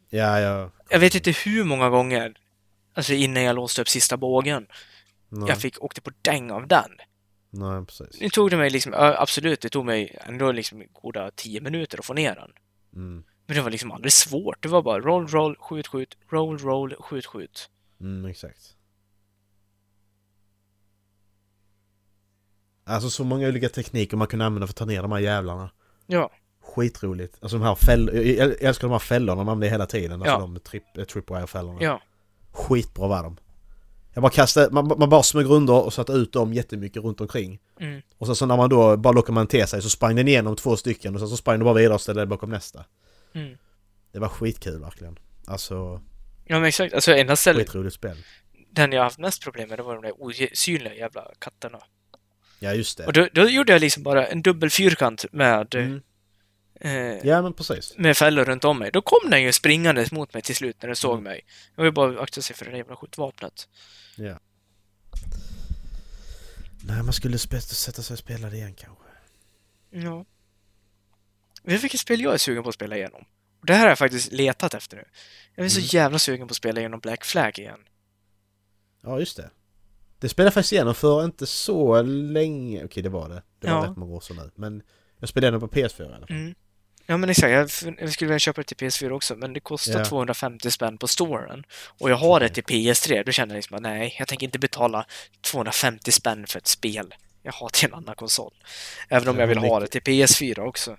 Ja, 0.09 0.39
ja. 0.39 0.71
Jag 0.89 0.99
vet 0.99 1.15
inte 1.15 1.31
hur 1.31 1.63
många 1.63 1.89
gånger, 1.89 2.33
alltså 2.93 3.13
innan 3.13 3.43
jag 3.43 3.55
låste 3.55 3.81
upp 3.81 3.89
sista 3.89 4.17
bågen, 4.17 4.67
Nej, 5.29 5.49
jag 5.49 5.61
fick 5.61 5.83
åkte 5.83 6.01
på 6.01 6.11
däng 6.21 6.51
av 6.51 6.67
den. 6.67 6.91
nej 7.49 7.85
precis. 7.85 8.21
Nu 8.21 8.29
tog 8.29 8.49
det 8.49 8.57
mig 8.57 8.69
liksom, 8.69 8.93
absolut, 8.97 9.61
det 9.61 9.69
tog 9.69 9.85
mig 9.85 10.17
ändå 10.21 10.51
liksom 10.51 10.83
goda 10.93 11.31
tio 11.31 11.61
minuter 11.61 11.99
att 11.99 12.05
få 12.05 12.13
ner 12.13 12.35
den. 12.35 12.51
Mm. 12.95 13.23
Men 13.45 13.55
det 13.55 13.61
var 13.61 13.71
liksom 13.71 13.91
aldrig 13.91 14.13
svårt. 14.13 14.63
Det 14.63 14.69
var 14.69 14.81
bara 14.81 14.99
roll, 14.99 15.27
roll, 15.27 15.55
skjut, 15.59 15.87
skjut, 15.87 16.17
roll, 16.29 16.57
roll, 16.57 16.95
skjut, 16.99 17.25
skjut. 17.25 17.69
Mm, 18.01 18.25
exakt. 18.25 18.75
Alltså 22.83 23.09
så 23.09 23.23
många 23.23 23.47
olika 23.47 23.69
tekniker 23.69 24.17
man 24.17 24.27
kan 24.27 24.41
använda 24.41 24.67
för 24.67 24.71
att 24.71 24.75
ta 24.77 24.85
ner 24.85 25.01
de 25.01 25.11
här 25.11 25.19
jävlarna. 25.19 25.69
Ja. 26.07 26.31
Skitroligt. 26.61 27.37
Alltså 27.41 27.57
de 27.57 27.63
här 27.63 27.75
fäll... 27.75 28.27
Jag 28.37 28.61
älskar 28.61 28.87
de 28.87 28.91
här 28.91 28.99
fällorna 28.99 29.35
man 29.43 29.49
använder 29.53 29.69
hela 29.71 29.85
tiden. 29.85 30.21
Alltså 30.21 30.35
Ja. 30.35 30.39
de 30.39 30.59
trip, 30.59 30.83
tripwire-fällorna. 31.07 31.77
Ja. 31.81 32.01
Skitbra 32.51 33.07
var 33.07 33.23
de. 33.23 33.37
Jag 34.13 34.21
bara 34.21 34.31
kastade, 34.31 34.73
man, 34.73 34.87
man 34.87 35.09
bara 35.09 35.23
smög 35.23 35.45
runt 35.45 35.69
och 35.69 35.93
satte 35.93 36.11
ut 36.13 36.33
dem 36.33 36.53
jättemycket 36.53 37.03
runt 37.03 37.21
omkring. 37.21 37.59
Mm. 37.79 38.01
Och 38.17 38.25
sen 38.27 38.35
så 38.35 38.45
när 38.45 38.57
man 38.57 38.69
då 38.69 38.97
bara 38.97 39.13
lockade 39.13 39.33
man 39.33 39.47
till 39.47 39.67
sig 39.67 39.81
så 39.81 39.89
sprang 39.89 40.15
den 40.15 40.27
igenom 40.27 40.55
två 40.55 40.77
stycken 40.77 41.13
och 41.13 41.19
sen 41.19 41.29
så 41.29 41.37
sprang 41.37 41.57
den 41.59 41.63
bara 41.65 41.73
vidare 41.73 41.93
och 41.93 42.01
ställde 42.01 42.25
bakom 42.25 42.49
nästa. 42.49 42.85
Mm. 43.33 43.57
Det 44.11 44.19
var 44.19 44.27
skitkul 44.29 44.79
verkligen. 44.81 45.19
Alltså, 45.45 46.01
Ja 46.49 46.59
men 46.59 46.65
exakt. 46.65 46.93
Alltså 46.93 47.15
enda 47.15 47.35
stället, 47.35 47.67
skitroligt 47.67 47.95
spel. 47.95 48.17
den 48.71 48.91
jag 48.91 49.03
haft 49.03 49.19
mest 49.19 49.43
problem 49.43 49.69
med, 49.69 49.79
det 49.79 49.83
var 49.83 49.93
de 49.93 50.03
där 50.03 50.21
osynliga 50.23 50.93
jävla 50.93 51.31
katterna. 51.39 51.79
Ja 52.59 52.73
just 52.73 52.97
det. 52.97 53.05
Och 53.05 53.13
då, 53.13 53.27
då 53.33 53.49
gjorde 53.49 53.71
jag 53.73 53.79
liksom 53.81 54.03
bara 54.03 54.27
en 54.27 54.41
dubbel 54.41 54.69
fyrkant 54.69 55.25
med, 55.31 55.75
Mm. 55.75 56.01
eh, 56.81 57.27
Ja 57.27 57.41
men 57.41 57.53
precis. 57.53 57.93
med 57.97 58.17
fällor 58.17 58.45
runt 58.45 58.63
om 58.63 58.79
mig. 58.79 58.91
Då 58.91 59.01
kom 59.01 59.29
den 59.29 59.43
ju 59.43 59.51
springandes 59.51 60.11
mot 60.11 60.33
mig 60.33 60.41
till 60.43 60.55
slut 60.55 60.77
när 60.81 60.87
den 60.87 60.95
såg 60.95 61.11
Mm. 61.13 61.23
mig. 61.23 61.41
Jag 61.75 61.83
vill 61.83 61.93
bara 61.93 62.21
akta 62.21 62.41
sig 62.41 62.55
för 62.55 62.65
det 62.65 62.71
där 62.71 62.77
jävla 62.77 62.95
skjutvapnet. 62.95 63.67
Ja. 64.15 64.39
Nej 66.83 67.03
man 67.03 67.13
skulle 67.13 67.37
sätta 67.37 68.01
sig 68.01 68.13
och 68.13 68.19
spela 68.19 68.49
det 68.49 68.55
igen 68.57 68.73
kanske. 68.75 69.03
Ja. 69.89 70.25
Vet 71.63 71.75
du 71.75 71.77
vilket 71.77 71.99
spel 71.99 72.21
jag 72.21 72.33
är 72.33 72.37
sugen 72.37 72.63
på 72.63 72.69
att 72.69 72.75
spela 72.75 72.97
igenom? 72.97 73.25
Och 73.59 73.65
det 73.65 73.73
här 73.73 73.81
har 73.81 73.89
jag 73.89 73.97
faktiskt 73.97 74.31
letat 74.31 74.73
efter 74.73 74.97
nu. 74.97 75.03
Jag 75.55 75.65
är 75.65 75.69
så 75.69 75.79
Mm. 75.79 75.87
jävla 75.91 76.19
sugen 76.19 76.47
på 76.47 76.51
att 76.51 76.55
spela 76.57 76.79
igenom 76.79 76.99
Black 76.99 77.25
Flag 77.25 77.59
igen. 77.59 77.79
Ja 79.01 79.19
just 79.19 79.37
det. 79.37 79.49
Det 80.19 80.29
spelade 80.29 80.47
jag 80.47 80.53
faktiskt 80.53 80.73
igenom 80.73 80.95
för 80.95 81.25
inte 81.25 81.45
så 81.45 82.01
länge. 82.01 82.85
Okej 82.85 83.03
det 83.03 83.09
var 83.09 83.29
det. 83.29 83.43
Det 83.59 83.67
var 83.71 83.83
Ja. 83.85 83.89
rätt 83.91 83.97
många 83.97 84.13
år 84.15 84.21
sedan 84.21 84.35
nu. 84.37 84.51
Men 84.55 84.83
jag 85.19 85.29
spelade 85.29 85.51
den 85.51 85.59
på 85.69 85.75
PS4 85.75 86.01
i 86.03 86.05
alla 86.15 86.27
fall. 86.27 86.35
Mm. 86.37 86.55
Ja 87.05 87.17
men 87.17 87.29
exakt, 87.29 87.51
jag, 87.51 88.11
skulle 88.13 88.27
vilja 88.27 88.39
köpa 88.39 88.61
det 88.61 88.67
till 88.75 88.77
PS4 88.87 89.09
också, 89.11 89.35
men 89.35 89.53
det 89.53 89.59
kostar 89.59 89.99
Ja. 89.99 90.05
250 90.05 90.71
spänn 90.71 90.97
på 90.97 91.07
storen. 91.07 91.63
Och 91.99 92.09
jag 92.11 92.15
har 92.15 92.39
det 92.39 92.49
till 92.49 92.63
PS3, 92.63 93.23
då 93.25 93.31
känner 93.31 93.53
jag 93.53 93.57
liksom 93.57 93.75
att 93.75 93.81
nej, 93.81 94.15
jag 94.19 94.27
tänker 94.27 94.45
inte 94.45 94.59
betala 94.59 95.05
250 95.41 96.11
spänn 96.11 96.47
för 96.47 96.57
ett 96.59 96.67
spel. 96.67 97.15
Jag 97.43 97.51
har 97.53 97.69
till 97.69 97.87
en 97.87 97.93
annan 97.93 98.15
konsol. 98.15 98.53
Även 99.09 99.27
om 99.29 99.35
Ja, 99.35 99.41
jag 99.41 99.47
vill 99.47 99.57
ha 99.57 99.79
det 99.79 99.87
till 99.87 100.01
PS4 100.01 100.59
också. 100.59 100.97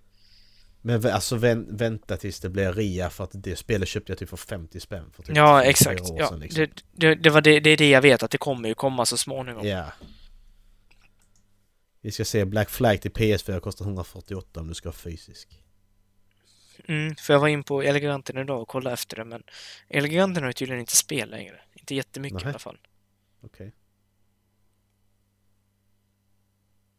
Men 0.80 1.06
alltså 1.06 1.36
vän, 1.36 1.66
vänta 1.76 2.16
tills 2.16 2.40
det 2.40 2.48
blir 2.50 2.72
rea 2.72 3.10
för 3.10 3.24
att 3.24 3.30
det 3.34 3.56
spelet 3.56 3.88
köpte 3.88 4.12
jag 4.12 4.18
typ 4.18 4.28
för 4.28 4.36
50 4.36 4.80
spänn 4.80 5.10
för 5.12 5.22
typ 5.22 5.36
Ja, 5.36 5.62
exakt. 5.62 6.00
år 6.10 6.18
Ja, 6.18 6.28
sedan, 6.28 6.40
liksom. 6.40 6.60
det, 6.60 6.82
det, 6.92 7.14
det, 7.14 7.30
var 7.30 7.40
det, 7.40 7.60
det 7.60 7.70
är 7.70 7.76
det 7.76 7.90
jag 7.90 8.02
vet, 8.02 8.22
att 8.22 8.30
det 8.30 8.38
kommer 8.38 8.68
ju 8.68 8.74
komma 8.74 9.06
så 9.06 9.16
småningom. 9.16 9.66
Ja. 9.66 9.92
Vi 12.00 12.10
ska 12.10 12.24
se, 12.24 12.44
Black 12.44 12.70
Flag 12.70 13.00
till 13.02 13.10
PS4 13.10 13.60
kostar 13.60 13.84
148 13.84 14.60
om 14.60 14.68
du 14.68 14.74
ska 14.74 14.88
ha 14.88 14.92
fysisk. 14.94 15.62
Mm, 16.88 17.16
för 17.16 17.32
jag 17.32 17.40
var 17.40 17.48
in 17.48 17.64
på 17.64 17.82
Eleganten 17.82 18.38
idag 18.38 18.62
och 18.62 18.68
kollade 18.68 18.94
efter 18.94 19.16
det, 19.16 19.24
men 19.24 19.42
Eleganten 19.88 20.42
har 20.42 20.50
ju 20.50 20.52
tydligen 20.52 20.80
inte 20.80 20.96
spel 20.96 21.30
längre. 21.30 21.60
Inte 21.74 21.94
jättemycket 21.94 22.40
i 22.42 22.44
Nej. 22.44 22.50
alla 22.50 22.58
fall. 22.58 22.78
Okej. 23.40 23.72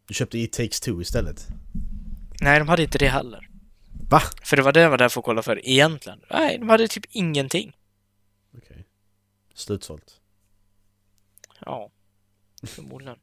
Du 0.08 0.14
köpte 0.14 0.38
It 0.40 0.54
Takes 0.54 0.80
Two 0.80 1.02
istället? 1.02 1.48
Nej, 2.42 2.60
de 2.60 2.68
hade 2.68 2.84
inte 2.84 2.98
det 2.98 3.08
heller. 3.10 3.49
Va? 4.10 4.22
För 4.44 4.56
det 4.58 4.64
var 4.64 4.72
det 4.72 4.80
jag 4.82 4.90
var 4.90 4.98
där 4.98 5.10
för 5.10 5.20
att 5.22 5.26
kolla 5.26 5.42
för 5.42 5.68
egentligen. 5.68 6.22
Nej, 6.30 6.58
de 6.58 6.70
hade 6.70 6.88
typ 6.88 7.06
ingenting. 7.10 7.78
Okej. 8.58 8.86
Slutsålt. 9.54 10.22
Ja, 11.60 11.92
förmodligen. 12.64 13.20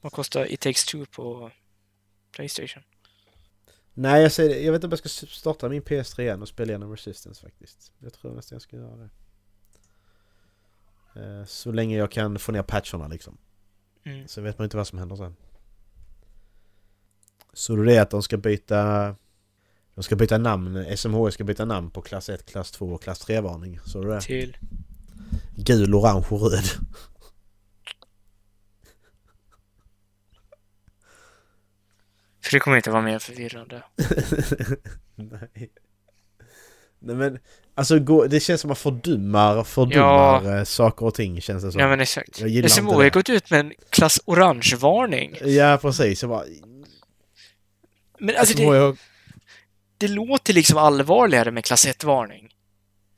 Vad 0.00 0.12
kostar 0.12 0.52
It 0.52 0.60
takes 0.60 0.84
two 0.84 1.04
på 1.10 1.50
Playstation? 2.32 2.82
Nej, 3.94 4.22
jag 4.22 4.32
säger 4.32 4.50
det. 4.54 4.60
Jag 4.60 4.72
vet 4.72 4.78
inte 4.78 4.86
om 4.86 4.98
jag 5.02 5.10
ska 5.10 5.26
starta 5.26 5.68
min 5.68 5.82
PS3 5.82 6.20
igen 6.20 6.42
och 6.42 6.48
spela 6.48 6.70
igenom 6.70 6.90
Resistance 6.90 7.42
faktiskt. 7.42 7.92
Jag 7.98 8.12
tror 8.12 8.34
nästan 8.34 8.56
jag 8.56 8.62
ska 8.62 8.76
göra 8.76 8.96
det. 8.96 9.10
Eh, 11.20 11.44
Så 11.44 11.72
länge 11.72 11.96
jag 11.96 12.10
kan 12.10 12.38
få 12.38 12.52
ner 12.52 12.62
patcherna 12.62 13.08
liksom. 13.08 13.38
Mm. 14.04 14.28
Så 14.28 14.40
vet 14.40 14.58
man 14.58 14.64
inte 14.64 14.76
vad 14.76 14.86
som 14.86 14.98
händer 14.98 15.16
sen. 15.16 15.36
Så 17.52 17.76
det 17.76 17.96
är 17.96 18.02
att 18.02 18.10
de 18.10 18.22
ska 18.22 18.36
byta... 18.36 19.16
De 19.94 20.02
ska 20.02 20.16
byta 20.16 20.38
namn. 20.38 20.96
SMH 20.96 21.30
ska 21.30 21.44
byta 21.44 21.64
namn 21.64 21.90
på 21.90 22.02
klass 22.02 22.28
1, 22.28 22.46
klass 22.46 22.70
2 22.70 22.86
och 22.86 23.02
klass 23.02 23.28
3-varning. 23.28 23.80
Så 23.84 24.02
det 24.02 24.20
Till... 24.20 24.56
Gul, 25.56 25.94
orange 25.94 26.26
och 26.30 26.52
röd. 26.52 26.64
För 32.42 32.52
det 32.52 32.60
kommer 32.60 32.76
inte 32.76 32.90
vara 32.90 33.02
mer 33.02 33.18
förvirrande. 33.18 33.82
Nej. 35.14 35.70
Nej 36.98 37.16
men, 37.16 37.38
alltså 37.74 37.98
det 37.98 38.40
känns 38.40 38.60
som 38.60 38.70
att 38.70 38.84
man 38.84 38.92
fördummar, 38.92 39.64
fördummar 39.64 40.58
eh, 40.58 40.64
saker 40.64 41.06
och 41.06 41.14
ting 41.14 41.40
känns 41.40 41.64
det 41.64 41.72
som. 41.72 41.80
Ja, 41.80 41.88
men 41.88 42.00
exakt. 42.00 42.40
Jag 42.40 42.48
gillar 42.48 42.78
inte 42.78 42.94
har 42.94 43.10
gått 43.10 43.28
ut 43.28 43.50
med 43.50 43.60
en 43.60 43.72
klass 43.90 44.20
orange-varning. 44.24 45.36
Ja 45.44 45.78
precis, 45.82 46.22
jag 46.22 46.30
bara... 46.30 46.44
Men 48.18 48.36
alltså, 48.36 48.54
SMH 48.56 48.72
det, 48.72 48.96
det 50.06 50.08
låter 50.08 50.52
liksom 50.52 50.78
allvarligare 50.78 51.50
med 51.50 51.64
klass 51.64 51.86
1-varning. 51.86 52.54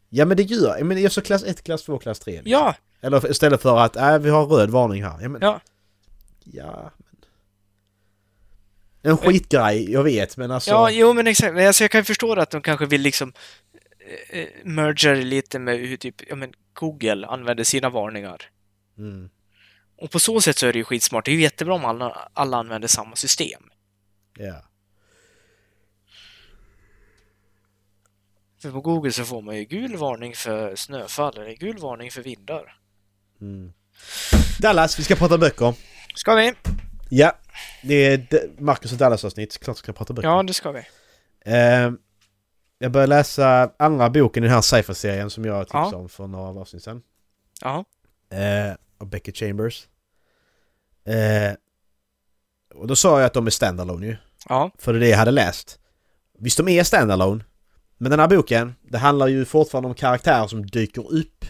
Ja 0.08 0.24
men 0.24 0.36
det 0.36 0.42
gör 0.42 0.84
men 0.84 1.02
jag 1.02 1.12
sa 1.12 1.20
klass 1.20 1.44
1, 1.44 1.62
klass 1.64 1.84
2, 1.84 1.98
klass 1.98 2.18
3. 2.18 2.32
liksom. 2.32 2.50
Ja, 2.50 2.74
Eller 3.00 3.30
istället 3.30 3.62
för 3.62 3.78
att, 3.78 3.96
äh, 3.96 4.18
vi 4.18 4.30
har 4.30 4.46
röd 4.46 4.70
varning 4.70 5.04
här. 5.04 5.18
Ja 5.22 5.28
men... 5.28 5.42
Ja. 5.42 5.60
Ja, 6.44 6.90
men... 6.96 7.16
En 9.12 9.16
skitgrej, 9.16 9.92
jag 9.92 10.02
vet 10.02 10.36
men 10.36 10.50
alltså... 10.50 10.70
ja, 10.70 10.90
jo 10.90 11.12
men 11.12 11.26
exakt. 11.26 11.54
Men 11.54 11.66
Alltså, 11.66 11.84
jag 11.84 11.90
kan 11.90 12.00
ju 12.00 12.04
förstå 12.04 12.32
att 12.32 12.50
de 12.50 12.62
kanske 12.62 12.86
vill 12.86 13.00
liksom 13.00 13.32
eh, 14.30 14.40
eh, 14.40 14.48
merga 14.64 15.10
det 15.10 15.24
lite 15.24 15.58
med 15.58 15.78
hur 15.78 15.96
typ, 15.96 16.14
ja 16.28 16.36
men 16.36 16.52
Google 16.72 17.26
använder 17.26 17.64
sina 17.64 17.90
varningar. 17.90 18.42
Mm. 18.98 19.30
Och 19.98 20.10
på 20.10 20.20
så 20.20 20.40
sätt 20.40 20.58
så 20.58 20.66
är 20.66 20.72
det 20.72 20.78
ju 20.78 20.84
skitsmart. 20.84 21.24
Det 21.24 21.30
är 21.30 21.36
ju 21.36 21.42
jättebra 21.42 21.74
om 21.74 21.84
alla, 21.84 22.28
alla 22.32 22.56
använder 22.56 22.88
samma 22.88 23.16
system. 23.16 23.62
Ja. 24.38 24.62
För 28.66 28.72
på 28.72 28.80
Google 28.80 29.12
så 29.12 29.24
får 29.24 29.42
man 29.42 29.56
ju 29.56 29.64
gul 29.64 29.96
varning 29.96 30.34
för 30.34 30.76
snöfall 30.76 31.36
eller 31.38 31.56
gul 31.56 31.78
varning 31.78 32.10
för 32.10 32.22
vindar. 32.22 32.78
Mm. 33.40 33.72
Dallas, 34.60 34.98
vi 34.98 35.02
ska 35.02 35.14
prata 35.16 35.38
böcker. 35.38 35.74
Ska 36.14 36.34
vi? 36.34 36.54
Ja, 37.10 37.32
det 37.82 37.94
är 37.94 38.26
Marcus 38.62 38.92
och 38.92 38.98
Dallas 38.98 39.24
avsnitt. 39.24 39.58
Klart 39.60 39.76
vi 39.76 39.78
ska 39.78 39.92
prata 39.92 40.12
böcker. 40.14 40.28
Ja, 40.28 40.42
det 40.42 40.54
ska 40.54 40.70
vi. 40.72 40.82
Eh, 41.44 41.90
jag 42.78 42.92
började 42.92 43.06
läsa 43.06 43.70
andra 43.78 44.10
boken 44.10 44.44
i 44.44 44.46
den 44.46 44.54
här 44.54 44.62
sci-fi-serien 44.62 45.30
som 45.30 45.44
jag 45.44 45.66
tipsade 45.66 45.88
Ja. 45.92 45.96
om 45.96 46.08
för 46.08 46.26
några 46.26 46.60
avsnitt 46.60 46.82
sedan. 46.82 47.02
Ja. 47.60 47.84
Eh, 48.30 48.74
av 48.98 49.08
Beckett 49.10 49.36
Chambers. 49.36 49.86
Eh, 51.04 51.52
och 52.74 52.86
då 52.86 52.96
sa 52.96 53.18
jag 53.20 53.26
att 53.26 53.34
de 53.34 53.46
är 53.46 53.50
standalone 53.50 54.06
ju. 54.06 54.16
Ja. 54.48 54.70
För 54.78 54.92
det 54.92 54.98
är 54.98 55.00
det 55.00 55.08
jag 55.08 55.18
hade 55.18 55.30
läst. 55.30 55.78
Visst, 56.38 56.56
de 56.56 56.68
är 56.68 56.84
standalone. 56.84 57.44
Men 57.98 58.10
den 58.10 58.20
här 58.20 58.28
boken, 58.28 58.74
det 58.82 58.98
handlar 58.98 59.26
ju 59.26 59.44
fortfarande 59.44 59.88
om 59.88 59.94
karaktärer 59.94 60.46
som 60.46 60.66
dyker 60.66 61.12
upp 61.12 61.44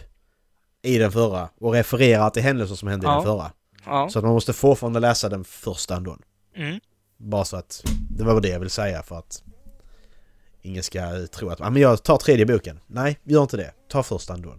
i 0.81 0.97
den 0.97 1.11
förra 1.11 1.49
och 1.59 1.73
refererar 1.73 2.29
till 2.29 2.43
händelser 2.43 2.75
som 2.75 2.87
hände 2.87 3.05
i 3.05 3.09
Ja. 3.09 3.15
den 3.15 3.23
förra. 3.23 3.51
Ja. 3.85 4.09
Så 4.09 4.19
att 4.19 4.25
man 4.25 4.33
måste 4.33 4.53
fortfarande 4.53 4.99
läsa 4.99 5.29
den 5.29 5.43
första 5.43 5.95
ändå. 5.95 6.17
Mm. 6.55 6.79
Bara 7.17 7.45
så 7.45 7.57
att 7.57 7.83
det 8.09 8.23
var 8.23 8.41
det 8.41 8.49
jag 8.49 8.59
vill 8.59 8.69
säga 8.69 9.03
för 9.03 9.15
att 9.17 9.43
ingen 10.61 10.83
ska 10.83 11.27
tro 11.27 11.49
att 11.49 11.61
ah, 11.61 11.69
men 11.69 11.81
jag 11.81 12.03
tar 12.03 12.17
tredje 12.17 12.45
boken. 12.45 12.79
Nej, 12.87 13.19
gör 13.23 13.41
inte 13.41 13.57
det. 13.57 13.71
Ta 13.89 14.03
första 14.03 14.33
ändå. 14.33 14.55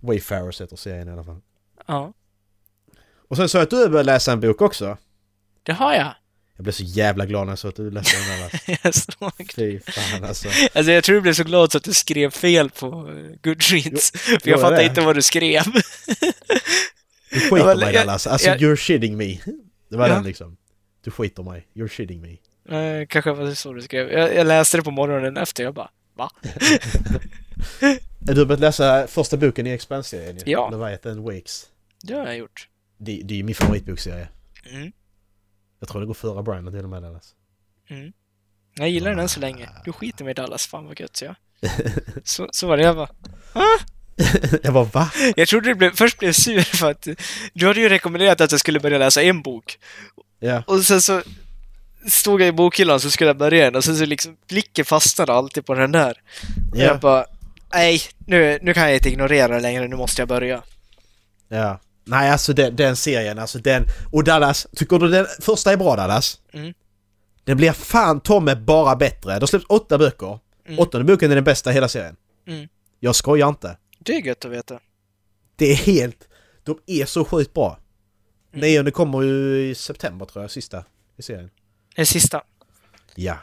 Wayfarers 0.00 0.60
heter 0.60 0.76
serien 0.76 1.08
i 1.08 1.12
alla 1.12 1.24
fall. 1.24 1.40
Ja. 1.86 2.12
Och 3.28 3.36
sen 3.36 3.48
sa 3.48 3.58
jag 3.58 3.62
att 3.62 3.70
du 3.70 3.76
har 3.76 3.88
börjat 3.88 4.06
läsa 4.06 4.32
en 4.32 4.40
bok 4.40 4.62
också. 4.62 4.96
Det 5.62 5.72
har 5.72 5.94
jag. 5.94 6.14
Jag 6.62 6.64
blev 6.64 6.72
så 6.72 6.82
jävla 6.82 7.26
glad 7.26 7.46
när 7.46 7.52
jag 7.52 7.58
såg 7.58 7.68
att 7.68 7.76
du 7.76 7.90
läste 7.90 8.16
den 8.16 8.24
här. 8.24 8.78
Jag 8.82 8.94
såg. 8.94 9.52
Fy 9.56 9.80
fan 9.80 10.24
alltså. 10.24 10.48
Alltså 10.74 10.92
jag 10.92 11.04
tror 11.04 11.14
du 11.16 11.20
blev 11.22 11.32
så 11.34 11.44
glad 11.44 11.72
så 11.72 11.78
att 11.78 11.84
du 11.84 11.94
skrev 11.94 12.30
fel 12.30 12.70
på 12.70 12.86
eh, 12.86 13.36
Goodreads. 13.42 14.10
För 14.10 14.48
jag 14.50 14.72
det? 14.72 14.84
inte 14.84 15.00
vad 15.00 15.16
du 15.16 15.22
skrev. 15.22 15.62
Du 17.30 17.40
skiter 17.40 17.76
mig 17.76 17.92
Dallas. 17.94 18.26
Alltså 18.26 18.48
jag- 18.48 18.58
you're 18.60 18.76
shitting 18.76 19.16
me. 19.16 19.38
Det 19.88 19.96
var 19.96 20.08
Ja. 20.08 20.14
den 20.14 20.24
liksom. 20.24 20.56
Du 21.04 21.10
skiter 21.10 21.42
mig. 21.42 21.66
You're 21.74 21.88
shitting 21.88 22.20
me. 22.20 22.30
Eh, 22.78 23.06
kanske 23.06 23.32
var 23.32 23.44
det 23.44 23.56
så 23.56 23.72
du 23.72 23.82
skrev. 23.82 24.12
Jag, 24.12 24.34
jag 24.34 24.46
läste 24.46 24.76
det 24.76 24.82
på 24.82 24.90
morgonen 24.90 25.36
efter. 25.36 25.64
Jag 25.64 25.74
bara, 25.74 25.90
va? 26.16 26.30
Du 28.18 28.38
har 28.38 28.44
börjat 28.46 28.60
läsa 28.60 29.06
första 29.06 29.36
boken 29.36 29.66
i 29.66 29.70
Expanse-serien. 29.70 30.38
Ja. 30.46 30.70
Leviathan 30.70 31.22
Wakes. 31.22 31.66
Det 32.02 32.14
har 32.14 32.26
jag 32.26 32.36
gjort. 32.36 32.68
Det, 32.98 33.20
det 33.24 33.34
är 33.34 33.38
ju 33.38 33.42
min 33.42 33.54
favoritbokserie. 33.54 34.28
Mm. 34.70 34.92
Jag 35.82 35.88
tror 35.88 36.00
det 36.00 36.06
går 36.06 36.14
före 36.14 36.42
Brian 36.42 36.72
till 36.72 36.84
och 36.84 36.88
med 36.88 37.02
Dallas. 37.02 37.34
Mm. 37.90 38.12
Jag 38.74 38.88
gillar 38.90 39.10
den 39.10 39.18
än 39.18 39.28
så 39.28 39.40
länge. 39.40 39.68
Du 39.84 39.92
skiter 39.92 40.28
i 40.28 40.34
Dallas. 40.34 40.66
Fan 40.66 40.86
vad 40.86 41.00
gött, 41.00 41.22
jag. 41.22 41.34
Så, 42.24 42.48
så 42.52 42.66
var 42.66 42.76
det. 42.76 42.82
Jag 42.82 42.96
bara, 42.96 43.08
ah, 43.52 43.78
jag 44.62 44.74
bara 44.74 44.84
va? 44.84 45.10
Jag 45.36 45.48
trodde 45.48 45.68
du 45.68 45.74
blev, 45.74 45.90
först 45.96 46.18
blev 46.18 46.32
sur 46.32 46.60
för 46.60 46.90
att 46.90 47.08
du 47.52 47.66
hade 47.66 47.80
ju 47.80 47.88
rekommenderat 47.88 48.40
att 48.40 48.50
jag 48.50 48.60
skulle 48.60 48.80
börja 48.80 48.98
läsa 48.98 49.22
en 49.22 49.42
bok. 49.42 49.78
Ja. 50.38 50.62
Och 50.66 50.80
sen 50.84 51.02
så 51.02 51.22
stod 52.10 52.40
jag 52.40 52.48
i 52.48 52.52
bokhyllan 52.52 53.00
så 53.00 53.10
skulle 53.10 53.28
jag 53.30 53.36
börja 53.36 53.64
den 53.64 53.76
och 53.76 53.84
sen 53.84 53.96
så 53.96 54.04
liksom 54.04 54.36
blicken 54.48 54.84
fastnade 54.84 55.32
alltid 55.32 55.66
på 55.66 55.74
den 55.74 55.92
där. 55.92 56.20
Och 56.72 56.78
Ja. 56.78 56.84
jag 56.84 57.00
bara, 57.00 57.26
nej, 57.72 58.00
nu, 58.26 58.58
nu 58.62 58.74
kan 58.74 58.82
jag 58.82 58.94
inte 58.94 59.08
ignorera 59.08 59.54
det 59.54 59.60
längre, 59.60 59.88
nu 59.88 59.96
måste 59.96 60.22
jag 60.22 60.28
börja. 60.28 60.62
Ja. 61.48 61.80
Nej, 62.04 62.30
alltså 62.30 62.52
den, 62.52 62.76
den 62.76 62.96
serien, 62.96 63.38
alltså 63.38 63.58
den... 63.58 63.84
Och 64.12 64.24
Dallas, 64.24 64.66
tycker 64.76 64.98
du 64.98 65.08
den 65.08 65.26
första 65.40 65.72
är 65.72 65.76
bra 65.76 65.96
Dallas? 65.96 66.40
Mm. 66.52 66.74
Den 67.44 67.56
blir 67.56 67.72
fan 67.72 68.20
Tomme 68.20 68.56
bara 68.56 68.96
bättre. 68.96 69.38
Det 69.38 69.46
släpps 69.46 69.66
åtta 69.68 69.98
böcker. 69.98 70.38
Mm. 70.66 70.78
Åttonde 70.78 71.04
boken 71.04 71.30
är 71.30 71.34
den 71.34 71.44
bästa 71.44 71.70
i 71.70 71.74
hela 71.74 71.88
serien. 71.88 72.16
Mm. 72.46 72.68
Jag 73.00 73.14
skojar 73.16 73.48
inte. 73.48 73.76
Det 73.98 74.12
är 74.12 74.22
gött 74.26 74.44
att 74.44 74.50
veta. 74.50 74.80
Det 75.56 75.72
är 75.72 75.76
helt... 75.76 76.28
De 76.64 76.78
är 76.86 77.04
så 77.06 77.24
sjukt 77.24 77.54
bra. 77.54 77.78
Mm. 78.54 78.60
Nionde 78.68 78.90
kommer 78.90 79.22
ju 79.22 79.68
i 79.70 79.74
september 79.74 80.26
tror 80.26 80.44
jag, 80.44 80.50
sista 80.50 80.84
i 81.16 81.22
serien. 81.22 81.50
Det 81.96 82.06
sista. 82.06 82.42
Ja, 83.14 83.36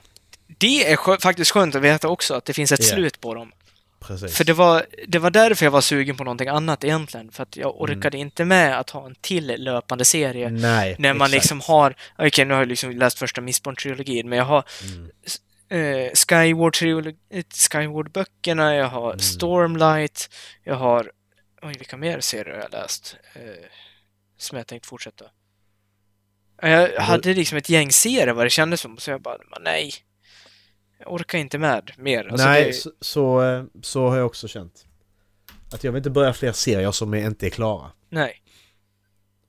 Det 0.57 0.91
är 0.91 0.95
skö- 0.95 1.21
faktiskt 1.21 1.51
skönt 1.51 1.75
att 1.75 1.81
veta 1.81 2.07
också 2.07 2.33
att 2.33 2.45
det 2.45 2.53
finns 2.53 2.71
ett 2.71 2.79
Ja. 2.89 2.95
slut 2.95 3.21
på 3.21 3.33
dem. 3.33 3.51
Precis. 3.99 4.37
För 4.37 4.43
det 4.43 4.53
var, 4.53 4.85
det 5.07 5.19
var 5.19 5.31
därför 5.31 5.65
jag 5.65 5.71
var 5.71 5.81
sugen 5.81 6.17
på 6.17 6.23
någonting 6.23 6.47
annat 6.47 6.83
egentligen. 6.83 7.31
För 7.31 7.43
att 7.43 7.57
jag 7.57 7.81
orkade 7.81 8.17
inte 8.17 8.45
med 8.45 8.79
att 8.79 8.89
ha 8.89 9.05
en 9.05 9.15
till 9.15 9.63
löpande 9.63 10.05
serie. 10.05 10.49
Nej, 10.49 10.95
När 10.99 11.13
man 11.13 11.25
exakt. 11.25 11.33
liksom 11.33 11.61
har, 11.61 11.95
okej 12.17 12.45
nu 12.45 12.53
har 12.53 12.61
jag 12.61 12.67
liksom 12.67 12.91
läst 12.91 13.19
första 13.19 13.41
Mistborn-trilogin, 13.41 14.23
men 14.29 14.37
jag 14.37 14.45
har 14.45 14.63
Mm. 14.83 16.05
eh, 16.05 16.11
Skyward, 16.13 16.75
Skyward-böckerna, 17.53 18.75
jag 18.75 18.87
har 18.87 19.07
Mm. 19.09 19.19
Stormlight, 19.19 20.29
jag 20.63 20.75
har, 20.75 21.11
oj 21.61 21.73
vilka 21.77 21.97
mer 21.97 22.19
serier 22.19 22.53
har 22.55 22.61
jag 22.61 22.71
läst? 22.71 23.15
Eh, 23.35 23.41
som 24.37 24.57
jag 24.57 24.67
tänkt 24.67 24.85
fortsätta. 24.85 25.25
Jag 26.61 27.01
hade 27.01 27.33
liksom 27.33 27.57
ett 27.57 27.69
gäng 27.69 27.91
serier 27.91 28.33
vad 28.33 28.45
det 28.45 28.49
kändes 28.49 28.81
som, 28.81 28.97
så 28.97 29.11
jag 29.11 29.21
bara, 29.21 29.37
nej. 29.61 29.91
Jag 30.99 31.13
orkar 31.13 31.37
inte 31.37 31.57
med 31.57 31.91
mer. 31.97 32.27
Alltså, 32.27 32.47
Nej, 32.47 32.63
det, 32.65 32.73
så, 32.73 32.91
så, 33.01 33.41
eh, 33.43 33.63
så 33.81 34.07
har 34.07 34.17
jag 34.17 34.25
också 34.25 34.47
känt. 34.47 34.85
Att 35.73 35.83
jag 35.83 35.91
vill 35.91 35.97
inte 35.99 36.09
börja 36.09 36.33
fler 36.33 36.51
serier 36.51 36.91
som 36.91 37.13
inte 37.13 37.45
är 37.45 37.49
klara. 37.49 37.91
nej. 38.09 38.41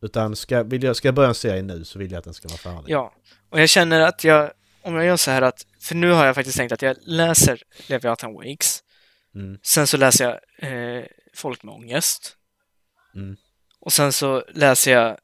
Utan 0.03 0.37
ska, 0.37 0.63
vill 0.63 0.83
jag, 0.83 0.97
ska 0.97 1.09
jag 1.09 1.15
börja 1.15 1.29
en 1.29 1.35
serie 1.35 1.63
nu 1.63 1.85
så 1.85 1.99
vill 1.99 2.11
jag 2.13 2.19
att 2.19 2.25
den 2.25 2.35
ska 2.35 2.49
vara 2.49 2.59
färdig. 2.59 2.93
Ja, 2.93 3.15
och 3.51 3.61
jag 3.61 3.69
känner 3.69 4.01
att 4.01 4.25
jag, 4.25 4.53
om 4.83 4.95
jag 4.95 5.05
gör 5.05 5.17
så 5.17 5.31
här 5.31 5.43
att, 5.43 5.67
för 5.81 5.95
nu 5.95 6.11
har 6.11 6.27
jag 6.27 6.35
faktiskt 6.35 6.57
tänkt 6.57 6.73
att 6.73 6.83
jag 6.83 6.97
läser 7.01 7.63
Leviathan 7.87 8.35
Wakes, 8.35 8.83
Mm. 9.35 9.59
sen 9.63 9.87
så 9.87 9.97
läser 9.97 10.25
jag 10.25 10.39
eh, 10.99 11.05
Folk 11.35 11.63
med 11.63 11.75
ångest, 11.75 12.37
Mm. 13.15 13.37
och 13.81 13.93
sen 13.93 14.13
så 14.13 14.45
läser 14.55 14.93
jag, 14.93 15.19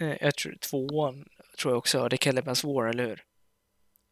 eh, 0.00 0.16
jag 0.20 0.34
tror 0.36 0.56
tvåan, 0.70 1.24
tror 1.58 1.72
jag 1.72 1.78
också, 1.78 2.08
det 2.08 2.26
är 2.26 2.32
Caliban's 2.32 2.66
War, 2.74 2.86
eller 2.88 3.04
hur? 3.06 3.22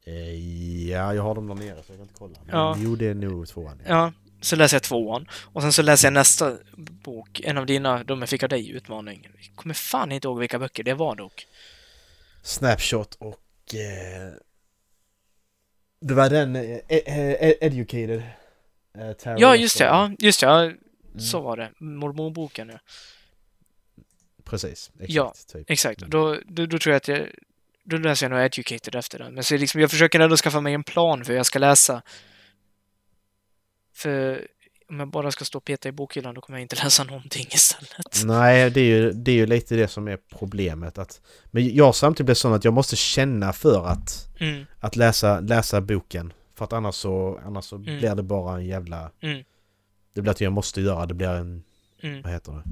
Eh, 0.09 0.89
Ja, 0.89 1.15
jag 1.15 1.23
har 1.23 1.35
dem 1.35 1.47
där 1.49 1.55
nere 1.55 1.83
så 1.83 1.93
jag 1.93 1.97
kan 1.97 2.01
inte 2.03 2.15
kolla. 2.19 2.39
Men 2.47 2.55
Ja. 2.57 2.77
Jo, 2.79 2.97
det 2.97 3.07
är 3.07 3.15
nog 3.15 3.49
tvåan. 3.49 3.81
Ja. 3.87 3.91
Ja, 3.95 4.13
så 4.41 4.57
läser 4.57 4.75
jag 4.77 4.83
tvåan, 4.83 5.29
och 5.33 5.63
sen 5.63 5.73
så 5.73 5.83
läser 5.83 6.07
jag 6.07 6.13
nästa 6.13 6.57
bok, 6.77 7.41
en 7.41 7.59
av 7.59 7.67
dina, 7.67 8.05
de 8.05 8.21
jag 8.21 8.29
fick 8.29 8.43
av 8.43 8.49
dig, 8.49 8.71
utmaning. 8.71 9.29
Jag 9.41 9.57
kommer 9.57 9.75
fan 9.75 10.13
inte 10.13 10.29
ihåg 10.29 10.39
vilka 10.39 10.59
böcker 10.59 10.83
det 10.83 10.95
var 10.95 11.17
dock. 11.17 11.47
Snapshot 12.43 13.15
och... 13.15 13.75
Eh, 13.75 14.33
det 16.01 16.15
var 16.15 16.31
den 16.31 16.57
eh, 16.57 16.63
eh, 16.89 16.99
eh, 17.33 17.55
Educated. 17.61 18.23
Eh, 18.99 19.35
Ja, 19.39 19.57
just 19.57 19.79
det, 19.79 19.85
ja, 19.85 20.11
just 20.19 20.41
det, 20.41 20.47
ja, 20.47 20.63
Mm. 21.09 21.21
så 21.21 21.41
var 21.41 21.57
det. 21.57 21.71
Mormonboken, 21.79 22.69
ja. 22.69 22.79
Precis, 24.45 24.91
exakt. 24.95 25.11
Ja, 25.13 25.35
typ. 25.53 25.71
Exakt, 25.71 26.01
Mm. 26.03 26.11
då, 26.11 26.37
då, 26.47 26.67
då 26.67 26.79
tror 26.79 26.93
jag 26.93 26.97
att 26.97 27.09
jag... 27.09 27.29
Då 27.91 27.97
läser 27.97 28.27
jag 28.27 28.31
nog 28.31 28.41
Educated 28.45 28.95
efter 28.95 29.19
den. 29.19 29.35
Men 29.35 29.45
så 29.45 29.57
liksom, 29.57 29.81
jag 29.81 29.91
försöker 29.91 30.21
ändå 30.21 30.37
skaffa 30.37 30.61
mig 30.61 30.75
en 30.75 30.85
plan 30.85 31.25
för 31.25 31.33
hur 31.33 31.37
jag 31.37 31.47
ska 31.47 31.59
läsa. 31.59 32.03
För 33.95 34.47
om 34.89 34.99
jag 35.01 35.11
bara 35.11 35.31
ska 35.31 35.45
stå 35.45 35.59
och 35.59 35.65
peta 35.65 35.89
i 35.89 35.93
bokhyllan 35.93 36.35
då 36.35 36.41
kommer 36.41 36.59
jag 36.59 36.63
inte 36.63 36.77
läsa 36.85 37.05
någonting 37.05 37.47
istället. 37.51 38.23
Nej, 38.25 38.71
det 38.71 38.81
är, 38.81 38.85
ju, 38.85 39.13
det 39.13 39.31
är 39.33 39.37
ju 39.37 39.47
lite 39.47 39.75
det 39.77 39.89
som 39.89 40.09
är 40.09 40.19
problemet. 40.39 40.99
Att, 40.99 41.21
men 41.45 41.75
jag 41.75 41.95
samtidigt 41.95 42.27
blir 42.27 42.35
sån 42.35 42.53
att 42.53 42.65
jag 42.65 42.75
måste 42.75 42.97
känna 42.97 43.53
för 43.53 43.87
att, 43.87 44.25
Mm, 44.41 44.65
att 44.81 44.97
läsa, 44.97 45.41
läsa 45.41 45.81
boken. 45.81 46.33
För 46.55 46.65
att 46.65 46.73
annars 46.73 46.95
så, 46.95 47.41
annars 47.47 47.65
så 47.65 47.77
Mm. 47.77 47.99
blir 47.99 48.15
det 48.15 48.23
bara 48.23 48.55
en 48.57 48.67
jävla... 48.67 49.11
mm, 49.21 49.45
Det 50.13 50.23
blir 50.23 50.31
att 50.31 50.41
jag 50.41 50.53
måste 50.53 50.81
göra, 50.81 51.07
det 51.07 51.15
blir 51.15 51.29
en... 51.29 51.65
mm. 52.03 52.23
Vad 52.23 52.33
heter 52.33 52.53
det? 52.53 52.63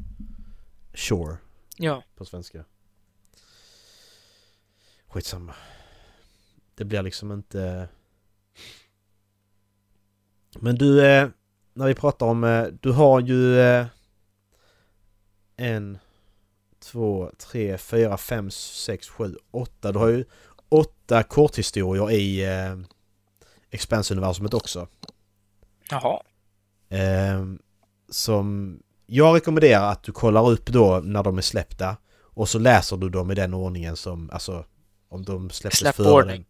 Sure 0.98 1.36
Ja, 1.76 2.02
på 2.16 2.24
svenska. 2.24 2.64
Skitsamma. 5.16 5.54
Det 6.74 6.84
blir 6.84 7.02
liksom 7.02 7.32
inte... 7.32 7.88
Men 10.58 10.74
du, 10.74 11.06
eh, 11.06 11.28
när 11.74 11.86
vi 11.86 11.94
pratar 11.94 12.26
om... 12.26 12.44
Eh, 12.44 12.66
du 12.80 12.92
har 12.92 13.20
ju... 13.20 13.60
Eh, 13.60 13.86
en, 15.56 15.98
två, 16.78 17.30
tre, 17.38 17.78
fyra, 17.78 18.16
fem, 18.16 18.50
sex, 18.50 19.08
sju, 19.08 19.36
åtta. 19.50 19.92
Du 19.92 19.98
har 19.98 20.08
ju 20.08 20.24
åtta 20.68 21.22
korthistorier 21.22 22.10
i 22.10 22.44
eh, 22.44 22.76
Expanse-universumet 23.70 24.54
också. 24.54 24.88
jaha. 25.90 26.20
Eh, 26.88 27.44
som 28.08 28.78
jag 29.06 29.36
rekommenderar 29.36 29.92
att 29.92 30.02
du 30.02 30.12
kollar 30.12 30.50
upp 30.50 30.66
då 30.66 31.00
när 31.04 31.22
de 31.22 31.38
är 31.38 31.42
släppta. 31.42 31.96
Och 32.20 32.48
så 32.48 32.58
läser 32.58 32.96
du 32.96 33.08
dem 33.08 33.30
i 33.30 33.34
den 33.34 33.54
ordningen 33.54 33.96
som, 33.96 34.30
alltså 34.30 34.64
om 35.09 35.24
de 35.24 35.50
släpptes 35.50 35.80
Släppordning. 35.80 36.36
den. 36.36 36.44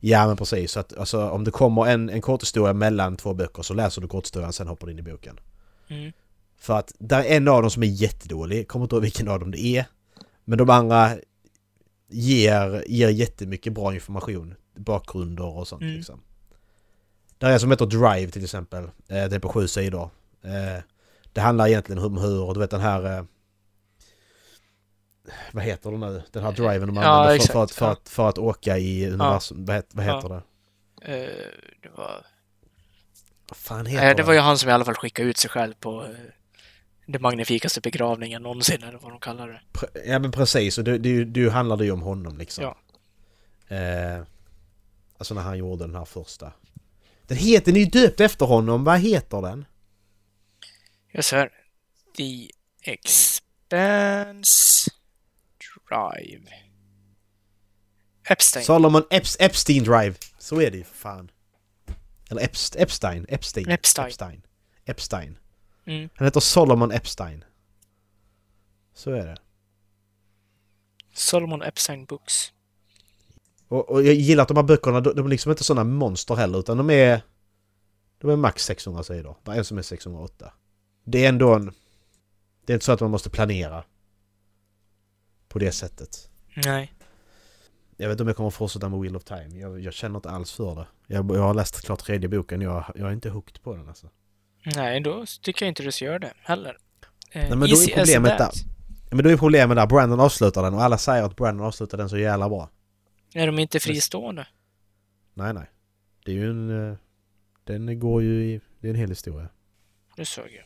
Ja 0.00 0.26
men 0.26 0.36
precis, 0.36 0.72
så 0.72 0.80
att 0.80 0.96
alltså, 0.98 1.28
om 1.28 1.44
det 1.44 1.50
kommer 1.50 1.86
en, 1.86 2.10
en 2.10 2.20
korthistoria 2.20 2.72
mellan 2.72 3.16
två 3.16 3.34
böcker 3.34 3.62
så 3.62 3.74
läser 3.74 4.00
du 4.02 4.08
korthistorien 4.08 4.52
sen 4.52 4.68
hoppar 4.68 4.86
du 4.86 4.92
in 4.92 4.98
i 4.98 5.02
boken. 5.02 5.40
Mm, 5.88 6.12
För 6.58 6.78
att 6.78 6.92
där 6.98 7.18
är 7.24 7.36
en 7.36 7.48
av 7.48 7.62
dem 7.62 7.70
som 7.70 7.82
är 7.82 7.86
jättedålig, 7.86 8.68
kommer 8.68 8.84
inte 8.84 8.94
ihåg 8.94 9.02
vilken 9.02 9.28
av 9.28 9.40
dem 9.40 9.50
det 9.50 9.60
är. 9.64 9.86
Men 10.44 10.58
de 10.58 10.70
andra 10.70 11.10
ger, 12.08 12.84
ger 12.86 13.08
jättemycket 13.08 13.72
bra 13.72 13.94
information, 13.94 14.54
bakgrunder 14.76 15.44
och 15.56 15.68
sånt 15.68 15.82
Mm. 15.82 15.94
liksom. 15.94 16.20
Där 17.38 17.48
är 17.48 17.52
en 17.52 17.60
som 17.60 17.70
heter 17.70 17.86
Drive 17.86 18.32
till 18.32 18.44
exempel, 18.44 18.84
eh, 18.84 18.90
det 19.08 19.34
är 19.36 19.38
på 19.38 19.48
sju 19.48 19.68
sidor. 19.68 20.10
Eh, 20.42 20.82
det 21.32 21.40
handlar 21.40 21.66
egentligen 21.68 22.04
om 22.04 22.16
hur, 22.18 22.54
du 22.54 22.60
vet 22.60 22.70
den 22.70 22.80
här... 22.80 23.26
Vad 25.52 25.64
heter 25.64 25.90
det 25.90 25.98
nu? 25.98 26.22
Den 26.32 26.42
här 26.44 26.52
driven 26.52 26.86
de 26.86 26.96
Ja, 26.96 27.02
använder 27.02 27.28
för, 27.28 27.34
exakt, 27.34 27.52
för, 27.52 27.62
att, 27.64 27.70
för, 27.72 27.86
ja. 27.86 27.92
att, 27.92 28.08
för 28.08 28.28
att 28.28 28.38
åka 28.38 28.78
i 28.78 29.06
universum. 29.10 29.64
Vad, 29.64 29.76
het- 29.76 29.90
vad 29.92 30.04
heter 30.04 30.28
det? 30.28 30.42
eh, 31.12 31.28
det 31.82 31.88
var... 31.96 32.26
Vad 33.48 33.56
fan 33.56 33.86
heter 33.86 34.10
Eh, 34.10 34.16
det 34.16 34.22
var 34.22 34.32
ju 34.34 34.38
han 34.40 34.58
som 34.58 34.68
i 34.68 34.72
alla 34.72 34.84
fall 34.84 34.94
skickade 34.94 35.28
ut 35.28 35.36
sig 35.36 35.50
själv 35.50 35.74
på 35.80 36.04
eh, 36.04 36.10
det 37.06 37.18
magnifikaste 37.18 37.80
begravningen 37.80 38.42
någonsin, 38.42 38.82
eller 38.82 38.98
vad 38.98 39.12
de 39.12 39.20
kallar 39.20 39.48
det. 39.48 39.60
Pre- 39.72 40.00
Ja 40.06 40.18
men 40.18 40.32
precis, 40.32 40.78
och 40.78 40.84
det, 40.84 40.98
det, 40.98 41.24
det 41.24 41.50
handlar 41.50 41.82
ju 41.82 41.90
om 41.90 42.02
honom 42.02 42.38
liksom. 42.38 42.64
Ja. 42.64 42.76
Eh, 43.76 44.22
alltså 45.18 45.34
när 45.34 45.42
han 45.42 45.58
gjorde 45.58 45.84
den 45.86 45.94
här 45.94 46.04
första. 46.04 46.52
Den 47.26 47.38
heter, 47.38 47.66
den 47.66 47.76
är 47.76 47.80
ju 47.80 47.86
döpt 47.86 48.20
efter 48.20 48.46
honom, 48.46 48.84
vad 48.84 49.00
heter 49.00 49.42
den? 49.42 49.64
Jag 51.12 51.24
ser 51.24 51.50
The 52.16 52.50
Expanse 52.82 54.90
Drive. 55.94 56.42
Epstein. 58.28 58.64
Solomon 58.64 59.02
Eps, 59.10 59.36
Epstein 59.40 59.84
Drive. 59.84 60.14
Så 60.38 60.60
är 60.60 60.70
det 60.70 60.76
ju 60.76 60.84
för 60.84 60.96
fan. 60.96 61.30
Eller 62.30 62.42
Epst, 62.42 62.76
Epstein, 62.76 63.26
Epstein. 63.28 63.68
Epstein. 63.68 64.06
Epstein. 64.06 64.42
Epstein. 64.84 65.38
Mm. 65.86 66.08
Han 66.14 66.26
heter 66.26 66.40
Solomon 66.40 66.92
Epstein. 66.92 67.44
Så 68.94 69.10
är 69.10 69.26
det. 69.26 69.36
Solomon 71.14 71.62
Epstein 71.62 72.04
Books. 72.04 72.52
Och, 73.68 73.90
och 73.90 74.02
jag 74.02 74.14
gillar 74.14 74.42
att 74.42 74.48
de 74.48 74.56
här 74.56 74.64
böckerna, 74.64 75.00
de, 75.00 75.14
de 75.14 75.26
är 75.26 75.30
liksom 75.30 75.50
inte 75.50 75.64
sådana 75.64 75.84
monster 75.84 76.34
heller 76.34 76.58
utan 76.58 76.76
de 76.76 76.90
är... 76.90 77.22
De 78.18 78.30
är 78.30 78.36
max 78.36 78.64
600 78.64 79.02
sidor. 79.02 79.36
Det 79.44 79.50
är 79.50 79.58
en 79.58 79.64
som 79.64 79.78
är 79.78 79.82
608. 79.82 80.52
Det 81.04 81.24
är 81.24 81.28
ändå 81.28 81.54
en... 81.54 81.72
Det 82.64 82.72
är 82.72 82.74
inte 82.74 82.86
så 82.86 82.92
att 82.92 83.00
man 83.00 83.10
måste 83.10 83.30
planera. 83.30 83.84
På 85.54 85.58
det 85.60 85.72
sättet. 85.72 86.28
Nej. 86.66 86.92
Jag 87.96 88.08
vet 88.08 88.14
inte 88.14 88.22
om 88.22 88.28
jag 88.28 88.36
kommer 88.36 88.48
att 88.48 88.54
fortsätta 88.54 88.88
med 88.88 89.00
Wheel 89.00 89.16
of 89.16 89.24
Time. 89.24 89.58
Jag, 89.60 89.80
jag 89.80 89.92
känner 89.94 90.16
inte 90.16 90.30
alls 90.30 90.52
för 90.52 90.74
det. 90.74 90.86
Jag, 91.06 91.30
jag 91.36 91.42
har 91.42 91.54
läst 91.54 91.84
klart 91.86 91.98
tredje 91.98 92.28
boken. 92.28 92.60
Jag, 92.60 92.84
jag 92.94 93.08
är 93.08 93.12
inte 93.12 93.30
hooked 93.30 93.62
på 93.62 93.76
den 93.76 93.88
alltså. 93.88 94.10
Nej, 94.76 95.00
då 95.00 95.24
tycker 95.42 95.64
jag 95.66 95.70
inte 95.70 95.82
du 95.82 95.92
ska 95.92 96.04
göra 96.04 96.18
det 96.18 96.32
heller. 96.42 96.78
Eh, 97.30 97.40
Nej, 97.40 97.50
men 97.50 97.58
då 97.60 97.66
är 97.66 97.70
easy 97.70 97.94
problemet 97.94 98.38
där. 98.38 98.50
Men 99.10 99.24
då 99.24 99.30
är 99.30 99.36
problemet 99.36 99.76
där. 99.76 99.86
Brandon 99.86 100.20
avslutar 100.20 100.62
den 100.62 100.74
och 100.74 100.82
alla 100.82 100.98
säger 100.98 101.22
att 101.22 101.36
Brandon 101.36 101.66
avslutar 101.66 101.98
den 101.98 102.08
så 102.08 102.18
jävla 102.18 102.48
bra. 102.48 102.70
Är 103.34 103.46
de 103.46 103.58
inte 103.58 103.80
fristående? 103.80 104.46
Nej, 105.34 105.54
nej. 105.54 105.70
Det 106.24 106.30
är 106.30 106.36
ju 106.36 106.50
en... 106.50 106.90
eh, 106.90 106.96
Den 107.64 107.98
går 107.98 108.22
ju 108.22 108.44
i... 108.44 108.60
Det 108.80 108.86
är 108.88 108.90
en 108.90 108.96
hel 108.98 109.08
historia. 109.08 109.48
Det 110.16 110.24
sög 110.24 110.52
ju. 110.52 110.60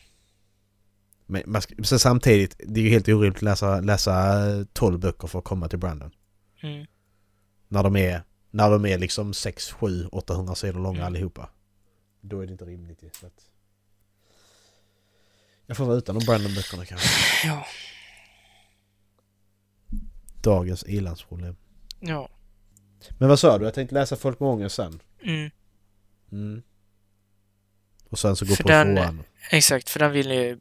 Men 1.31 1.43
man 1.47 1.63
ska, 1.63 1.75
sen 1.85 1.99
samtidigt, 1.99 2.61
det 2.67 2.81
är 2.81 2.85
ju 2.85 2.91
helt 2.91 3.09
orimligt 3.09 3.37
att 3.37 3.43
läsa, 3.43 3.81
läsa 3.81 4.43
12 4.73 4.99
böcker 4.99 5.29
för 5.29 5.39
att 5.39 5.45
komma 5.45 5.69
till 5.69 5.79
Brandon. 5.79 6.11
Mm. 6.63 6.87
När 7.69 7.83
de 7.83 7.97
är, 7.97 8.23
när 8.51 8.71
de 8.71 8.87
är 8.87 8.99
liksom 8.99 9.35
6, 9.35 9.71
7, 9.73 10.07
800 10.13 10.55
sidor 10.55 10.81
långa 10.81 10.97
Mm. 10.99 11.07
allihopa. 11.07 11.51
Då 12.21 12.41
är 12.41 12.47
det 12.47 12.53
inte 12.53 12.65
rimligt 12.65 13.03
ju. 13.03 13.11
så 13.21 13.27
att- 13.27 13.51
Jag 15.67 15.77
får 15.77 15.85
vara 15.85 15.97
utan 15.97 16.19
de 16.19 16.25
Brandon-böckerna 16.25 16.85
kanske. 16.85 17.09
Ja. 17.49 17.67
Dagens 20.43 20.85
ilandsproblem. 20.85 21.57
Ja. 22.01 22.29
Men 23.19 23.29
vad 23.29 23.39
sa 23.41 23.59
du? 23.59 23.65
Jag 23.65 23.75
tänkte 23.75 23.95
läsa 23.95 24.17
Folk 24.17 24.41
med 24.41 24.49
ångest 24.49 24.77
sen. 24.77 25.01
Mm. 25.23 25.51
Mm. 26.33 26.63
Och 28.09 28.19
sen 28.19 28.37
så 28.37 28.45
gå 28.45 28.55
För 28.55 28.63
på 28.63 28.69
den- 28.69 28.97
tvåan. 28.97 29.23
Exakt, 29.51 29.91
för 29.91 30.01
den 30.01 30.13
ville 30.13 30.35
ju 30.35 30.61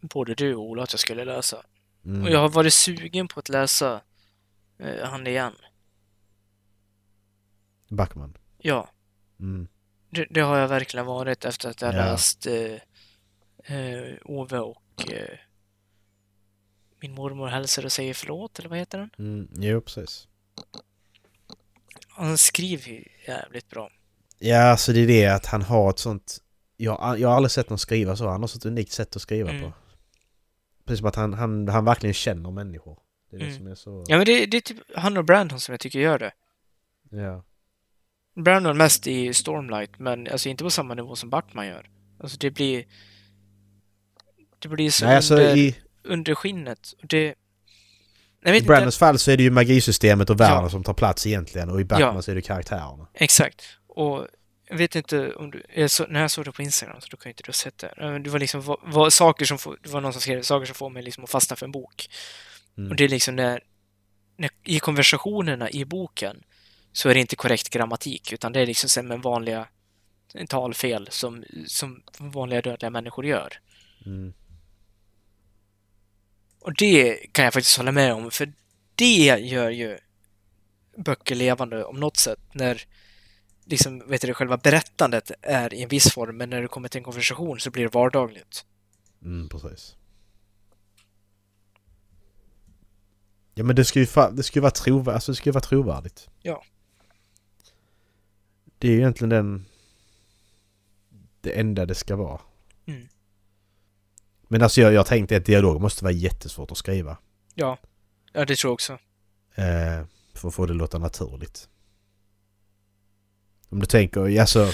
både 0.00 0.34
du 0.34 0.54
och 0.54 0.62
Ola 0.62 0.82
att 0.82 0.92
jag 0.92 1.00
skulle 1.00 1.24
läsa. 1.24 1.62
Mm. 2.04 2.22
Och 2.22 2.30
jag 2.30 2.38
har 2.38 2.48
varit 2.48 2.74
sugen 2.74 3.28
på 3.28 3.40
att 3.40 3.48
läsa 3.48 4.00
eh, 4.78 5.04
han 5.08 5.26
igen. 5.26 5.52
Backman. 7.88 8.36
Ja, 8.58 8.90
Mm. 9.40 9.68
det, 10.10 10.26
det 10.30 10.40
har 10.40 10.58
jag 10.58 10.68
verkligen 10.68 11.06
varit 11.06 11.44
efter 11.44 11.70
att 11.70 11.82
jag 11.82 11.94
Ja. 11.94 11.98
läst 11.98 12.46
eh, 12.46 13.76
eh, 13.76 14.14
Ove 14.24 14.58
och 14.58 15.10
eh, 15.12 15.38
Min 17.00 17.14
mormor 17.14 17.48
hälsar 17.48 17.84
och 17.84 17.92
säger 17.92 18.14
förlåt, 18.14 18.58
eller 18.58 18.68
vad 18.68 18.78
heter 18.78 18.98
den? 18.98 19.10
Mm. 19.18 19.48
Jo, 19.54 19.80
precis. 19.80 20.28
Han 22.08 22.38
skriver 22.38 22.88
ju 22.88 23.04
jävligt 23.26 23.68
bra. 23.70 23.90
Ja, 24.38 24.62
alltså 24.62 24.92
det 24.92 25.00
är 25.00 25.06
det 25.06 25.26
att 25.26 25.46
han 25.46 25.62
har 25.62 25.90
ett 25.90 25.98
sånt... 25.98 26.38
Jag, 26.76 27.18
jag 27.20 27.28
har 27.28 27.36
aldrig 27.36 27.50
sett 27.50 27.70
någon 27.70 27.78
skriva 27.78 28.16
så. 28.16 28.28
Han 28.28 28.40
har 28.42 28.48
ett 28.48 28.64
unikt 28.66 28.92
sätt 28.92 29.16
att 29.16 29.22
skriva 29.22 29.50
Mm. 29.50 29.62
på. 29.62 29.72
Precis 30.88 30.98
som 30.98 31.08
att 31.08 31.16
han, 31.16 31.34
han, 31.34 31.68
han 31.68 31.84
verkligen 31.84 32.14
känner 32.14 32.50
människor. 32.50 32.98
Det 33.30 33.36
är 33.36 33.40
det 33.40 33.46
Mm. 33.46 33.56
som 33.58 33.66
är 33.66 33.74
så... 33.74 34.04
Ja, 34.08 34.16
men 34.16 34.26
det, 34.26 34.46
det 34.46 34.56
är 34.56 34.60
typ 34.60 34.76
han 34.96 35.16
och 35.16 35.24
Brandon 35.24 35.60
som 35.60 35.72
jag 35.72 35.80
tycker 35.80 35.98
gör 35.98 36.18
det. 36.18 36.32
Ja. 37.10 37.44
Brandon 38.44 38.76
mest 38.76 39.06
i 39.06 39.34
Stormlight, 39.34 39.98
men 39.98 40.28
alltså 40.28 40.48
inte 40.48 40.64
på 40.64 40.70
samma 40.70 40.94
nivå 40.94 41.16
som 41.16 41.30
Backman 41.30 41.66
gör. 41.66 41.90
Alltså 42.20 42.38
det 42.40 42.50
blir... 42.50 42.84
Det 44.58 44.68
blir 44.68 44.90
så 44.90 45.04
Nej, 45.06 45.16
alltså 45.16 45.34
under, 45.34 45.56
i, 45.56 45.76
under 46.04 46.34
skinnet. 46.34 46.94
Det... 47.02 47.34
I 48.44 48.60
Brandons 48.62 48.98
fall 48.98 49.18
så 49.18 49.30
är 49.30 49.36
det 49.36 49.42
ju 49.42 49.50
magisystemet 49.50 50.30
och 50.30 50.40
världen 50.40 50.62
Ja. 50.62 50.70
som 50.70 50.84
tar 50.84 50.94
plats 50.94 51.26
egentligen. 51.26 51.70
Och 51.70 51.80
i 51.80 51.84
Batman 51.84 52.22
så 52.22 52.30
är 52.30 52.34
det 52.34 52.42
karaktärerna. 52.42 52.92
inte... 52.92 53.24
Exakt. 53.24 53.62
Och 53.88 54.26
jag 54.68 54.76
vet 54.76 54.96
inte 54.96 55.34
om 55.34 55.50
du... 55.50 55.62
Jag 55.74 55.90
så, 55.90 56.06
när 56.06 56.20
jag 56.20 56.30
såg 56.30 56.44
det 56.44 56.52
på 56.52 56.62
Instagram 56.62 57.00
så 57.00 57.08
då 57.10 57.16
kan 57.16 57.30
inte 57.30 57.42
du 57.42 57.48
ha 57.48 57.52
sett 57.52 57.78
det. 57.78 58.18
Det 58.24 58.30
var 58.30 58.38
liksom 58.38 58.60
vad, 58.60 58.78
vad, 58.82 59.12
saker 59.12 59.44
som 59.44 59.58
får, 59.58 59.78
Det 59.82 59.88
var 59.88 60.00
någon 60.00 60.12
som 60.12 60.22
skrev 60.22 60.42
saker 60.42 60.66
som 60.66 60.74
får 60.74 60.90
mig 60.90 61.02
liksom 61.02 61.24
att 61.24 61.30
fastna 61.30 61.56
för 61.56 61.66
en 61.66 61.72
bok. 61.72 62.08
Mm. 62.78 62.90
Och 62.90 62.96
det 62.96 63.04
är 63.04 63.08
liksom 63.08 63.36
när, 63.36 63.60
när... 64.36 64.50
I 64.64 64.78
konversationerna 64.78 65.70
i 65.70 65.84
boken 65.84 66.42
så 66.92 67.08
är 67.08 67.14
det 67.14 67.20
inte 67.20 67.36
korrekt 67.36 67.70
grammatik, 67.70 68.32
utan 68.32 68.52
det 68.52 68.60
är 68.60 68.66
liksom 68.66 68.90
som 68.90 69.10
en 69.10 69.20
vanliga 69.20 69.68
talfel 70.48 71.08
som, 71.10 71.44
som 71.66 72.02
vanliga 72.18 72.62
dödliga 72.62 72.90
människor 72.90 73.26
gör. 73.26 73.60
Mm. 74.06 74.32
Och 76.60 76.74
det 76.74 77.32
kan 77.32 77.44
jag 77.44 77.54
faktiskt 77.54 77.76
hålla 77.76 77.92
med 77.92 78.14
om, 78.14 78.30
för 78.30 78.52
det 78.94 79.38
gör 79.38 79.70
ju 79.70 79.98
böcker 80.96 81.34
levande 81.34 81.84
om 81.84 82.00
något 82.00 82.16
sätt. 82.16 82.40
När 82.52 82.82
liksom, 83.68 84.02
vet 84.06 84.22
du, 84.22 84.34
själva 84.34 84.56
berättandet 84.56 85.30
är 85.42 85.74
i 85.74 85.82
en 85.82 85.88
viss 85.88 86.12
form, 86.12 86.36
men 86.36 86.50
när 86.50 86.62
det 86.62 86.68
kommer 86.68 86.88
till 86.88 86.98
en 86.98 87.04
konversation 87.04 87.60
så 87.60 87.70
blir 87.70 87.82
det 87.82 87.94
vardagligt. 87.94 88.64
Mm, 89.22 89.48
precis. 89.48 89.96
Ja 93.54 93.64
men 93.64 93.76
det 93.76 93.84
ska 93.84 94.00
ju, 94.00 94.06
det 94.32 94.42
ska 94.42 94.58
ju 94.58 94.60
vara 94.60 94.70
trovärdigt. 94.70 95.14
Alltså 95.14 95.32
det 95.32 95.36
ska 95.36 95.52
vara 95.52 95.60
trovärdigt. 95.60 96.28
Ja. 96.42 96.64
Det 98.78 98.88
är 98.88 98.92
ju 98.92 98.98
egentligen 98.98 99.30
den... 99.30 99.64
Det 101.40 101.60
enda 101.60 101.86
det 101.86 101.94
ska 101.94 102.16
vara. 102.16 102.40
Mm. 102.86 103.08
Men 104.48 104.62
alltså 104.62 104.80
jag, 104.80 104.92
jag 104.92 105.06
tänkte 105.06 105.36
att 105.36 105.44
dialog 105.44 105.80
måste 105.80 106.04
vara 106.04 106.12
jättesvårt 106.12 106.70
att 106.70 106.78
skriva. 106.78 107.18
Ja, 107.54 107.78
ja 108.32 108.44
det 108.44 108.56
tror 108.56 108.68
jag 108.68 108.74
också. 108.74 108.92
Eh, 109.54 110.06
för 110.34 110.48
att 110.48 110.54
få 110.54 110.66
det 110.66 110.72
att 110.72 110.76
låta 110.76 110.98
naturligt. 110.98 111.68
Om 113.68 113.80
du 113.80 113.86
tänker, 113.86 114.40
alltså... 114.40 114.72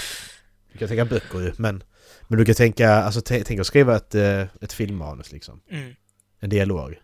Du 0.71 0.77
kan 0.79 0.87
tänka 0.87 1.05
böcker 1.05 1.39
ju, 1.39 1.53
men... 1.57 1.83
Men 2.27 2.39
du 2.39 2.45
kan 2.45 2.55
tänka, 2.55 2.89
alltså 2.91 3.21
tänk 3.21 3.59
att 3.59 3.67
skriva 3.67 3.95
ett, 3.95 4.15
eh, 4.15 4.41
ett 4.61 4.73
filmmanus 4.73 5.31
liksom. 5.31 5.61
Mm. 5.69 5.93
En 6.39 6.49
dialog. 6.49 7.01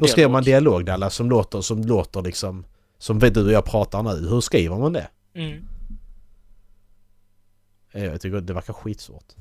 Då 0.00 0.06
skriver 0.06 0.28
man 0.28 0.42
dialog. 0.42 0.44
dialog 0.44 0.84
Dallas 0.84 1.14
som 1.14 1.30
låter, 1.30 1.60
som 1.60 1.82
låter 1.82 2.22
liksom... 2.22 2.66
Som 2.98 3.18
du 3.18 3.44
och 3.46 3.52
jag 3.52 3.64
pratar 3.64 4.02
nu. 4.02 4.28
Hur 4.28 4.40
skriver 4.40 4.76
man 4.78 4.92
det? 4.92 5.08
Mm. 5.34 5.68
Eh, 7.92 8.04
Jag 8.04 8.20
tycker 8.20 8.40
det 8.40 8.52
verkar 8.52 8.72
skitsvårt. 8.72 9.34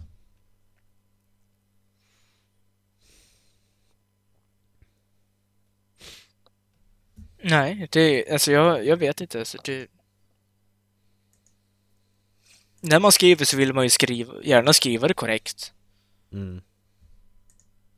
Nej, 7.42 7.88
det 7.92 8.32
alltså 8.32 8.52
jag, 8.52 8.86
jag 8.86 8.98
vet 8.98 9.22
inte. 9.22 9.40
Alltså 9.40 9.58
det... 9.66 9.88
När 12.82 13.00
man 13.00 13.12
skriver 13.12 13.46
så 13.46 13.58
vill 13.58 13.74
man 13.74 13.84
ju 13.84 13.90
skriva, 13.90 14.34
gärna 14.44 14.74
skriva 14.74 15.08
det 15.08 15.14
korrekt. 15.14 15.74
Mm. 16.32 16.62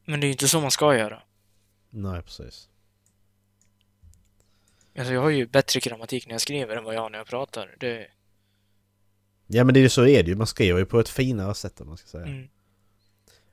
Men 0.05 0.19
det 0.19 0.25
är 0.25 0.27
ju 0.27 0.31
inte 0.31 0.47
så 0.47 0.61
man 0.61 0.71
ska 0.71 0.97
göra. 0.97 1.21
Nej, 1.89 2.21
precis. 2.21 2.69
Alltså 4.97 5.13
jag 5.13 5.21
har 5.21 5.29
ju 5.29 5.47
bättre 5.47 5.79
grammatik 5.79 6.27
när 6.27 6.33
jag 6.33 6.41
skriver 6.41 6.75
än 6.75 6.83
vad 6.83 6.95
jag 6.95 7.01
har 7.01 7.09
när 7.09 7.17
jag 7.17 7.27
pratar. 7.27 7.75
Det... 7.79 8.07
Ja 9.47 9.63
men 9.63 9.73
det 9.73 9.79
är 9.79 9.81
ju 9.81 9.89
så 9.89 10.07
är 10.07 10.23
det 10.23 10.29
ju. 10.29 10.35
Man 10.35 10.47
skriver 10.47 10.79
ju 10.79 10.85
på 10.85 10.99
ett 10.99 11.09
finare 11.09 11.55
sätt 11.55 11.81
om 11.81 11.87
man 11.87 11.97
ska 11.97 12.07
säga. 12.07 12.25
Mm. 12.25 12.47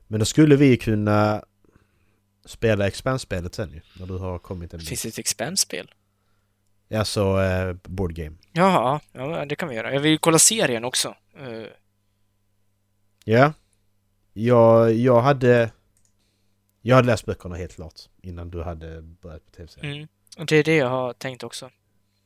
Men 0.07 0.19
då 0.21 0.27
skulle 0.27 0.57
vi 0.57 0.67
ju 0.67 0.77
kunna 0.77 1.45
spela 2.45 2.87
expandspelet 2.87 3.55
sen 3.55 3.73
ju. 3.73 3.81
När 3.99 4.07
du 4.07 4.19
har 4.19 4.39
kommit 4.39 4.75
en 4.75 4.79
bit. 4.79 4.89
Finns 4.89 5.03
det 5.03 5.09
ett 5.09 5.19
expenspel? 5.19 5.95
Alltså 6.95 7.43
eh, 7.43 7.73
board 7.83 8.15
game. 8.15 8.37
Jaha, 8.53 9.01
ja 9.13 9.45
det 9.45 9.57
kan 9.57 9.69
vi 9.69 9.75
göra. 9.75 9.93
Jag 9.95 10.01
vill 10.01 10.19
kolla 10.19 10.39
serien 10.39 10.85
också. 10.85 11.15
Eh, 11.39 11.67
Ja. 13.29 13.53
Jag, 14.33 14.93
jag 14.93 15.21
hade... 15.21 15.71
Jag 16.83 16.97
hade 16.97 17.07
läst 17.07 17.27
böckerna 17.27 17.57
helt 17.57 17.75
klart. 17.75 17.95
Innan 18.23 18.51
du 18.51 18.63
hade 18.63 19.03
börjat 19.03 19.47
på 19.47 19.51
tv-serien. 19.53 19.95
mm. 19.95 20.09
Och 20.39 20.47
det 20.47 20.57
är 20.57 20.65
det 20.65 20.77
jag 20.77 20.89
har 20.89 21.13
tänkt 21.13 21.43
också. 21.43 21.71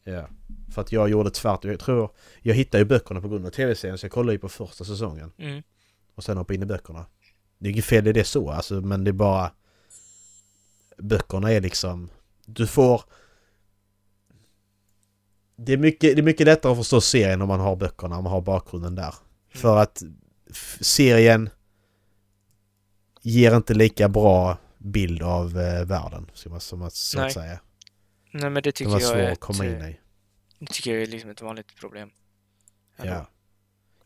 Ja. 0.04 0.28
För 0.74 0.80
att 0.82 0.92
jag 0.92 1.08
gjorde 1.10 1.30
tvärt. 1.30 1.64
Jag 1.64 1.80
tror... 1.80 2.10
Jag 2.42 2.54
hittade 2.54 2.78
ju 2.78 2.84
böckerna 2.84 3.20
på 3.20 3.28
grund 3.28 3.46
av 3.46 3.50
tv-serien 3.50 3.98
så 3.98 4.04
jag 4.04 4.12
kollade 4.12 4.32
ju 4.32 4.38
på 4.38 4.48
första 4.48 4.84
säsongen. 4.84 5.32
Mm. 5.38 5.62
Och 6.14 6.24
sen 6.24 6.36
hoppade 6.36 6.54
in 6.54 6.62
i 6.62 6.66
böckerna. 6.66 7.06
Det 7.58 7.68
är 7.68 7.72
inget 7.72 7.84
fel 7.84 8.06
i 8.06 8.12
det 8.12 8.24
så 8.24 8.50
alltså, 8.50 8.74
men 8.74 9.04
det 9.04 9.10
är 9.10 9.12
bara... 9.12 9.52
Böckerna 10.98 11.52
är 11.52 11.60
liksom... 11.60 12.10
Du 12.46 12.66
får... 12.66 13.02
Det 15.62 15.72
är 15.72 15.76
mycket, 15.76 16.16
det 16.16 16.20
är 16.20 16.22
mycket 16.22 16.46
lättare 16.46 16.72
att 16.72 16.78
förstå 16.78 17.00
serien 17.00 17.42
om 17.42 17.48
man 17.48 17.60
har 17.60 17.76
böckerna, 17.76 18.16
om 18.16 18.24
man 18.24 18.32
har 18.32 18.40
bakgrunden 18.40 18.94
där. 18.94 19.14
För 19.54 19.76
att 19.76 20.02
serien 20.80 21.50
ger 23.22 23.56
inte 23.56 23.74
lika 23.74 24.08
bra 24.08 24.58
bild 24.78 25.22
av 25.22 25.58
eh, 25.58 25.84
världen, 25.84 26.30
ska 26.34 26.50
man, 26.50 26.60
som 26.60 26.78
man, 26.78 26.90
så 26.90 27.18
Nej. 27.18 27.26
att 27.26 27.32
säga. 27.32 27.60
Nej 28.32 28.50
men 28.50 28.54
det 28.54 28.60
Det 28.60 28.72
tycker 28.72 28.92
jag 28.92 29.02
svårt 29.02 29.16
är 29.16 29.32
att 29.32 29.40
komma 29.40 29.66
ett, 29.66 29.82
in 29.82 29.88
i. 29.88 30.00
Det 30.58 30.72
tycker 30.72 30.94
jag 30.94 31.02
är 31.02 31.06
liksom 31.06 31.30
ett 31.30 31.42
vanligt 31.42 31.76
problem. 31.76 32.10
Ändå. 32.96 33.12
Ja. 33.12 33.26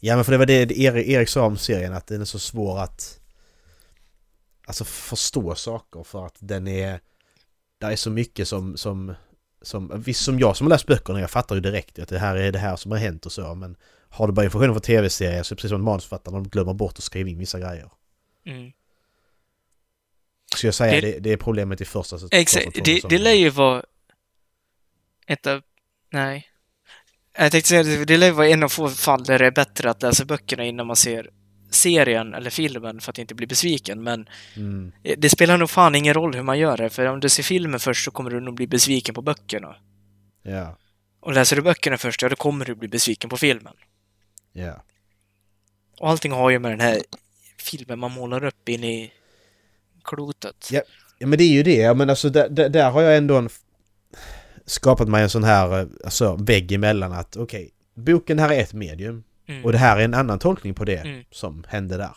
Ja 0.00 0.16
men 0.16 0.24
för 0.24 0.32
det 0.32 0.38
var 0.38 0.46
det 0.46 0.78
Erik, 0.78 1.08
Erik 1.08 1.28
sa 1.28 1.46
om 1.46 1.56
serien 1.56 1.92
att 1.92 2.06
den 2.06 2.20
är 2.20 2.24
så 2.24 2.38
svår 2.38 2.80
att 2.80 3.20
Alltså 4.66 4.84
förstå 4.84 5.54
saker 5.54 6.02
för 6.02 6.26
att 6.26 6.36
den 6.38 6.68
är 6.68 7.00
Där 7.78 7.90
är 7.90 7.96
så 7.96 8.10
mycket 8.10 8.48
som 8.48 8.76
som 8.76 9.14
som, 9.64 10.02
visst 10.02 10.24
som 10.24 10.38
jag 10.38 10.56
som 10.56 10.66
har 10.66 10.70
läst 10.70 10.86
böckerna, 10.86 11.20
jag 11.20 11.30
fattar 11.30 11.54
ju 11.54 11.60
direkt 11.60 11.98
att 11.98 12.08
det 12.08 12.18
här 12.18 12.36
är 12.36 12.52
det 12.52 12.58
här 12.58 12.76
som 12.76 12.90
har 12.90 12.98
hänt 12.98 13.26
och 13.26 13.32
så 13.32 13.54
men 13.54 13.76
Har 14.08 14.26
du 14.26 14.32
bara 14.32 14.44
information 14.44 14.74
från 14.74 14.80
tv-serier 14.82 15.42
så 15.42 15.52
är 15.52 15.56
det 15.56 15.60
precis 15.60 15.70
som 15.70 15.84
manusförfattare, 15.84 16.34
de 16.34 16.48
glömmer 16.48 16.74
bort 16.74 16.92
att 16.98 17.04
skriva 17.04 17.28
in 17.30 17.38
vissa 17.38 17.58
grejer. 17.58 17.90
Mm. 18.46 18.72
Så 20.56 20.66
jag 20.66 20.74
säger 20.74 21.02
Det- 21.02 21.12
det, 21.12 21.18
det 21.18 21.32
är 21.32 21.36
problemet 21.36 21.80
i 21.80 21.84
första 21.84 22.16
säsongen. 22.16 22.40
Exakt, 22.42 22.84
det, 22.84 23.00
det 23.08 23.18
lär 23.18 23.32
ju 23.32 23.50
vara 23.50 23.82
ett 25.26 25.46
av... 25.46 25.62
Nej. 26.12 26.48
Jag 27.38 27.52
tänkte 27.52 27.68
säga 27.68 27.82
det, 27.82 28.04
det 28.04 28.16
lär 28.16 28.26
ju 28.26 28.32
vara 28.32 28.48
en 28.48 28.62
av 28.62 28.68
få 28.68 28.88
fall 28.88 29.24
där 29.24 29.38
det 29.38 29.46
är 29.46 29.50
bättre 29.50 29.90
att 29.90 30.02
läsa 30.02 30.24
böckerna 30.24 30.64
innan 30.64 30.86
man 30.86 30.96
ser 30.96 31.30
serien 31.74 32.34
eller 32.34 32.50
filmen 32.50 33.00
för 33.00 33.10
att 33.10 33.18
inte 33.18 33.34
bli 33.34 33.46
besviken, 33.46 34.02
men 34.02 34.28
Mm, 34.56 34.92
det 35.18 35.28
spelar 35.30 35.58
nog 35.58 35.70
fan 35.70 35.94
ingen 35.94 36.14
roll 36.14 36.34
hur 36.34 36.42
man 36.42 36.58
gör 36.58 36.76
det, 36.76 36.90
för 36.90 37.06
om 37.06 37.20
du 37.20 37.28
ser 37.28 37.42
filmen 37.42 37.80
först 37.80 38.04
så 38.04 38.10
kommer 38.10 38.30
du 38.30 38.40
nog 38.40 38.54
bli 38.54 38.66
besviken 38.66 39.14
på 39.14 39.22
böckerna. 39.22 39.76
ja, 40.42 40.76
Och 41.20 41.32
läser 41.32 41.56
du 41.56 41.62
böckerna 41.62 41.96
först, 41.98 42.22
ja 42.22 42.28
då 42.28 42.36
kommer 42.36 42.64
du 42.64 42.74
bli 42.74 42.88
besviken 42.88 43.30
på 43.30 43.36
filmen. 43.36 43.74
ja. 44.52 44.84
Och 46.00 46.10
allting 46.10 46.32
har 46.32 46.50
ju 46.50 46.58
med 46.58 46.70
den 46.72 46.80
här 46.80 47.02
filmen 47.58 47.98
man 47.98 48.12
målar 48.12 48.44
upp 48.44 48.68
in 48.68 48.84
i 48.84 49.12
klotet. 50.04 50.68
Ja. 50.72 50.82
Ja 51.18 51.26
men 51.26 51.38
det 51.38 51.44
är 51.44 51.52
ju 51.52 51.62
det, 51.62 51.94
men 51.96 52.10
alltså 52.10 52.28
där, 52.30 52.48
där, 52.48 52.68
där 52.68 52.90
har 52.90 53.02
jag 53.02 53.16
ändå 53.16 53.36
en, 53.36 53.48
skapat 54.66 55.08
mig 55.08 55.22
en 55.22 55.30
sån 55.30 55.44
här 55.44 55.80
eh, 55.80 55.86
alltså, 56.04 56.36
vägg 56.36 56.72
emellan 56.72 57.12
att 57.12 57.36
okej, 57.36 57.70
boken 57.94 58.38
här 58.38 58.52
är 58.52 58.60
ett 58.60 58.72
medium 58.72 59.24
Mm. 59.46 59.64
och 59.64 59.72
det 59.72 59.78
här 59.78 59.96
är 59.96 60.04
en 60.04 60.14
annan 60.14 60.38
tolkning 60.38 60.74
på 60.74 60.84
det 60.84 60.96
Mm. 60.96 61.24
som 61.30 61.64
hände 61.68 61.96
där. 61.96 62.16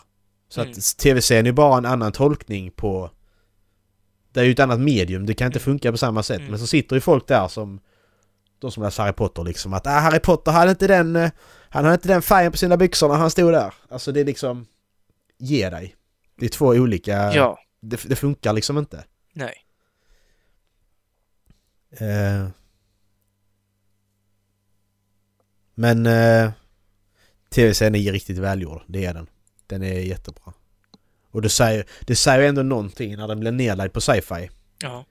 Så 0.49 0.61
Mm. 0.61 0.71
att 0.71 0.97
tv-serien 0.97 1.45
är 1.45 1.51
bara 1.51 1.77
en 1.77 1.85
annan 1.85 2.11
tolkning 2.11 2.71
på... 2.71 3.11
Det 4.31 4.39
är 4.39 4.43
ju 4.43 4.51
ett 4.51 4.59
annat 4.59 4.79
medium, 4.79 5.25
det 5.25 5.33
kan 5.33 5.45
inte 5.45 5.59
Mm. 5.59 5.63
funka 5.65 5.91
på 5.91 5.97
samma 5.97 6.23
sätt. 6.23 6.39
Mm. 6.39 6.49
Men 6.51 6.59
så 6.59 6.67
sitter 6.67 6.95
ju 6.95 6.99
folk 7.01 7.27
där 7.27 7.47
som... 7.47 7.79
De 8.59 8.71
som 8.71 8.83
läser 8.83 9.03
Harry 9.03 9.13
Potter 9.13 9.43
liksom 9.43 9.73
att 9.73 9.87
ah, 9.87 9.99
Harry 9.99 10.19
Potter 10.19 10.51
hade 10.51 10.71
inte 10.71 10.87
den... 10.87 11.15
eh, 11.15 11.31
Han 11.69 11.83
hade 11.83 11.93
inte 11.93 12.07
den 12.07 12.21
färgen 12.21 12.51
på 12.51 12.57
sina 12.57 12.77
byxor 12.77 13.07
när 13.07 13.15
han 13.15 13.31
stod 13.31 13.53
där. 13.53 13.73
Alltså 13.89 14.11
det 14.11 14.19
är 14.19 14.25
liksom... 14.25 14.65
Ge 15.37 15.69
dig. 15.69 15.95
Det 16.39 16.45
är 16.45 16.49
två 16.49 16.65
olika... 16.67 17.33
Ja, 17.33 17.59
Det, 17.81 18.03
det 18.09 18.15
funkar 18.15 18.53
liksom 18.53 18.77
inte. 18.77 19.03
nej. 19.33 19.53
Eh, 21.91 22.47
men 25.75 26.05
eh, 26.05 26.51
tv-serien 27.49 27.95
är 27.95 28.11
riktigt 28.11 28.37
välgjord, 28.37 28.81
det 28.87 29.05
är 29.05 29.13
den. 29.13 29.27
Den 29.67 29.83
är 29.83 29.99
jättebra. 29.99 30.53
Och 31.31 31.41
det 31.41 31.49
säger, 31.49 31.85
det 32.01 32.15
säger 32.15 32.49
ändå 32.49 32.63
någonting 32.63 33.17
när 33.17 33.27
den 33.27 33.39
blev 33.39 33.53
nedlagd 33.53 33.93
på 33.93 34.01
sci-fi. 34.01 34.49
Ja. 34.81 35.05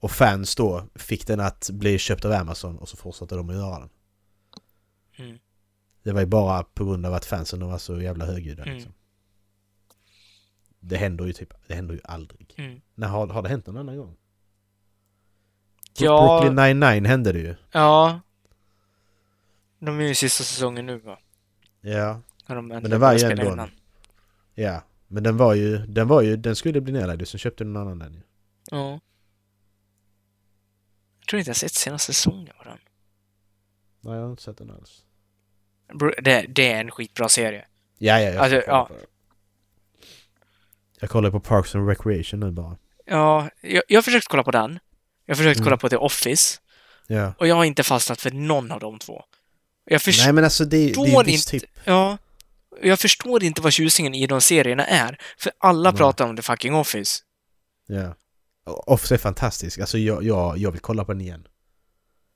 Och 0.00 0.10
fans 0.10 0.56
då 0.56 0.84
fick 0.94 1.26
den 1.26 1.40
att 1.40 1.70
bli 1.72 1.98
köpt 1.98 2.24
av 2.24 2.32
Amazon 2.32 2.78
och 2.78 2.88
så 2.88 2.96
fortsatte 2.96 3.34
de 3.34 3.48
att 3.50 3.56
göra 3.56 3.78
den. 3.78 3.90
Mm. 5.18 5.38
Det 6.02 6.12
var 6.12 6.20
ju 6.20 6.26
bara 6.26 6.62
på 6.62 6.84
grund 6.84 7.06
av 7.06 7.14
att 7.14 7.24
fansen 7.24 7.66
var 7.66 7.78
så 7.78 8.00
jävla 8.00 8.24
högljudda 8.26 8.62
Mm. 8.62 8.74
liksom. 8.74 8.92
Det 10.80 10.96
händer 10.96 11.24
ju 11.24 11.32
typ, 11.32 11.54
det 11.66 11.74
händer 11.74 11.94
ju 11.94 12.00
aldrig. 12.04 12.54
Mm. 12.56 12.80
När 12.94 13.08
har, 13.08 13.26
har 13.26 13.42
det 13.42 13.48
hänt 13.48 13.66
någon 13.66 13.76
annan 13.76 13.96
gång? 13.96 14.16
Ja. 15.98 16.40
Brooklyn 16.40 16.80
99 16.80 17.08
hände 17.08 17.32
det 17.32 17.38
ju. 17.38 17.54
Ja. 17.72 18.20
De 19.78 19.98
är 19.98 20.02
ju 20.02 20.10
i 20.10 20.14
sista 20.14 20.44
säsongen 20.44 20.86
nu 20.86 20.98
va? 20.98 21.18
Ja. 21.84 22.20
När 22.46 22.56
de 22.56 22.68
det 22.68 22.74
äntligen 22.76 23.00
var 23.00 23.12
ju 23.12 23.24
ändå 23.24 23.50
in 23.50 23.56
den. 23.56 23.70
Ja, 24.54 24.82
men 25.08 25.22
den 25.22 25.36
var 25.36 25.54
ju, 25.54 25.78
den 25.78 26.08
var 26.08 26.22
ju, 26.22 26.36
den 26.36 26.56
skulle 26.56 26.80
bli 26.80 26.92
nedlagd 26.92 27.28
sen 27.28 27.38
köpte 27.38 27.64
någon 27.64 27.82
annan 27.82 27.98
den 27.98 28.14
ju. 28.14 28.20
Ja. 28.70 29.00
Jag 31.20 31.28
tror 31.28 31.38
inte 31.38 31.48
jag 31.50 31.56
sett 31.56 31.72
senaste 31.72 32.12
säsongen 32.14 32.52
på 32.58 32.64
den. 32.64 32.78
Nej, 34.00 34.14
jag 34.14 34.22
har 34.22 34.30
inte 34.30 34.42
sett 34.42 34.58
den 34.58 34.70
alls. 34.70 35.04
Det, 36.22 36.46
det 36.48 36.72
är 36.72 36.80
en 36.80 36.90
skitbra 36.90 37.28
serie. 37.28 37.66
Ja, 37.98 38.20
ja, 38.20 38.30
jag 38.30 38.36
Alltså, 38.36 38.62
ja. 38.66 38.88
Jag 41.00 41.10
kollar 41.10 41.30
på 41.30 41.40
Parks 41.40 41.74
and 41.74 41.88
Recreation 41.88 42.40
nu 42.40 42.50
bara. 42.50 42.76
Ja, 43.06 43.48
jag, 43.60 43.82
jag 43.88 43.96
har 43.98 44.02
försökt 44.02 44.28
kolla 44.28 44.42
på 44.44 44.50
den. 44.50 44.78
Jag 45.26 45.34
har 45.34 45.36
försökt 45.36 45.58
Mm. 45.58 45.64
kolla 45.64 45.76
på 45.76 45.88
The 45.88 45.96
Office. 45.96 46.60
Ja. 47.06 47.34
Och 47.38 47.46
jag 47.46 47.54
har 47.54 47.64
inte 47.64 47.82
fastnat 47.82 48.20
för 48.20 48.30
någon 48.30 48.70
av 48.72 48.80
de 48.80 48.98
två. 48.98 49.24
Jag 49.84 50.02
förstår 50.02 50.24
Nej 50.24 50.32
men 50.32 50.44
alltså 50.44 50.64
det, 50.64 50.76
det 50.86 51.00
är 51.00 51.28
inte- 51.28 51.50
typ... 51.50 51.62
Ja. 51.84 52.18
Jag 52.82 53.00
förstår 53.00 53.44
inte 53.44 53.62
vad 53.62 53.72
tjusningen 53.72 54.14
i 54.14 54.26
de 54.26 54.40
serierna 54.40 54.86
är. 54.86 55.18
För 55.38 55.52
alla 55.58 55.90
Nej. 55.90 55.98
pratar 55.98 56.28
om 56.28 56.36
The 56.36 56.42
fucking 56.42 56.74
Office. 56.74 57.20
Ja. 57.86 58.14
Office 58.66 59.14
är 59.14 59.18
fantastisk. 59.18 59.78
Alltså 59.78 59.98
jag, 59.98 60.22
jag, 60.24 60.58
jag 60.58 60.70
vill 60.70 60.80
kolla 60.80 61.04
på 61.04 61.12
den 61.12 61.20
igen. 61.20 61.46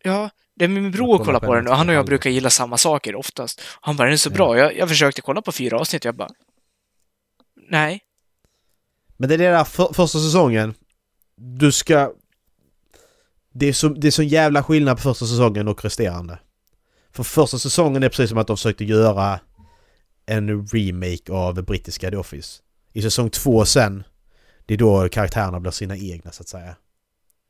Ja, 0.04 0.30
det 0.56 0.64
är 0.64 0.68
min 0.68 0.90
bror 0.90 1.06
kollar 1.18 1.24
kollar 1.24 1.40
på 1.40 1.46
på 1.46 1.54
den 1.54 1.64
den 1.64 1.72
och 1.72 1.78
han 1.78 1.88
och 1.88 1.94
jag 1.94 1.98
aldrig. 2.00 2.10
brukar 2.10 2.30
gilla 2.30 2.50
samma 2.50 2.76
saker 2.76 3.14
oftast. 3.14 3.60
Han 3.80 3.96
bara, 3.96 4.04
den 4.04 4.12
är 4.12 4.16
så 4.16 4.30
Ja. 4.30 4.34
bra. 4.34 4.58
Jag, 4.58 4.76
jag 4.76 4.88
försökte 4.88 5.20
kolla 5.20 5.42
på 5.42 5.52
fyra 5.52 5.78
avsnitt 5.80 6.02
och 6.04 6.06
jag 6.08 6.16
bara... 6.16 6.30
Nej. 7.70 8.00
Men 9.16 9.28
det 9.28 9.34
är 9.34 9.38
det 9.38 9.44
där 9.50 9.64
för, 9.64 9.92
första 9.92 10.18
säsongen. 10.18 10.74
Du 11.36 11.72
ska... 11.72 12.12
Det 13.52 13.66
är, 13.68 13.72
så, 13.72 13.88
det 13.88 14.06
är 14.06 14.10
så 14.10 14.22
jävla 14.22 14.62
skillnad 14.62 14.96
på 14.96 15.02
första 15.02 15.26
säsongen 15.26 15.68
och 15.68 15.84
resterande. 15.84 16.38
För 17.16 17.22
första 17.22 17.58
säsongen 17.58 18.02
är 18.02 18.08
precis 18.08 18.28
som 18.28 18.38
att 18.38 18.46
de 18.46 18.56
försökte 18.56 18.84
göra 18.84 19.40
en 20.26 20.68
remake 20.68 21.32
av 21.32 21.62
brittiska 21.62 22.10
The 22.10 22.16
Office. 22.16 22.62
I 22.92 23.02
säsong 23.02 23.30
två 23.30 23.64
sen, 23.64 24.04
det 24.66 24.74
är 24.74 24.78
då 24.78 25.08
karaktärerna 25.08 25.60
blir 25.60 25.70
sina 25.70 25.96
egna 25.96 26.32
så 26.32 26.42
att 26.42 26.48
säga. 26.48 26.76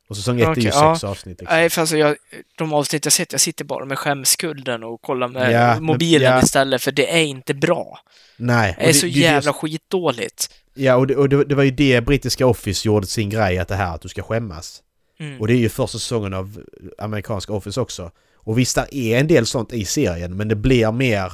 Och 0.09 0.17
säsong 0.17 0.41
ett 0.41 0.49
är 0.49 0.61
ju 0.61 0.69
ja. 0.69 0.95
sex 0.95 1.05
avsnitt. 1.05 1.41
Liksom. 1.41 1.57
Nej, 1.57 1.71
för 1.71 1.81
alltså 1.81 1.97
jag, 1.97 2.17
de 2.59 2.73
avsnitt 2.73 3.05
jag 3.07 3.13
sett, 3.13 3.33
jag 3.33 3.41
sitter 3.41 3.65
bara 3.65 3.85
med 3.85 3.99
skämskulden 3.99 4.85
och 4.85 5.03
kollar 5.03 5.29
med 5.29 5.53
Ja, 5.53 5.75
men- 5.75 5.85
mobilen 5.85 6.33
ja. 6.33 6.43
istället, 6.43 6.83
för 6.83 6.93
det 6.93 7.13
är 7.21 7.25
inte 7.25 7.55
bra. 7.55 7.99
Nej. 8.37 8.75
Det 8.79 8.85
är 8.85 8.89
och 8.89 8.97
så 8.97 9.07
det- 9.07 9.13
jävla 9.13 9.53
skitdåligt. 9.53 10.51
Ja, 10.75 10.97
och, 10.97 11.07
det, 11.07 11.17
och 11.17 11.29
det, 11.29 11.45
det 11.45 11.55
var 11.55 11.63
ju 11.63 11.71
det 11.71 12.01
brittiska 12.01 12.47
Office 12.47 12.89
gjorde 12.89 13.07
sin 13.07 13.31
grej, 13.31 13.59
att 13.59 13.69
det 13.69 13.75
här 13.77 13.95
att 13.95 14.01
du 14.01 14.09
ska 14.09 14.23
skämmas. 14.23 14.83
Mm. 15.19 15.41
Och 15.41 15.47
det 15.47 15.53
är 15.55 15.59
ju 15.59 15.69
första 15.69 15.99
säsongen 15.99 16.35
av 16.35 16.61
amerikanska 16.99 17.53
Office 17.53 17.81
också. 17.81 18.11
Och 18.47 18.59
visst, 18.59 18.75
det 18.77 18.95
är 18.97 19.21
en 19.21 19.27
del 19.27 19.47
sånt 19.47 19.73
i 19.73 19.85
serien, 19.85 20.37
men 20.37 20.49
det 20.49 20.57
blir 20.57 20.93
mer 20.93 21.33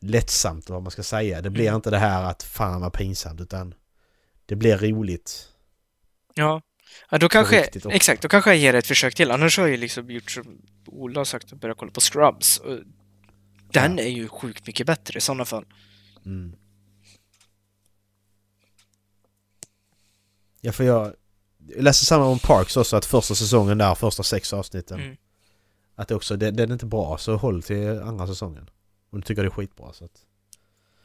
lättsamt, 0.00 0.70
vad 0.70 0.82
man 0.82 0.90
ska 0.90 1.02
säga. 1.02 1.42
Det 1.42 1.50
blir 1.50 1.64
Mm. 1.64 1.74
inte 1.76 1.90
det 1.90 1.98
här 1.98 2.22
att 2.22 2.42
fan 2.42 2.80
vad 2.80 2.92
pinsamt, 2.92 3.40
utan 3.40 3.74
det 4.46 4.56
blir 4.56 4.78
roligt. 4.78 5.48
Ja. 6.34 6.62
ja, 7.10 7.18
då 7.18 7.28
kanske, 7.28 7.60
exakt, 7.90 8.22
då 8.22 8.28
kanske 8.28 8.50
jag 8.50 8.56
ger 8.58 8.72
det 8.72 8.78
ett 8.78 8.86
försök 8.86 9.14
till. 9.14 9.30
Annars 9.30 9.58
har 9.58 9.64
jag 9.64 9.70
ju 9.70 9.76
liksom 9.76 10.10
gjort 10.10 10.30
som 10.30 10.62
Ola 10.86 11.20
har 11.20 11.24
sagt, 11.24 11.52
att 11.52 11.60
börja 11.60 11.74
kolla 11.74 11.92
på 11.92 12.00
Scrubs. 12.00 12.58
Och 12.58 12.78
den 13.72 13.98
är 13.98 14.08
ju 14.08 14.28
sjukt 14.28 14.66
mycket 14.66 14.86
bättre 14.86 15.18
i 15.18 15.20
sådana 15.20 15.44
fall. 15.44 15.64
Mm. 16.26 16.56
Ja, 20.60 20.72
för 20.72 20.84
jag, 20.84 21.14
jag 21.74 21.82
läste 21.84 22.04
samma 22.04 22.24
om 22.24 22.38
Parks 22.38 22.76
också, 22.76 22.96
att 22.96 23.04
första 23.04 23.34
säsongen 23.34 23.78
där, 23.78 23.94
första 23.94 24.22
sex 24.22 24.52
avsnitten, 24.52 25.00
Mm. 25.00 25.16
att 25.94 26.08
det 26.08 26.14
också, 26.14 26.36
det, 26.36 26.50
den 26.50 26.68
är 26.68 26.72
inte 26.72 26.86
bra, 26.86 27.18
så 27.18 27.36
håll 27.36 27.62
till 27.62 27.88
andra 28.02 28.26
säsongen. 28.26 28.70
Om 29.10 29.20
du 29.20 29.26
tycker 29.26 29.42
det 29.42 29.48
är 29.48 29.50
skitbra 29.50 29.92
så 29.92 30.04
att... 30.04 30.20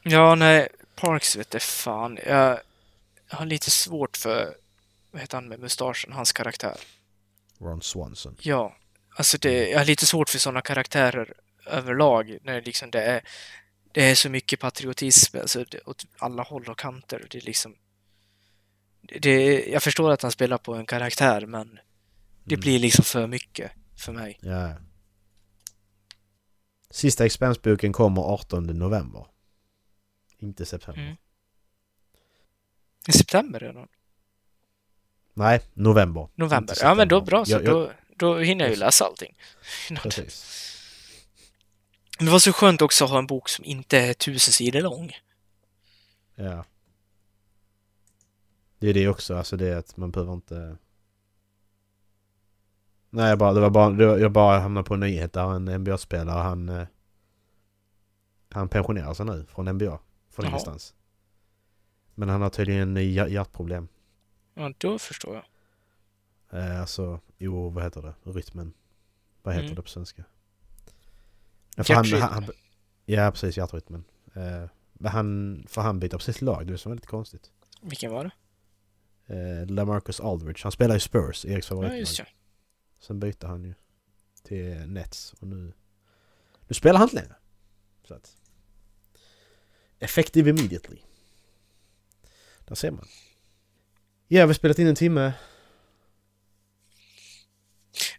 Ja, 0.02 0.34
nej, 0.34 0.68
Parks 0.94 1.36
vet 1.36 1.52
jag 1.52 1.62
fan. 1.62 2.18
Jag, 2.26 2.60
jag 3.30 3.36
har 3.36 3.46
lite 3.46 3.70
svårt 3.70 4.16
för, 4.16 4.54
vad 5.10 5.20
heter 5.20 5.36
han 5.36 5.48
med 5.48 5.60
mustaschen, 5.60 6.12
hans 6.12 6.32
karaktär. 6.32 6.76
Ron 7.58 7.82
Swanson. 7.82 8.36
Ja, 8.40 8.76
alltså 9.16 9.38
det, 9.38 9.68
jag 9.68 9.78
har 9.78 9.84
lite 9.84 10.06
svårt 10.06 10.28
för 10.30 10.38
sådana 10.38 10.60
karaktärer 10.60 11.32
överlag. 11.66 12.38
När 12.42 12.62
liksom 12.62 12.90
det 12.90 13.02
är, 13.02 13.22
det 13.92 14.10
är 14.10 14.14
så 14.14 14.28
mycket 14.30 14.60
patriotism 14.60 15.36
alltså 15.38 15.64
det, 15.64 15.80
åt 15.86 16.04
alla 16.18 16.42
håll 16.42 16.68
och 16.68 16.78
kanter. 16.78 17.26
Det 17.30 17.38
är 17.38 17.42
liksom... 17.42 17.74
Det, 19.00 19.64
jag 19.68 19.82
förstår 19.82 20.10
att 20.10 20.22
han 20.22 20.32
spelar 20.32 20.58
på 20.58 20.74
en 20.74 20.86
karaktär, 20.86 21.46
men 21.46 21.78
det 22.44 22.54
Mm. 22.54 22.60
blir 22.60 22.78
liksom 22.78 23.04
för 23.04 23.26
mycket 23.26 23.72
för 23.96 24.12
mig. 24.12 24.38
Ja. 24.42 24.74
Sista 26.90 27.24
Expanse-boken 27.26 27.92
kommer 27.92 28.22
18 28.22 28.66
november. 28.66 29.26
Inte 30.38 30.66
september. 30.66 31.02
Mm. 31.02 31.16
I 33.08 33.12
september 33.12 33.60
redan? 33.60 33.88
Nej, 35.34 35.60
november. 35.74 36.28
November? 36.34 36.76
Ja, 36.80 36.94
men 36.94 37.08
då 37.08 37.20
bra, 37.20 37.44
så 37.44 37.52
Jag- 37.52 37.62
jag- 37.64 37.70
då, 37.74 37.92
då 38.16 38.38
hinner 38.38 38.64
jag 38.64 38.70
ju 38.74 38.76
läsa 38.80 39.04
allting. 39.04 39.34
Precis. 40.02 40.54
Men 42.18 42.26
det 42.26 42.32
var 42.32 42.38
så 42.38 42.52
skönt 42.52 42.82
också 42.82 43.04
att 43.04 43.10
ha 43.10 43.18
en 43.18 43.26
bok 43.26 43.48
som 43.48 43.64
inte 43.64 43.98
är 43.98 44.14
tusen 44.14 44.52
sidor 44.52 44.80
lång. 44.80 45.12
Ja. 46.34 46.64
Det 48.78 48.88
är 48.88 48.94
det 48.94 49.08
också, 49.08 49.36
alltså 49.36 49.56
det 49.56 49.78
att 49.78 49.96
man 49.96 50.10
behöver 50.10 50.32
inte... 50.32 50.76
Nej, 53.10 53.28
jag 53.28 53.38
bara, 53.38 53.52
det 53.52 53.60
var 53.60 53.70
bara, 53.70 53.90
det 53.90 54.06
var, 54.06 54.18
jag 54.18 54.32
bara 54.32 54.58
hamnade 54.58 54.84
på 54.88 54.94
en 54.94 55.00
nyhet 55.00 55.32
där 55.32 55.54
en 55.54 55.64
NBA-spelare 55.80 56.40
han... 56.42 56.68
eh, 56.68 56.86
Han 58.50 58.68
pensionerar 58.68 59.14
sig 59.14 59.26
nu 59.26 59.46
från 59.48 59.68
NBA. 59.68 59.98
Från 60.30 60.44
Jaha. 60.44 60.48
ingenstans. 60.48 60.94
Men 62.14 62.28
han 62.28 62.42
har 62.42 62.50
tydligen 62.50 62.96
hjär- 62.96 63.28
hjärtproblem. 63.28 63.88
Ja, 64.54 64.72
då 64.78 64.98
förstår 64.98 65.34
jag. 65.34 65.44
Eh, 66.62 66.80
alltså, 66.80 67.20
jo, 67.38 67.68
vad 67.70 67.84
heter 67.84 68.02
det? 68.02 68.14
Rytmen. 68.22 68.72
Vad 69.42 69.54
heter 69.54 69.64
Mm. 69.64 69.76
det 69.76 69.82
på 69.82 69.88
svenska? 69.88 70.24
För 71.76 71.94
han, 71.94 72.04
han, 72.06 72.20
han, 72.32 72.44
ja, 73.06 73.30
precis. 73.30 73.56
Hjärtrytmen. 73.56 74.04
Eh, 74.34 74.70
men 74.92 75.12
han, 75.12 75.64
för 75.68 75.82
han 75.82 76.00
byter 76.00 76.10
precis 76.10 76.40
lag. 76.42 76.66
Det 76.66 76.72
är 76.72 76.76
så 76.76 76.88
väldigt 76.88 77.06
konstigt. 77.06 77.50
Vilken 77.82 78.12
var 78.12 78.24
det? 78.24 78.30
Eh, 79.28 79.66
Lamarcus 79.66 80.20
Aldridge. 80.20 80.62
Han 80.62 80.72
spelar 80.72 80.96
i 80.96 81.00
Spurs, 81.00 81.44
Eriks 81.44 81.66
favoritlag. 81.66 82.06
ja. 82.18 82.24
Sen 83.00 83.20
bytte 83.20 83.46
han 83.46 83.64
ju 83.64 83.74
till 84.42 84.86
Nets 84.86 85.32
och 85.32 85.46
nu... 85.46 85.72
Nu 86.66 86.74
spelar 86.74 86.98
han 86.98 87.06
inte 87.08 87.16
längre. 87.16 87.36
Så 88.04 88.14
att... 88.14 88.36
Effective 89.98 90.50
immediately. 90.50 90.98
Där 92.64 92.74
ser 92.74 92.90
man. 92.90 93.06
Ja, 94.28 94.46
vi 94.46 94.46
har 94.46 94.52
spelat 94.54 94.78
in 94.78 94.86
en 94.86 94.94
timme. 94.94 95.32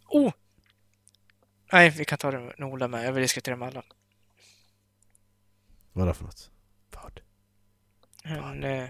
Oh! 0.06 0.32
Nej, 1.72 1.90
vi 1.90 2.06
kan 2.06 2.18
ta 2.18 2.32
det 2.32 2.40
med 2.40 2.64
Ola 2.64 2.88
med. 2.88 3.06
Jag 3.06 3.14
vill 3.14 3.22
diskutera 3.22 3.56
med 3.56 3.68
alla. 3.68 3.84
Vad 5.94 6.04
är 6.04 6.08
det 6.08 6.14
för 6.14 6.24
något? 6.24 6.52
Vad? 6.92 7.20
En, 8.24 8.64
eh, 8.64 8.90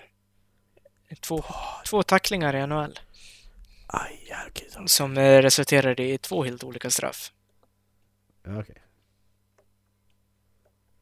två, 1.16 1.44
två 1.90 2.04
tacklingar 2.04 2.56
i 2.56 2.68
NHL 2.68 3.00
Aj, 3.88 4.34
okej. 4.48 4.68
så- 4.72 4.88
som 4.88 5.18
eh, 5.18 5.42
resulterade 5.42 6.04
i 6.04 6.18
två 6.18 6.44
helt 6.44 6.64
olika 6.64 6.90
straff. 6.90 7.34
Okej. 8.48 8.76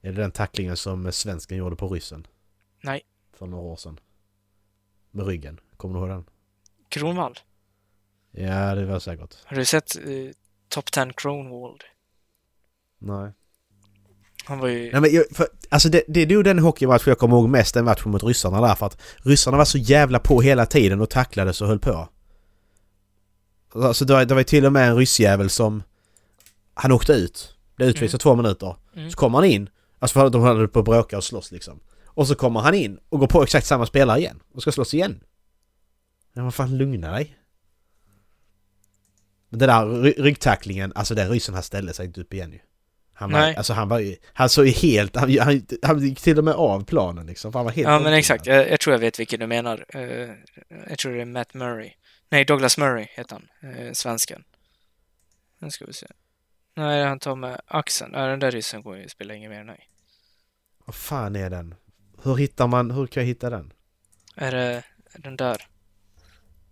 Är 0.01 0.11
det 0.11 0.21
den 0.21 0.31
tacklingen 0.31 0.77
som 0.77 1.11
svensken 1.11 1.57
gjorde 1.57 1.75
på 1.75 1.87
ryssen? 1.87 2.27
Nej. 2.81 3.01
För 3.33 3.45
några 3.47 3.63
år 3.63 3.75
sedan. 3.75 3.99
Med 5.11 5.25
ryggen. 5.27 5.59
Kommer 5.77 5.95
du 5.95 5.99
ihåg 5.99 6.09
den? 6.09 6.29
Kronwall. 6.89 7.35
Ja, 8.31 8.75
det 8.75 8.85
var 8.85 8.99
säkert. 8.99 9.35
Har 9.45 9.55
du 9.57 9.65
sett 9.65 9.95
eh, 9.95 10.03
Top 10.69 10.91
10 10.91 11.13
Kronwall? 11.13 11.79
Nej. 12.97 13.31
Han 14.47 14.59
var 14.59 14.67
ju... 14.67 14.91
Nej 14.91 15.01
men 15.01 15.13
jag, 15.13 15.25
för, 15.31 15.47
alltså 15.69 15.89
det, 15.89 16.03
det 16.07 16.21
är 16.21 16.27
nog 16.27 16.43
den 16.43 16.59
hockeymatch 16.59 17.07
jag 17.07 17.17
kommer 17.17 17.35
ihåg 17.35 17.49
mest, 17.49 17.73
den 17.73 17.85
matchen 17.85 18.11
mot 18.11 18.23
ryssarna 18.23 18.61
där 18.61 18.75
för 18.75 18.85
att 18.85 18.97
ryssarna 19.17 19.57
var 19.57 19.65
så 19.65 19.77
jävla 19.77 20.19
på 20.19 20.41
hela 20.41 20.65
tiden 20.65 21.01
och 21.01 21.09
tacklades 21.09 21.61
och 21.61 21.67
höll 21.67 21.79
på. 21.79 22.09
Alltså 23.73 24.05
det 24.05 24.13
var, 24.13 24.25
det 24.25 24.35
var 24.35 24.43
till 24.43 24.65
och 24.65 24.73
med 24.73 24.89
en 24.89 24.95
ryssjävel 24.95 25.49
som... 25.49 25.83
Han 26.73 26.91
åkte 26.91 27.13
ut. 27.13 27.55
Blev 27.75 27.89
utvisad 27.89 28.19
två 28.19 28.35
minuter. 28.35 28.75
Mm. 28.95 29.11
Så 29.11 29.17
kommer 29.17 29.37
han 29.37 29.45
in. 29.45 29.69
Alltså 29.99 30.13
för 30.13 30.25
att 30.25 30.31
de 30.31 30.41
höll 30.41 30.67
på 30.67 30.79
att 30.79 30.85
bråka 30.85 31.17
och 31.17 31.23
slåss 31.23 31.51
liksom. 31.51 31.79
Och 32.05 32.27
så 32.27 32.35
kommer 32.35 32.59
han 32.59 32.73
in 32.73 32.99
och 33.09 33.19
går 33.19 33.27
på 33.27 33.43
exakt 33.43 33.67
samma 33.67 33.85
spelare 33.85 34.19
igen. 34.19 34.39
Och 34.53 34.61
ska 34.61 34.71
slåss 34.71 34.93
igen. 34.93 35.23
Men 36.33 36.43
vad 36.43 36.53
fan, 36.53 36.77
lugna 36.77 37.11
dig. 37.11 37.37
Men 39.49 39.59
den 39.59 39.69
där 39.69 39.85
ry- 39.85 40.21
ryggtacklingen, 40.21 40.91
alltså 40.95 41.15
den 41.15 41.29
ryssen 41.29 41.53
han 41.53 41.63
ställde 41.63 41.93
sig 41.93 42.05
inte 42.05 42.21
upp 42.21 42.33
igen 42.33 42.51
ju. 42.51 42.59
Han 43.19 43.31
var, 43.31 43.39
Nej. 43.39 43.55
alltså 43.55 43.73
han 43.73 43.89
var 43.89 44.15
han 44.33 44.49
såg 44.49 44.65
ju 44.65 44.71
helt, 44.71 45.15
han, 45.15 45.37
han, 45.39 45.61
han 45.81 45.99
gick 45.99 46.21
till 46.21 46.37
och 46.37 46.43
med 46.43 46.53
av 46.53 46.85
planen 46.85 47.25
liksom. 47.25 47.53
Han 47.53 47.65
var 47.65 47.71
helt 47.71 47.87
Ja, 47.87 47.99
men 47.99 48.13
exakt. 48.13 48.45
Jag, 48.45 48.69
jag 48.69 48.79
tror 48.79 48.93
jag 48.93 48.99
vet 48.99 49.19
vilken 49.19 49.39
du 49.39 49.47
menar. 49.47 49.85
Eh, 49.89 50.29
jag 50.89 50.97
tror 50.97 51.13
det 51.13 51.21
är 51.21 51.25
Matt 51.25 51.53
Murray. 51.53 51.91
Nej, 52.29 52.45
Douglas 52.45 52.77
Murray 52.77 53.07
heter 53.09 53.41
han. 53.61 53.71
Uh, 53.71 53.93
svensken. 53.93 54.43
Nu 55.59 55.71
ska 55.71 55.85
vi 55.85 55.93
se. 55.93 56.07
Nej, 56.75 57.03
han 57.03 57.19
tar 57.19 57.35
med 57.35 57.61
axeln. 57.65 58.11
Ja, 58.13 58.25
den 58.25 58.39
där 58.39 58.51
ryssen 58.51 58.81
går 58.81 58.97
ju 58.97 59.09
spelar 59.09 59.35
ingen 59.35 59.51
mer, 59.51 59.63
nej. 59.63 59.89
Vad 60.85 60.95
fan 60.95 61.35
är 61.35 61.49
den? 61.49 61.75
Hur 62.23 62.35
hittar 62.35 62.67
man, 62.67 62.91
hur 62.91 63.07
kan 63.07 63.23
jag 63.23 63.27
hitta 63.27 63.49
den? 63.49 63.73
Är 64.35 64.51
det 64.51 64.83
den 65.17 65.35
där? 65.35 65.67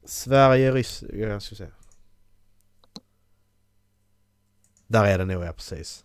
Sverige, 0.05 0.71
Ryss... 0.71 1.03
Jag 1.13 1.41
ska 1.41 1.55
se. 1.55 1.67
Där 4.87 5.05
är 5.05 5.17
den 5.17 5.27
nog, 5.27 5.43
ja 5.43 5.53
precis. 5.53 6.04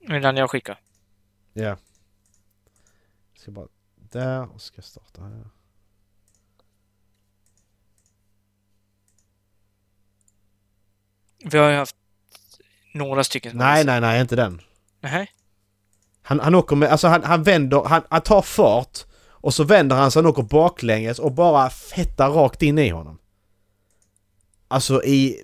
Den 0.00 0.36
jag 0.36 0.50
skickar. 0.50 0.80
Ja. 1.52 1.62
Jag 1.62 1.78
ska 3.36 3.50
bara... 3.50 3.68
Där 3.96 4.54
och 4.54 4.62
ska 4.62 4.82
starta 4.82 5.22
här. 5.22 5.44
Vi 11.44 11.58
har 11.58 11.70
ju 11.70 11.76
haft 11.76 11.96
några 12.94 13.24
stycken 13.24 13.56
Nej, 13.56 13.84
nej, 13.84 14.00
nej, 14.00 14.20
inte 14.20 14.36
den. 14.36 14.60
Nej. 15.00 15.30
Han, 16.22 16.40
han 16.40 16.54
åker 16.54 16.76
med, 16.76 16.88
alltså 16.88 17.08
han, 17.08 17.24
han 17.24 17.42
vänder, 17.42 17.84
han, 17.84 18.02
han 18.10 18.20
tar 18.20 18.42
fart 18.42 18.98
och 19.30 19.54
så 19.54 19.64
vänder 19.64 19.96
han 19.96 20.10
sig 20.10 20.22
och 20.22 20.28
åker 20.28 20.42
baklänges 20.42 21.18
och 21.18 21.32
bara 21.32 21.70
fettar 21.70 22.30
rakt 22.30 22.62
in 22.62 22.78
i 22.78 22.88
honom. 22.88 23.18
Alltså 24.68 25.04
i 25.04 25.42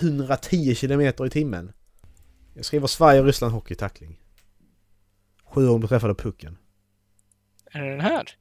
110 0.00 0.74
kilometer 0.74 1.26
i 1.26 1.30
timmen. 1.30 1.72
Jag 2.56 2.64
skriver 2.64 2.86
Sverige 2.86 3.22
Ryssland 3.22 3.54
hockey 3.54 3.74
tackling. 3.74 4.20
Sju 5.44 5.68
år 5.68 5.78
beträffande 5.78 6.14
pucken. 6.14 6.58
Är 7.70 7.80
det 7.80 7.90
den 7.90 8.00
här? 8.00 8.36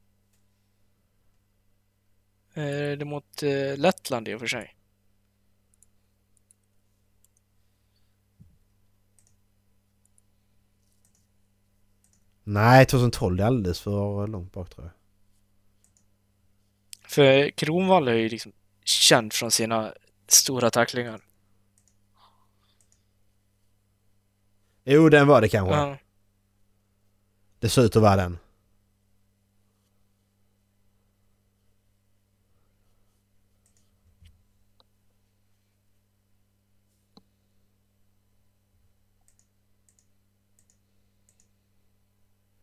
Eh, 2.54 2.64
det 2.64 3.02
är 3.02 3.06
mot 3.06 3.44
eh, 3.44 3.78
Lettland 3.78 4.28
i 4.28 4.34
och 4.34 4.40
för 4.40 4.48
sig. 4.48 4.76
Nej, 12.44 12.86
2012 12.86 13.38
det 13.38 13.44
är 13.44 13.48
alldeles 13.48 13.80
för 13.80 14.28
långt 14.28 14.54
bak 14.54 14.70
tror 14.70 14.86
jag. 14.86 14.94
För 17.12 17.50
Kronwall 17.50 18.08
är 18.08 18.14
ju 18.14 18.30
liksom 18.30 18.52
känd 18.84 19.34
från 19.34 19.52
sina 19.52 19.94
stora 20.28 20.70
tacklingar. 20.70 21.22
Jo, 24.86 25.10
den 25.10 25.28
var 25.28 25.42
det 25.42 25.50
kanske. 25.50 25.76
Ja. 25.76 25.98
Det 27.60 27.70
ser 27.70 27.82
ut 27.82 27.96
att 27.96 28.02
vara 28.02 28.16
den. 28.16 28.38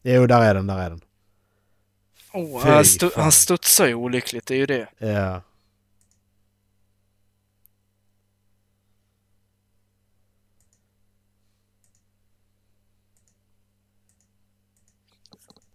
Jo, 0.02 0.26
där 0.26 0.40
är 0.42 0.54
den, 0.54 0.66
där 0.66 0.78
är 0.78 0.90
den. 0.90 1.00
Oh, 2.32 2.62
han, 2.62 2.82
stu- 2.82 3.10
han 3.16 3.32
studsar 3.32 3.86
ju 3.86 3.94
olyckligt, 3.94 4.46
det 4.46 4.54
är 4.54 4.58
ju 4.58 4.66
det. 4.66 4.88
Ja. 4.98 5.42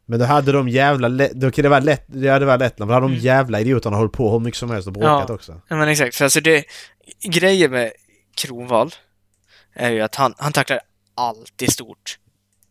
Men 0.10 0.20
då 0.20 0.26
hade 0.26 0.52
de 0.52 0.70
jävla 0.70 1.10
då 1.34 1.52
kan 1.52 1.64
det 1.64 1.70
vara 1.70 1.80
lätt, 1.80 2.04
det 2.08 2.30
hade 2.30 2.46
varit 2.46 2.60
lätt, 2.60 2.80
men 2.80 2.88
då 2.88 2.94
hade 2.94 3.06
de 3.06 3.12
Mm. 3.12 3.24
jävla 3.24 3.60
idioterna 3.60 3.98
hållit 3.98 4.12
på 4.14 4.32
hur 4.32 4.40
mycket 4.40 4.58
som 4.60 4.72
helst 4.72 4.88
och 4.88 4.94
bråkat 4.94 5.26
Ja. 5.30 5.36
också. 5.36 5.62
Ja, 5.68 5.76
men 5.76 5.88
exakt. 5.90 6.16
För 6.16 6.24
alltså 6.26 6.42
det... 6.42 6.66
Grejen 7.24 7.72
med 7.72 7.92
Kronwall 8.36 8.92
är 9.74 9.92
ju 9.92 10.02
att 10.02 10.16
han, 10.16 10.34
han 10.38 10.54
tacklar 10.54 10.80
alltid 11.16 11.72
stort. 11.72 12.20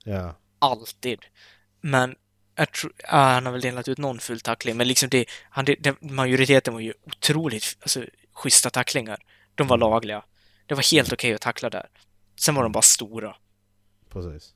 Ja. 0.05 0.37
Alltid. 0.59 1.19
Men 1.81 2.15
jag 2.57 2.73
tror, 2.73 2.93
ja, 2.99 3.09
han 3.19 3.47
har 3.47 3.53
väl 3.53 3.61
delat 3.61 3.89
ut 3.89 3.99
någon 3.99 4.19
full 4.19 4.41
tackling, 4.41 4.77
men 4.77 4.89
liksom 4.89 5.09
det, 5.09 5.25
han, 5.51 5.65
det, 5.65 6.03
majoriteten 6.03 6.75
var 6.75 6.81
ju 6.81 6.93
otroligt 7.07 7.77
alltså, 7.81 8.05
schyssta 8.35 8.71
tacklingar. 8.71 9.19
De 9.55 9.67
var 9.67 9.79
lagliga. 9.79 10.23
Det 10.67 10.75
var 10.75 10.93
helt 10.93 11.13
okej 11.13 11.35
att 11.35 11.41
tackla 11.41 11.71
där. 11.71 11.87
Sen 12.41 12.55
var 12.55 12.63
de 12.63 12.73
bara 12.73 12.83
stora. 12.83 13.37
Precis. 14.13 14.53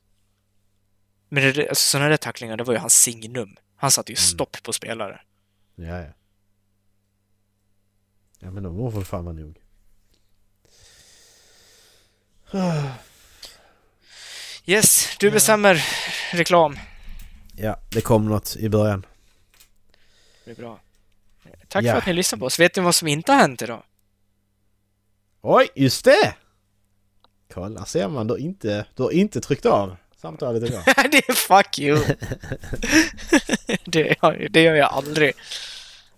Men 1.33 1.43
det, 1.53 1.69
alltså, 1.69 1.83
sådana 1.89 2.09
där 2.09 2.17
tacklingar, 2.17 2.57
det 2.57 2.63
var 2.63 2.73
ju 2.73 2.79
hans 2.79 2.93
signum. 2.93 3.57
Han 3.75 3.91
satte 3.91 4.11
ju 4.11 4.15
stopp 4.15 4.63
på 4.63 4.73
spelare. 4.73 5.21
Ja, 5.75 5.97
ja. 6.01 6.09
Ja 8.39 8.51
men 8.51 8.63
de 8.63 8.91
får 8.91 9.01
fan 9.03 9.25
vara 9.25 9.35
nog. 9.35 9.57
Yes, 14.65 15.17
du 15.19 15.31
bestämmer 15.31 15.83
reklam. 16.31 16.77
Ja, 17.55 17.79
det 17.91 18.01
kom 18.01 18.25
något 18.25 18.55
i 18.55 18.69
början. 18.69 19.05
Det 20.45 20.51
är 20.51 20.55
bra. 20.55 20.79
Tack 21.67 21.83
Ja. 21.85 21.91
för 21.91 21.97
att 21.99 22.05
ni 22.05 22.13
lyssnade 22.13 22.39
på 22.39 22.45
oss. 22.45 22.59
Vet 22.59 22.75
ni 22.75 22.81
vad 22.81 22.95
som 22.95 23.07
inte 23.07 23.31
har 23.31 23.39
hänt 23.39 23.61
idag? 23.61 23.83
Oj, 25.41 25.67
just 25.75 26.05
det! 26.05 26.35
Kolla, 27.53 27.85
ser 27.85 28.07
man. 28.07 28.27
Du 28.27 28.33
har 28.33 28.39
inte, 28.39 28.85
du 28.95 29.03
har 29.03 29.11
inte 29.11 29.41
tryckt 29.41 29.65
av 29.65 29.95
samtalet 30.21 30.63
idag. 30.63 30.83
det 31.11 31.29
är 31.29 31.33
fuck 31.33 31.79
you! 31.79 31.97
det, 33.85 33.99
gör- 34.21 34.47
det 34.49 34.61
gör 34.61 34.75
jag 34.75 34.89
aldrig. 34.91 35.33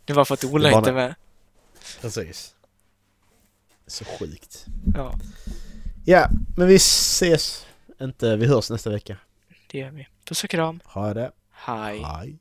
Det 0.06 0.14
var 0.14 0.26
för 0.26 0.34
att 0.34 0.44
Ola 0.44 0.72
inte 0.78 0.90
är 0.90 0.94
med. 0.94 1.16
Precis. 2.02 2.54
Så 3.88 4.06
sjukt. 4.06 4.66
Ja, 4.96 5.14
Ja, 6.06 6.30
men 6.58 6.68
vi 6.68 6.76
ses 6.76 7.66
inte. 8.02 8.36
Vi 8.36 8.46
hörs 8.48 8.70
nästa 8.70 8.90
vecka. 8.90 9.18
det 9.72 9.78
gör 9.78 9.92
vi. 9.92 10.08
Puss 10.26 10.44
och 10.44 10.50
kram. 10.50 10.80
Ha 10.86 11.14
det. 11.14 11.32
Hej. 11.52 12.04
Hej. 12.04 12.38